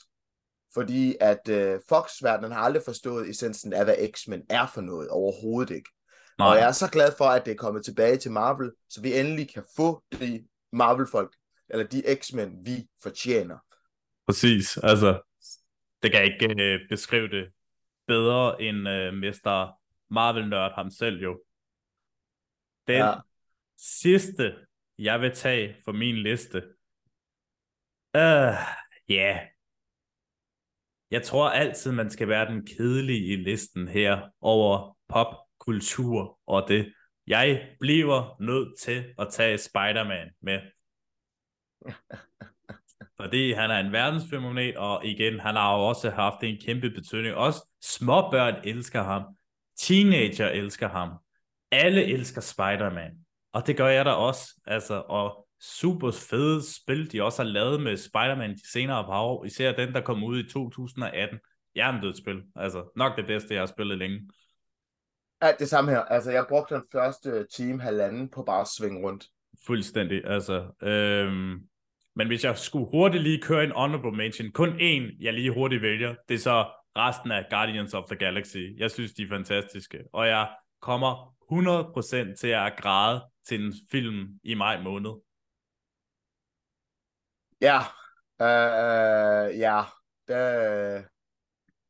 Fordi 0.74 1.16
at 1.20 1.50
øh, 1.50 1.80
Fox-verdenen 1.90 2.52
har 2.52 2.62
aldrig 2.62 2.84
forstået 2.86 3.30
essensen 3.30 3.74
af, 3.74 3.84
hvad 3.84 3.96
X-Men 4.12 4.42
er 4.50 4.68
for 4.74 4.82
noget. 4.82 5.10
Overhovedet 5.10 5.76
ikke. 5.76 5.90
Nej. 6.38 6.48
Og 6.48 6.56
jeg 6.56 6.68
er 6.68 6.72
så 6.72 6.90
glad 6.90 7.12
for, 7.18 7.26
at 7.26 7.46
det 7.46 7.52
er 7.52 7.56
kommet 7.56 7.86
tilbage 7.86 8.18
til 8.18 8.32
Marvel, 8.32 8.72
så 8.90 9.02
vi 9.02 9.20
endelig 9.20 9.54
kan 9.54 9.64
få 9.76 10.04
de 10.20 10.44
Marvel-folk, 10.74 11.36
eller 11.70 11.88
de 11.88 12.04
X-Men, 12.16 12.66
vi 12.66 12.88
fortjener. 13.04 13.58
Præcis, 14.28 14.78
altså, 14.78 15.22
det 16.04 16.12
kan 16.12 16.22
jeg 16.22 16.34
ikke 16.34 16.64
øh, 16.64 16.80
beskrive 16.90 17.28
det 17.28 17.52
bedre 18.08 18.62
end 18.62 18.90
øh, 18.90 19.14
Mr. 19.14 19.81
Marvel-nørd 20.12 20.74
ham 20.76 20.90
selv 20.90 21.22
jo. 21.22 21.44
Den 22.88 22.98
ja. 22.98 23.14
sidste, 23.78 24.56
jeg 24.98 25.22
vil 25.22 25.32
tage 25.36 25.76
for 25.86 25.92
min 25.92 26.16
liste, 26.16 26.58
øh, 28.16 28.54
ja, 29.10 29.36
yeah. 29.36 29.48
jeg 31.12 31.24
tror 31.24 31.50
altid, 31.50 31.92
man 31.92 32.10
skal 32.10 32.28
være 32.28 32.46
den 32.46 32.66
kedelige 32.66 33.34
i 33.34 33.36
listen 33.36 33.88
her 33.88 34.30
over 34.42 34.98
popkultur 35.10 36.40
og 36.46 36.66
det. 36.68 36.94
Jeg 37.28 37.76
bliver 37.80 38.42
nødt 38.42 38.80
til 38.80 39.14
at 39.18 39.28
tage 39.32 39.58
Spider-Man 39.58 40.32
med. 40.42 40.60
Fordi 43.22 43.52
han 43.52 43.72
er 43.72 43.80
en 43.80 43.92
verdensfænomen, 43.92 44.78
og 44.78 45.06
igen, 45.06 45.40
han 45.40 45.56
har 45.56 45.78
jo 45.78 45.88
også 45.88 46.10
haft 46.10 46.44
en 46.44 46.62
kæmpe 46.62 46.90
betydning. 46.90 47.36
Også 47.36 47.68
småbørn 47.82 48.62
elsker 48.64 49.04
ham. 49.04 49.24
Teenager 49.82 50.48
elsker 50.48 50.90
ham. 50.90 51.10
Alle 51.72 52.04
elsker 52.06 52.42
Spider-Man. 52.42 53.12
Og 53.54 53.68
det 53.68 53.78
gør 53.78 53.88
jeg 53.88 54.06
da 54.06 54.12
også. 54.12 54.62
Altså, 54.68 55.04
og 55.08 55.48
super 55.62 56.12
fede 56.12 56.74
spil, 56.74 57.12
de 57.12 57.24
også 57.24 57.44
har 57.44 57.50
lavet 57.50 57.82
med 57.82 57.98
Spider-Man 57.98 58.50
de 58.50 58.72
senere 58.72 59.04
par 59.04 59.22
år. 59.22 59.46
Især 59.46 59.72
den, 59.72 59.94
der 59.94 60.02
kom 60.02 60.24
ud 60.24 60.40
i 60.40 60.50
2018. 60.50 61.40
Jerndødt 61.76 62.18
spil. 62.18 62.44
Altså, 62.56 62.92
nok 62.96 63.18
det 63.18 63.26
bedste, 63.28 63.54
jeg 63.54 63.62
har 63.62 63.68
spillet 63.68 63.98
længe. 63.98 64.30
Ja, 65.42 65.52
det 65.60 65.70
samme 65.70 65.92
her. 65.92 66.00
Altså, 66.00 66.32
jeg 66.32 66.46
brugte 66.50 66.76
den 66.76 66.84
første 66.92 67.48
time 67.56 67.82
halvanden 67.82 68.30
på 68.30 68.44
bare 68.44 68.62
at 68.62 68.68
svinge 68.78 69.08
rundt. 69.08 69.26
Fuldstændig. 69.66 70.26
Altså, 70.26 70.72
øhm, 70.82 71.60
men 72.16 72.28
hvis 72.28 72.44
jeg 72.44 72.58
skulle 72.58 72.88
hurtigt 72.92 73.24
lige 73.24 73.42
køre 73.42 73.64
en 73.64 73.72
honorable 73.72 74.18
mention, 74.18 74.52
kun 74.52 74.70
én, 74.70 75.18
jeg 75.20 75.34
lige 75.34 75.54
hurtigt 75.54 75.82
vælger, 75.82 76.16
det 76.30 76.36
er 76.36 76.40
så 76.40 76.66
resten 76.98 77.32
af 77.32 77.48
Guardians 77.50 77.94
of 77.94 78.06
the 78.08 78.16
Galaxy. 78.16 78.74
Jeg 78.78 78.92
synes, 78.92 79.14
de 79.14 79.24
er 79.24 79.28
fantastiske. 79.30 80.04
Og 80.14 80.28
jeg 80.28 80.56
kommer 80.80 81.36
100% 82.32 82.36
til 82.36 82.48
at 82.48 82.74
græde 82.78 83.30
til 83.48 83.66
en 83.66 83.74
film 83.92 84.40
i 84.44 84.54
maj 84.54 84.82
måned. 84.82 85.12
Ja, 87.62 87.80
uh, 88.40 89.60
ja, 89.60 89.82
der, 90.28 91.04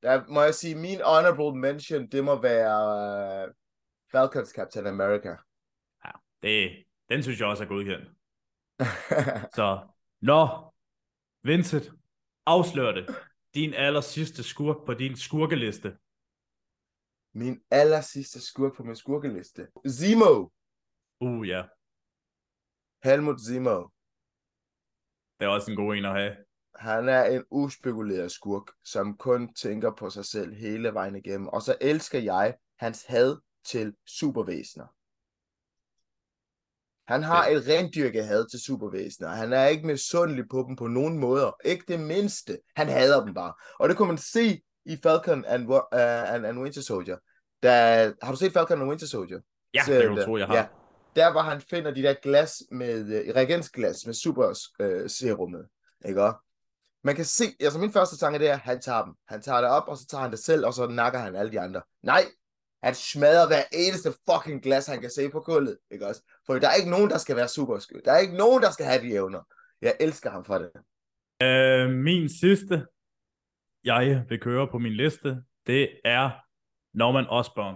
der 0.01 0.27
må 0.27 0.41
jeg 0.41 0.55
sige, 0.55 0.75
min 0.75 0.97
honorable 1.05 1.59
mention, 1.59 2.07
det 2.07 2.23
må 2.23 2.41
være 2.41 3.47
uh, 3.47 3.53
Falcons 4.11 4.49
Captain 4.49 4.87
America. 4.87 5.35
Ja, 6.05 6.11
det, 6.43 6.85
den 7.09 7.23
synes 7.23 7.39
jeg 7.39 7.47
også 7.47 7.63
er 7.63 7.67
godkendt. 7.67 8.09
så, 9.57 9.87
nå, 10.21 10.71
Vincent, 11.43 11.91
afslør 12.45 12.91
det. 12.91 13.15
Din 13.53 13.73
aller 13.73 14.01
sidste 14.01 14.43
skurk 14.43 14.85
på 14.85 14.93
din 14.93 15.15
skurkeliste. 15.17 15.97
Min 17.33 17.63
aller 17.71 18.01
sidste 18.01 18.41
skurk 18.41 18.75
på 18.77 18.83
min 18.83 18.95
skurkeliste. 18.95 19.67
Zemo. 19.87 20.49
Uh, 21.19 21.47
ja. 21.47 21.63
Helmut 23.03 23.39
Zemo. 23.47 23.77
Det 25.39 25.45
er 25.45 25.47
også 25.47 25.71
en 25.71 25.77
god 25.77 25.95
en 25.95 26.05
at 26.05 26.11
have. 26.11 26.35
Han 26.75 27.09
er 27.09 27.23
en 27.25 27.43
uspekuleret 27.51 28.31
skurk, 28.31 28.67
som 28.83 29.17
kun 29.17 29.53
tænker 29.53 29.91
på 29.95 30.09
sig 30.09 30.25
selv 30.25 30.53
hele 30.53 30.93
vejen 30.93 31.15
igennem. 31.15 31.47
Og 31.47 31.61
så 31.61 31.77
elsker 31.81 32.19
jeg 32.19 32.57
hans 32.79 33.05
had 33.05 33.37
til 33.65 33.95
supervæsener. 34.05 34.87
Han 37.11 37.23
har 37.23 37.47
et 37.47 37.67
rendyrket 37.67 38.25
had 38.25 38.49
til 38.49 38.59
supervæsener. 38.59 39.29
Han 39.29 39.53
er 39.53 39.65
ikke 39.65 39.87
misundelig 39.87 40.45
på 40.51 40.65
dem 40.67 40.75
på 40.75 40.87
nogen 40.87 41.17
måder. 41.19 41.51
Ikke 41.65 41.83
det 41.87 41.99
mindste. 41.99 42.57
Han 42.75 42.87
hader 42.87 43.25
dem 43.25 43.33
bare. 43.33 43.53
Og 43.79 43.89
det 43.89 43.97
kunne 43.97 44.07
man 44.07 44.17
se 44.17 44.61
i 44.85 44.97
Falcon 45.03 45.45
and, 45.45 45.69
uh, 45.69 45.79
and, 46.33 46.45
and 46.45 46.59
Winter 46.59 46.81
Soldier. 46.81 47.17
Da, 47.63 48.03
har 48.21 48.31
du 48.31 48.37
set 48.37 48.53
Falcon 48.53 48.81
and 48.81 48.89
Winter 48.89 49.07
Soldier? 49.07 49.39
Ja, 49.73 49.81
det 49.87 50.01
kan 50.01 50.15
du 50.15 50.23
tro, 50.23 50.37
jeg 50.37 50.47
har. 50.47 50.55
Ja. 50.55 50.65
Der 51.15 51.31
hvor 51.31 51.41
han 51.41 51.61
finder 51.61 51.91
de 51.91 52.01
der 52.01 52.13
glas 52.23 52.63
med, 52.71 53.01
uh, 53.01 53.35
reagensglas 53.35 54.05
med 54.05 54.13
super 54.13 54.47
uh, 54.79 55.09
serumet. 55.09 55.65
Ikke 56.07 56.23
også? 56.23 56.37
Man 57.03 57.15
kan 57.15 57.25
se, 57.25 57.43
altså 57.59 57.79
min 57.79 57.91
første 57.91 58.17
tanke 58.17 58.39
det 58.39 58.49
er, 58.49 58.55
han 58.55 58.81
tager 58.81 59.03
dem. 59.03 59.13
Han 59.27 59.41
tager 59.41 59.61
det 59.61 59.69
op, 59.69 59.83
og 59.87 59.97
så 59.97 60.05
tager 60.07 60.21
han 60.21 60.31
det 60.31 60.39
selv, 60.39 60.65
og 60.65 60.73
så 60.73 60.87
nakker 60.87 61.19
han 61.19 61.35
alle 61.35 61.51
de 61.51 61.59
andre. 61.59 61.81
Nej, 62.03 62.25
han 62.83 62.95
smadrer 62.95 63.47
hver 63.47 63.63
eneste 63.73 64.13
fucking 64.29 64.63
glas, 64.63 64.87
han 64.87 65.01
kan 65.01 65.09
se 65.09 65.29
på 65.29 65.39
gulvet. 65.39 65.77
Ikke 65.91 66.07
også? 66.07 66.21
For 66.45 66.53
der 66.53 66.69
er 66.69 66.73
ikke 66.73 66.89
nogen, 66.89 67.09
der 67.09 67.17
skal 67.17 67.35
være 67.35 67.47
super 67.47 67.79
skyld. 67.79 68.03
Der 68.03 68.11
er 68.11 68.17
ikke 68.17 68.37
nogen, 68.37 68.63
der 68.63 68.71
skal 68.71 68.85
have 68.85 69.01
de 69.01 69.13
evner. 69.13 69.41
Jeg 69.81 69.95
elsker 69.99 70.29
ham 70.29 70.45
for 70.45 70.57
det. 70.57 70.71
Øh, 71.41 71.89
min 71.89 72.29
sidste, 72.29 72.85
jeg 73.83 74.25
vil 74.29 74.39
køre 74.39 74.67
på 74.67 74.77
min 74.77 74.93
liste, 74.93 75.43
det 75.67 75.89
er 76.05 76.29
Norman 76.93 77.25
Osborn. 77.29 77.75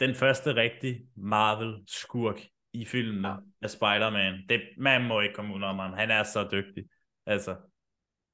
Den 0.00 0.14
første 0.14 0.54
rigtig 0.54 1.00
Marvel-skurk 1.16 2.40
i 2.72 2.84
filmene 2.84 3.28
ja. 3.28 3.36
af 3.62 3.70
Spider-Man. 3.70 4.34
Det, 4.48 4.60
man 4.78 5.04
må 5.04 5.20
ikke 5.20 5.34
komme 5.34 5.54
ud 5.54 5.62
om 5.62 5.78
ham. 5.78 5.92
Han 5.92 6.10
er 6.10 6.22
så 6.22 6.48
dygtig. 6.52 6.84
Altså, 7.26 7.56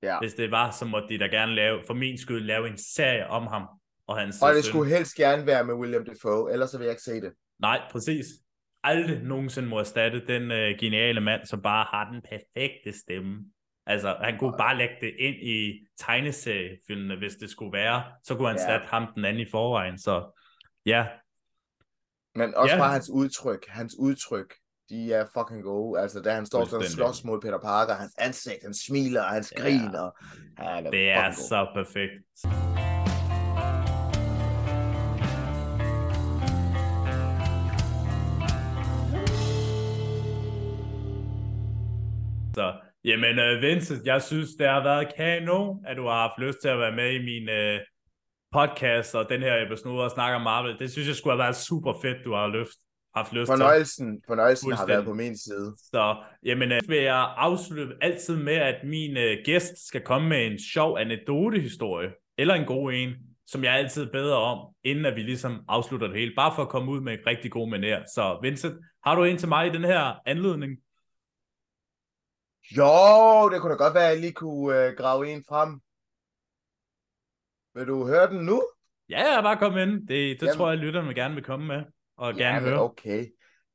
ja. 0.02 0.18
hvis 0.18 0.34
det 0.34 0.50
var, 0.50 0.70
så 0.70 0.84
måtte 0.84 1.08
de 1.08 1.18
da 1.18 1.26
gerne 1.26 1.54
lave, 1.54 1.82
for 1.86 1.94
min 1.94 2.18
skyld, 2.18 2.44
lave 2.44 2.68
en 2.68 2.78
serie 2.78 3.26
om 3.26 3.46
ham. 3.46 3.68
Og, 4.12 4.18
hans 4.18 4.42
og 4.42 4.54
det 4.54 4.64
søn. 4.64 4.70
skulle 4.70 4.96
helst 4.96 5.14
gerne 5.14 5.46
være 5.46 5.64
med 5.64 5.74
William 5.74 6.04
Defoe, 6.04 6.52
ellers 6.52 6.70
så 6.70 6.78
vil 6.78 6.84
jeg 6.84 6.92
ikke 6.92 7.02
se 7.02 7.20
det. 7.20 7.32
Nej, 7.60 7.80
præcis. 7.90 8.26
Aldrig 8.84 9.22
nogensinde 9.22 9.68
må 9.68 9.78
erstatte 9.78 10.26
den 10.26 10.42
uh, 10.42 10.78
geniale 10.80 11.20
mand, 11.20 11.46
som 11.46 11.62
bare 11.62 11.86
har 11.90 12.10
den 12.12 12.22
perfekte 12.22 12.98
stemme. 12.98 13.44
Altså, 13.86 14.16
han 14.20 14.38
kunne 14.38 14.54
bare 14.58 14.78
lægge 14.78 14.94
det 15.00 15.12
ind 15.18 15.36
i 15.36 15.86
tegneseriefilmene, 15.98 17.16
hvis 17.18 17.34
det 17.34 17.50
skulle 17.50 17.72
være. 17.72 18.02
Så 18.24 18.34
kunne 18.34 18.48
han 18.48 18.56
ja. 18.56 18.62
erstatte 18.62 18.86
ham 18.90 19.06
den 19.14 19.24
anden 19.24 19.42
i 19.42 19.50
forvejen. 19.50 19.98
Så 19.98 20.42
ja. 20.86 21.06
Men 22.34 22.54
også 22.54 22.74
ja. 22.74 22.80
bare 22.80 22.92
hans 22.92 23.10
udtryk. 23.10 23.66
Hans 23.68 23.94
udtryk, 23.98 24.54
de 24.90 25.12
er 25.12 25.26
fucking 25.34 25.62
gode. 25.62 26.00
Altså, 26.00 26.20
da 26.20 26.34
han 26.34 26.46
står 26.46 26.60
og 26.60 26.84
slås 26.84 27.24
mod 27.24 27.40
Peter 27.40 27.58
Parker, 27.58 27.94
hans 27.94 28.14
ansigt, 28.18 28.58
han 28.62 28.74
smiler, 28.74 29.22
han 29.22 29.44
griner. 29.56 30.10
Ja. 30.58 30.76
Ja, 30.76 30.90
det 30.90 31.10
er 31.10 31.30
så 31.30 31.66
perfekt. 31.74 32.81
Jamen 43.04 43.38
uh, 43.38 43.62
Vincent, 43.62 44.06
jeg 44.06 44.22
synes, 44.22 44.50
det 44.58 44.66
har 44.66 44.82
været 44.82 45.14
kanon, 45.16 45.84
at 45.86 45.96
du 45.96 46.02
har 46.02 46.28
haft 46.28 46.38
lyst 46.38 46.58
til 46.62 46.68
at 46.68 46.78
være 46.78 46.96
med 46.96 47.12
i 47.12 47.24
min 47.24 47.48
uh, 47.48 47.80
podcast 48.52 49.14
og 49.14 49.28
den 49.28 49.40
her 49.40 49.66
episode 49.66 50.04
og 50.04 50.10
snakke 50.10 50.36
om 50.36 50.42
Marvel. 50.42 50.78
Det 50.78 50.90
synes 50.90 51.08
jeg 51.08 51.16
skulle 51.16 51.32
have 51.32 51.44
været 51.44 51.56
super 51.56 51.92
fedt, 52.02 52.24
du 52.24 52.32
har 52.34 52.46
lyst, 52.46 52.78
haft 53.14 53.32
lyst 53.32 53.50
fornøjelsen, 53.50 54.20
til. 54.20 54.24
Fornøjelsen 54.26 54.72
har 54.72 54.86
været 54.86 55.04
på 55.04 55.14
min 55.14 55.38
side. 55.38 55.76
Så, 55.76 56.16
jamen, 56.44 56.72
uh, 56.72 56.78
vil 56.88 56.98
jeg 56.98 57.34
afslutte 57.36 57.94
altid 58.00 58.36
med, 58.36 58.54
at 58.54 58.76
min 58.84 59.16
uh, 59.16 59.44
gæst 59.44 59.86
skal 59.86 60.00
komme 60.00 60.28
med 60.28 60.46
en 60.46 60.58
sjov 60.72 60.98
anekdotehistorie, 60.98 62.10
eller 62.38 62.54
en 62.54 62.66
god 62.66 62.92
en, 62.92 63.10
som 63.46 63.64
jeg 63.64 63.74
altid 63.74 64.06
beder 64.06 64.34
om, 64.34 64.74
inden 64.84 65.06
at 65.06 65.16
vi 65.16 65.20
ligesom 65.20 65.60
afslutter 65.68 66.06
det 66.06 66.16
hele, 66.16 66.32
bare 66.36 66.52
for 66.54 66.62
at 66.62 66.68
komme 66.68 66.92
ud 66.92 67.00
med 67.00 67.12
en 67.12 67.18
rigtig 67.26 67.50
god 67.50 67.74
manér. 67.74 68.14
Så 68.14 68.38
Vincent, 68.42 68.74
har 69.04 69.14
du 69.14 69.24
en 69.24 69.36
til 69.36 69.48
mig 69.48 69.66
i 69.66 69.70
den 69.70 69.84
her 69.84 70.20
anledning? 70.26 70.78
Jo, 72.70 73.48
det 73.48 73.60
kunne 73.60 73.72
da 73.72 73.76
godt 73.76 73.94
være, 73.94 74.04
at 74.04 74.12
jeg 74.12 74.20
lige 74.20 74.32
kunne 74.32 74.86
øh, 74.86 74.96
grave 74.96 75.28
en 75.28 75.44
frem. 75.48 75.80
Vil 77.74 77.86
du 77.86 78.06
høre 78.06 78.30
den 78.30 78.44
nu? 78.46 78.62
Ja, 79.08 79.34
jeg 79.34 79.42
bare 79.42 79.56
komme 79.56 79.82
ind. 79.82 79.92
Det, 79.92 80.08
det 80.08 80.42
Jamen, 80.42 80.56
tror 80.56 80.70
jeg, 80.70 80.78
lytterne 80.78 81.14
gerne 81.14 81.34
vil 81.34 81.44
komme 81.44 81.66
med 81.66 81.82
og 82.16 82.34
gerne 82.34 82.60
høre. 82.60 82.82
okay. 82.82 83.26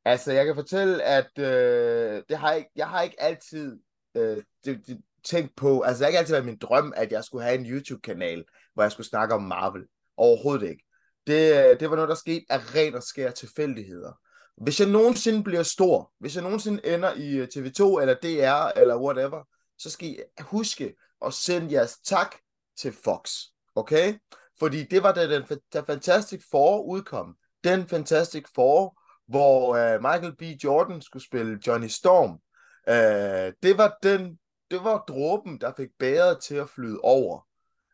Altså, 0.06 0.32
jeg 0.32 0.46
kan 0.46 0.56
fortælle, 0.56 1.04
at 1.04 1.40
øh, 1.40 2.24
det 2.30 2.38
har 2.38 2.52
jeg, 2.52 2.66
jeg 2.76 2.90
har 2.90 3.02
ikke 3.02 3.22
altid 3.22 3.80
øh, 4.16 4.38
det, 4.66 4.88
det, 4.88 5.02
tænkt 5.24 5.56
på, 5.56 5.82
altså 5.82 5.98
det 5.98 6.06
har 6.06 6.08
ikke 6.08 6.20
altid 6.20 6.34
været 6.34 6.46
min 6.46 6.58
drøm, 6.58 6.94
at 6.96 7.12
jeg 7.12 7.24
skulle 7.24 7.44
have 7.44 7.60
en 7.60 7.66
YouTube-kanal, 7.66 8.44
hvor 8.74 8.84
jeg 8.84 8.92
skulle 8.92 9.08
snakke 9.08 9.36
om 9.36 9.44
Marvel. 9.44 9.84
Overhovedet 10.18 10.70
ikke. 10.70 10.84
Det, 11.28 11.72
øh, 11.72 11.80
det 11.80 11.90
var 11.90 11.96
noget, 11.96 12.10
der 12.10 12.16
skete 12.16 12.46
af 12.50 12.76
ren 12.76 12.96
og 12.96 13.04
skær 13.04 13.32
tilfældigheder. 13.32 14.20
Hvis 14.58 14.80
jeg 14.80 14.90
nogensinde 14.90 15.44
bliver 15.44 15.64
stor, 15.64 16.12
hvis 16.20 16.36
jeg 16.36 16.44
nogensinde 16.44 16.94
ender 16.94 17.14
i 17.14 17.36
øh, 17.36 17.48
TV2 17.56 18.02
eller 18.02 18.14
DR 18.14 18.80
eller 18.80 19.02
whatever, 19.02 19.44
så 19.78 19.90
skal 19.90 20.08
I 20.08 20.20
huske 20.40 20.96
at 21.26 21.34
sende 21.34 21.74
jeres 21.74 22.00
tak 22.00 22.36
til 22.78 22.94
Fox. 23.04 23.32
Okay? 23.76 24.18
Fordi 24.60 24.84
det 24.84 25.04
var 25.04 25.12
da 25.12 25.36
den 25.36 25.60
da 25.74 25.80
Fantastic 25.80 26.44
Four 26.52 26.84
udkom. 26.84 27.36
Den 27.64 27.88
Fantastic 27.88 28.46
Four, 28.56 29.02
hvor 29.28 29.70
uh, 29.70 30.02
Michael 30.02 30.36
B. 30.36 30.42
Jordan 30.64 31.02
skulle 31.02 31.26
spille 31.26 31.60
Johnny 31.68 31.88
Storm. 31.88 32.32
Uh, 32.88 33.54
det 33.64 33.78
var 33.78 33.98
den, 34.04 34.40
det 34.72 34.84
var 34.84 35.04
dråben, 35.08 35.62
der 35.62 35.74
fik 35.78 35.90
bæret 36.00 36.42
til 36.42 36.56
at 36.56 36.70
flyde 36.70 37.00
over. 37.04 37.38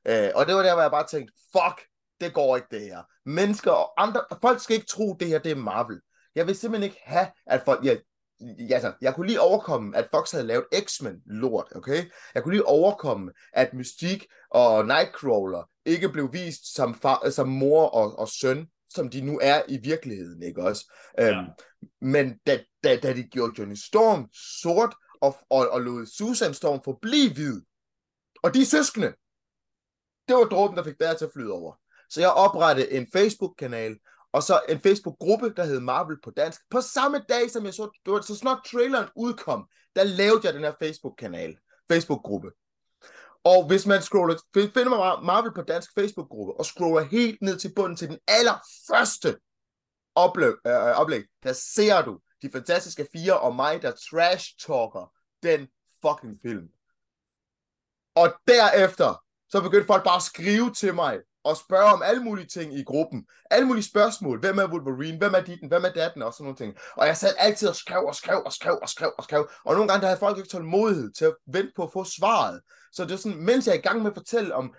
Uh, 0.09 0.30
og 0.36 0.45
det 0.45 0.55
var 0.55 0.64
der, 0.64 0.74
hvor 0.74 0.82
jeg 0.82 0.91
bare 0.91 1.07
tænkte, 1.07 1.34
fuck, 1.51 1.88
det 2.22 2.34
går 2.34 2.55
ikke 2.55 2.68
det 2.72 2.82
her. 2.82 3.03
Mennesker 3.26 3.72
og 3.72 4.03
andre, 4.03 4.22
folk 4.41 4.59
skal 4.59 4.74
ikke 4.74 4.88
tro, 4.88 5.14
det 5.20 5.28
her 5.28 5.39
det 5.39 5.51
er 5.51 5.55
Marvel. 5.55 6.01
Jeg 6.36 6.47
vil 6.47 6.55
simpelthen 6.55 6.91
ikke 6.91 7.01
have, 7.03 7.27
at 7.45 7.61
folk, 7.65 7.86
ja, 7.86 7.95
ja, 8.41 8.73
altså, 8.73 8.93
jeg 9.01 9.15
kunne 9.15 9.27
lige 9.27 9.41
overkomme, 9.41 9.97
at 9.97 10.07
Fox 10.13 10.31
havde 10.31 10.47
lavet 10.47 10.65
X-Men 10.86 11.21
lort, 11.25 11.67
okay? 11.75 12.05
Jeg 12.36 12.43
kunne 12.43 12.53
lige 12.53 12.65
overkomme, 12.65 13.31
at 13.53 13.73
Mystique 13.73 14.27
og 14.49 14.86
Nightcrawler 14.86 15.69
ikke 15.86 16.09
blev 16.09 16.34
vist 16.34 16.75
som, 16.75 16.95
far, 16.95 17.29
som 17.29 17.49
mor 17.49 17.86
og, 17.86 18.19
og 18.19 18.27
søn, 18.27 18.67
som 18.89 19.09
de 19.09 19.21
nu 19.21 19.39
er 19.41 19.61
i 19.67 19.77
virkeligheden, 19.77 20.43
ikke 20.43 20.63
også? 20.63 20.91
Ja. 21.17 21.29
Øhm, 21.29 21.47
men 22.01 22.38
da, 22.47 22.59
da, 22.84 22.95
da 22.95 23.13
de 23.13 23.23
gjorde 23.23 23.53
Johnny 23.59 23.75
Storm 23.75 24.29
sort, 24.61 24.95
og, 25.21 25.38
og, 25.49 25.69
og 25.69 25.81
lod 25.81 26.05
Susan 26.05 26.53
Storm 26.53 26.81
forblive 26.84 27.34
hvid, 27.34 27.61
og 28.43 28.53
de 28.53 28.61
er 28.61 28.65
søskende, 28.65 29.13
det 30.27 30.36
var 30.36 30.43
dråben, 30.43 30.77
der 30.77 30.84
fik 30.84 30.97
bæret 30.99 31.17
til 31.17 31.25
at 31.25 31.31
flyde 31.34 31.51
over. 31.51 31.75
Så 32.09 32.21
jeg 32.21 32.29
oprettede 32.31 32.91
en 32.91 33.07
Facebook-kanal, 33.13 33.97
og 34.34 34.43
så 34.43 34.61
en 34.69 34.79
Facebook-gruppe, 34.79 35.53
der 35.57 35.65
hed 35.65 35.79
Marvel 35.79 36.17
på 36.23 36.31
dansk. 36.31 36.61
På 36.69 36.81
samme 36.81 37.21
dag, 37.29 37.51
som 37.51 37.65
jeg 37.65 37.73
så, 37.73 37.89
det 38.05 38.13
var, 38.13 38.21
så 38.21 38.36
snart 38.36 38.65
traileren 38.65 39.09
udkom, 39.15 39.67
der 39.95 40.03
lavede 40.03 40.41
jeg 40.43 40.53
den 40.53 40.63
her 40.63 40.73
Facebook-kanal, 40.81 41.57
Facebook-gruppe. 41.91 42.51
Og 43.43 43.67
hvis 43.67 43.86
man 43.86 44.01
scroller, 44.01 44.36
finder 44.53 44.89
man 44.89 45.25
Marvel 45.25 45.53
på 45.53 45.61
dansk 45.61 45.89
Facebook-gruppe, 45.99 46.53
og 46.53 46.65
scroller 46.65 47.01
helt 47.01 47.41
ned 47.41 47.59
til 47.59 47.73
bunden 47.75 47.97
til 47.97 48.09
den 48.09 48.19
allerførste 48.27 49.38
oplæg, 50.15 50.53
øh, 50.67 50.73
øh, 50.73 50.99
oplæg, 50.99 51.23
der 51.43 51.53
ser 51.53 52.01
du 52.01 52.19
de 52.41 52.49
fantastiske 52.51 53.07
fire 53.11 53.39
og 53.39 53.55
mig, 53.55 53.81
der 53.81 53.91
trash-talker 53.91 55.13
den 55.43 55.67
fucking 56.01 56.39
film. 56.41 56.67
Og 58.15 58.34
derefter, 58.47 59.23
så 59.49 59.61
begyndte 59.61 59.88
folk 59.88 60.03
bare 60.03 60.15
at 60.15 60.21
skrive 60.21 60.73
til 60.73 60.95
mig, 60.95 61.19
og 61.44 61.58
spørge 61.58 61.94
om 61.94 62.02
alle 62.02 62.24
mulige 62.24 62.48
ting 62.48 62.80
i 62.80 62.84
gruppen. 62.84 63.26
Alle 63.52 63.68
mulige 63.68 63.84
spørgsmål. 63.84 64.39
Hvem 64.39 64.58
er 64.58 64.68
Wolverine? 64.68 65.18
Hvem 65.18 65.34
er 65.34 65.39
ditten? 65.39 65.68
Hvem 65.68 65.86
er 65.86 65.89
datten? 65.89 66.22
Og 66.22 66.34
sådan 66.34 66.44
nogle 66.44 66.58
ting. 66.58 66.76
Og 66.96 67.08
jeg 67.08 67.18
sad 67.18 67.34
altid 67.38 67.68
og 67.68 67.76
skrev 67.76 68.04
og 68.06 68.16
skrev 68.16 68.41
og 68.46 68.54
skrev 68.54 68.80
og 68.82 68.89
skrev 68.89 69.12
og 69.18 69.24
skrev. 69.24 69.50
Og 69.66 69.74
nogle 69.74 69.88
gange 69.88 70.02
der 70.02 70.08
havde 70.08 70.20
folk 70.20 70.38
ikke 70.38 70.50
tålmodighed 70.50 71.12
til 71.12 71.26
at 71.26 71.36
vente 71.48 71.72
på 71.76 71.84
at 71.84 71.91
få 71.94 72.04
svaret. 72.04 72.62
Så 72.91 73.06
det 73.06 73.12
er 73.12 73.18
sådan, 73.18 73.38
mens 73.38 73.68
jeg 73.68 73.74
er 73.74 73.80
i 73.80 73.82
gang 73.82 74.02
med 74.02 74.12
at 74.12 74.18
fortælle 74.18 74.56
om 74.56 74.74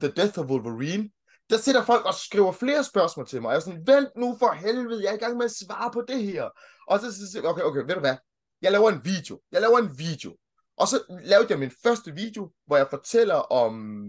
The 0.00 0.12
Death 0.16 0.38
of 0.38 0.46
Wolverine, 0.46 1.10
der 1.50 1.58
sidder 1.58 1.84
folk 1.84 2.04
og 2.04 2.14
skriver 2.14 2.52
flere 2.52 2.84
spørgsmål 2.84 3.26
til 3.26 3.42
mig. 3.42 3.48
Og 3.48 3.52
jeg 3.52 3.58
er 3.58 3.64
sådan, 3.64 3.86
vent 3.86 4.08
nu 4.16 4.36
for 4.38 4.52
helvede, 4.52 5.02
jeg 5.02 5.10
er 5.10 5.16
i 5.16 5.20
gang 5.20 5.36
med 5.36 5.44
at 5.44 5.50
svare 5.50 5.90
på 5.90 6.04
det 6.08 6.22
her. 6.22 6.48
Og 6.88 7.00
så 7.00 7.12
siger 7.12 7.42
jeg, 7.42 7.50
okay, 7.50 7.62
okay, 7.62 7.80
ved 7.80 7.94
du 7.94 8.00
hvad? 8.00 8.16
Jeg 8.62 8.72
laver 8.72 8.90
en 8.90 9.00
video. 9.04 9.40
Jeg 9.52 9.60
laver 9.60 9.78
en 9.78 9.98
video. 9.98 10.36
Og 10.76 10.88
så 10.88 11.02
lavede 11.22 11.46
jeg 11.50 11.58
min 11.58 11.72
første 11.82 12.12
video, 12.12 12.50
hvor 12.66 12.76
jeg 12.76 12.86
fortæller 12.90 13.34
om 13.34 14.04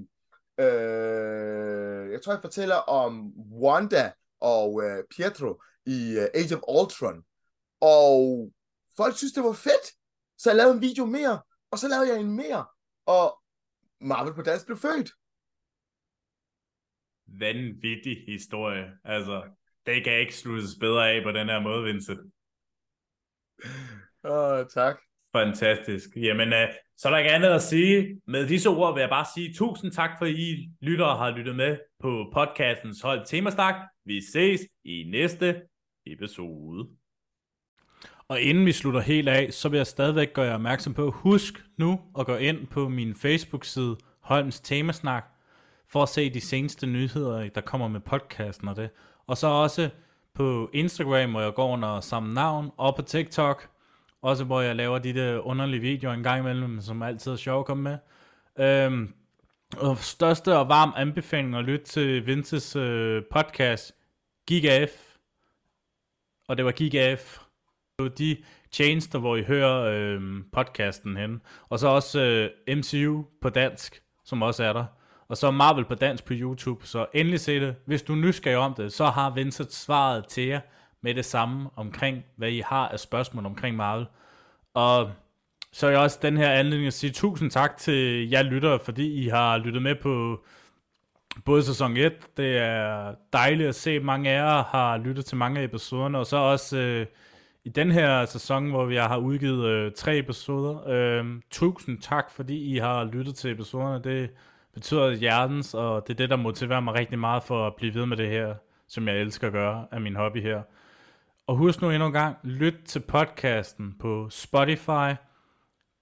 Øh, 0.60 2.12
jeg 2.12 2.22
tror, 2.22 2.34
jeg 2.34 2.42
fortæller 2.42 2.76
om 2.76 3.34
Wanda 3.64 4.12
og 4.40 4.84
øh, 4.84 5.04
Pietro 5.12 5.62
i 5.86 6.18
øh, 6.18 6.28
Age 6.34 6.56
of 6.56 6.64
Ultron. 6.68 7.24
Og 7.82 8.52
folk 8.98 9.18
synes, 9.18 9.34
det 9.34 9.44
var 9.44 9.54
fedt. 9.54 9.86
Så 10.38 10.50
jeg 10.50 10.58
lavede 10.58 10.76
en 10.76 10.82
video 10.82 11.06
mere, 11.06 11.42
og 11.72 11.80
så 11.80 11.88
lavede 11.88 12.10
jeg 12.10 12.20
en 12.20 12.36
mere. 12.36 12.66
Og 13.06 13.42
Marvel 14.02 14.34
på 14.34 14.42
dansk 14.42 14.66
blev 14.66 14.78
født. 14.78 15.12
Vanvittig 17.28 18.26
historie. 18.28 18.86
Altså, 19.04 19.50
det 19.86 20.04
kan 20.04 20.20
ikke 20.20 20.36
sluttes 20.36 20.76
bedre 20.80 21.12
af 21.12 21.24
på 21.24 21.32
den 21.32 21.50
her 21.50 21.60
måde, 21.60 21.84
Vincent. 21.84 22.34
Åh, 24.24 24.32
oh, 24.32 24.66
tak. 24.68 25.09
Fantastisk. 25.46 26.10
Jamen, 26.16 26.48
uh, 26.48 26.70
så 26.98 27.08
er 27.08 27.12
der 27.12 27.18
ikke 27.18 27.32
andet 27.32 27.50
at 27.50 27.62
sige. 27.62 28.22
Med 28.28 28.48
disse 28.48 28.70
ord 28.70 28.94
vil 28.94 29.02
jeg 29.02 29.10
bare 29.10 29.26
sige 29.36 29.54
tusind 29.54 29.92
tak, 29.92 30.10
for 30.18 30.26
I 30.26 30.70
lyttere 30.82 31.18
har 31.18 31.38
lyttet 31.38 31.56
med 31.56 31.78
på 32.00 32.32
podcastens 32.34 33.02
Hold 33.02 33.26
Temastak. 33.26 33.76
Vi 34.06 34.22
ses 34.34 34.62
i 34.86 35.04
næste 35.12 35.62
episode. 36.06 36.88
Og 38.28 38.42
inden 38.42 38.66
vi 38.66 38.72
slutter 38.72 39.00
helt 39.00 39.30
af, 39.30 39.54
så 39.54 39.70
vil 39.70 39.78
jeg 39.78 39.88
stadigvæk 39.88 40.34
gøre 40.34 40.46
jer 40.46 40.54
opmærksom 40.54 40.94
på, 40.94 41.12
husk 41.12 41.64
nu 41.78 42.02
at 42.20 42.26
gå 42.26 42.36
ind 42.36 42.68
på 42.68 42.90
min 42.90 43.16
Facebook-side 43.16 43.98
Holms 44.20 44.60
Temasnak, 44.60 45.26
for 45.88 46.04
at 46.04 46.10
se 46.10 46.30
de 46.30 46.42
seneste 46.42 46.88
nyheder, 46.88 47.50
der 47.50 47.62
kommer 47.62 47.88
med 47.88 48.00
podcasten 48.00 48.68
og 48.68 48.76
det. 48.76 48.90
Og 49.28 49.38
så 49.38 49.48
også 49.48 49.90
på 50.34 50.70
Instagram, 50.74 51.32
hvor 51.32 51.42
jeg 51.42 51.54
går 51.54 51.74
under 51.74 52.00
samme 52.00 52.34
navn, 52.34 52.72
og 52.78 52.96
på 52.96 53.02
TikTok, 53.02 53.70
også 54.22 54.44
hvor 54.44 54.62
jeg 54.62 54.76
laver 54.76 55.00
de 55.00 55.14
der 55.14 55.40
underlige 55.40 55.82
videoer 55.82 56.14
en 56.14 56.24
gang 56.24 56.40
imellem, 56.40 56.82
som 56.82 57.02
altid 57.02 57.32
er 57.32 57.36
sjovt 57.36 57.60
at 57.60 57.66
komme 57.66 57.84
med. 57.84 57.98
Øhm, 58.66 59.14
og 59.78 59.98
største 59.98 60.58
og 60.58 60.70
varm 60.70 60.94
anbefaling 60.96 61.56
at 61.56 61.66
lytte 61.66 61.86
til 61.86 62.26
Vinces 62.26 62.76
øh, 62.76 63.24
podcast, 63.32 63.92
GigaF. 64.48 64.92
Og 66.48 66.58
det 66.58 66.66
var 66.66 66.72
GigaF. 66.72 67.40
Det 68.00 68.04
var 68.04 68.10
de 68.10 68.38
tjenester, 68.72 69.20
hvor 69.20 69.36
I 69.36 69.44
hører 69.44 69.82
øh, 69.84 70.22
podcasten 70.52 71.18
hen. 71.18 71.42
Og 71.70 71.80
så 71.80 71.88
også 71.88 72.22
øh, 72.22 72.78
MCU 72.78 73.26
på 73.42 73.50
dansk, 73.50 74.02
som 74.26 74.42
også 74.42 74.64
er 74.64 74.74
der. 74.74 74.86
Og 75.28 75.38
så 75.38 75.52
Marvel 75.52 75.86
på 75.86 75.96
dansk 75.96 76.26
på 76.26 76.34
YouTube. 76.36 76.88
Så 76.88 77.06
endelig 77.14 77.40
se 77.40 77.60
det. 77.60 77.76
Hvis 77.86 78.02
du 78.02 78.14
er 78.14 78.18
nysgerrig 78.18 78.58
om 78.58 78.74
det, 78.74 78.94
så 78.94 79.06
har 79.06 79.30
Vincent 79.30 79.74
svaret 79.74 80.28
til 80.28 80.48
jer 80.48 80.60
med 81.02 81.14
det 81.14 81.26
samme 81.26 81.70
omkring, 81.76 82.24
hvad 82.36 82.50
I 82.50 82.60
har 82.66 82.88
af 82.88 83.00
spørgsmål 83.00 83.46
omkring 83.46 83.76
Marvel. 83.76 84.06
Og 84.74 85.12
så 85.72 85.88
er 85.88 85.92
jeg 85.92 86.00
også 86.00 86.20
den 86.22 86.38
her 86.38 86.52
anledning 86.52 86.88
at 86.88 86.94
sige 86.94 87.12
tusind 87.12 87.52
tak 87.52 87.78
til 87.78 88.30
jer 88.30 88.44
lyttere, 88.44 88.80
fordi 88.80 89.26
I 89.26 89.28
har 89.28 89.58
lyttet 89.58 89.82
med 89.82 89.96
på 89.96 90.44
både 91.46 91.64
sæson 91.64 91.98
1. 91.98 92.14
Det 92.38 92.58
er 92.58 93.16
dejligt 93.34 93.70
at 93.70 93.76
se, 93.76 93.92
at 93.92 94.04
mange 94.04 94.30
af 94.30 94.36
jer 94.36 94.64
har 94.64 94.98
lyttet 94.98 95.26
til 95.26 95.38
mange 95.38 95.60
af 95.60 95.64
episoderne, 95.64 96.18
og 96.18 96.26
så 96.26 96.38
også 96.38 96.78
øh, 96.78 97.06
i 97.64 97.70
den 97.70 97.92
her 97.92 98.26
sæson, 98.26 98.70
hvor 98.70 98.86
vi 98.86 98.96
har 98.96 99.18
udgivet 99.18 99.66
øh, 99.66 99.92
tre 99.92 100.18
episoder. 100.18 100.90
Øh, 100.90 101.26
tusind 101.52 102.02
tak, 102.02 102.32
fordi 102.32 102.76
I 102.76 102.78
har 102.78 103.04
lyttet 103.04 103.36
til 103.36 103.52
episoderne. 103.52 104.04
Det 104.04 104.30
betyder 104.74 105.12
hjertens, 105.12 105.74
og 105.74 106.08
det 106.08 106.14
er 106.14 106.18
det, 106.18 106.30
der 106.30 106.36
motiverer 106.36 106.80
mig 106.80 106.94
rigtig 106.94 107.20
meget 107.20 107.44
for 107.44 107.68
at 107.68 107.76
blive 107.76 107.94
ved 107.94 108.06
med 108.06 108.18
det 108.18 108.30
her, 108.30 108.56
som 108.88 109.08
jeg 109.08 109.18
elsker 109.18 109.48
at 109.48 109.54
gøre 109.54 109.88
af 109.92 110.02
min 110.02 110.16
hobby 110.16 110.42
her. 110.42 110.62
Og 111.50 111.56
husk 111.56 111.82
nu 111.82 111.92
endnu 111.92 112.06
en 112.06 112.14
gang, 112.14 112.38
lyt 112.44 112.74
til 112.86 113.00
podcasten 113.00 113.96
på 114.00 114.30
Spotify, 114.30 115.16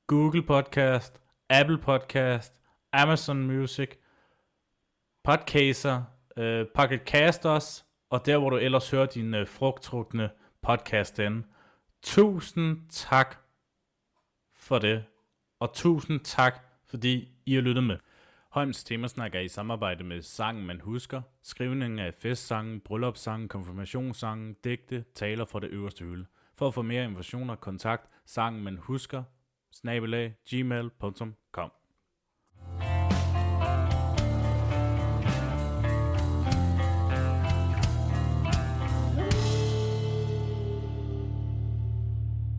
Google 0.07 0.43
Podcast, 0.43 1.21
Apple 1.49 1.77
Podcast, 1.77 2.61
Amazon 2.93 3.47
Music, 3.47 3.89
Podcaster, 5.23 6.03
øh, 6.37 6.65
Pocket 6.75 7.01
Cast 7.05 7.45
også, 7.45 7.83
og 8.09 8.25
der 8.25 8.37
hvor 8.37 8.49
du 8.49 8.57
ellers 8.57 8.91
hører 8.91 9.05
din 9.05 9.33
øh, 9.33 9.47
frugttrukne 9.47 10.29
podcast 10.61 11.19
inde. 11.19 11.43
Tusind 12.03 12.89
tak 12.89 13.37
for 14.55 14.79
det, 14.79 15.03
og 15.59 15.73
tusind 15.73 16.19
tak, 16.19 16.59
fordi 16.89 17.27
I 17.45 17.53
har 17.53 17.61
lyttet 17.61 17.83
med. 17.83 17.97
Holms 18.57 18.83
Temasnak 18.83 19.35
er 19.35 19.39
i 19.39 19.47
samarbejde 19.47 20.03
med 20.03 20.21
Sangen 20.21 20.65
Man 20.65 20.81
Husker, 20.81 21.21
skrivning 21.43 21.99
af 21.99 22.13
festsangen, 22.13 22.79
bryllupssangen, 22.79 23.47
konfirmationssangen, 23.47 24.55
digte, 24.63 25.05
taler 25.15 25.45
fra 25.45 25.59
det 25.59 25.67
øverste 25.67 26.05
hylde. 26.05 26.25
For 26.55 26.67
at 26.67 26.73
få 26.73 26.81
mere 26.81 27.03
informationer, 27.03 27.55
kontakt, 27.55 28.09
Sangen 28.25 28.63
Man 28.63 28.77
Husker, 28.77 29.23
snabelag, 29.71 30.35
gmail.com. 30.49 31.76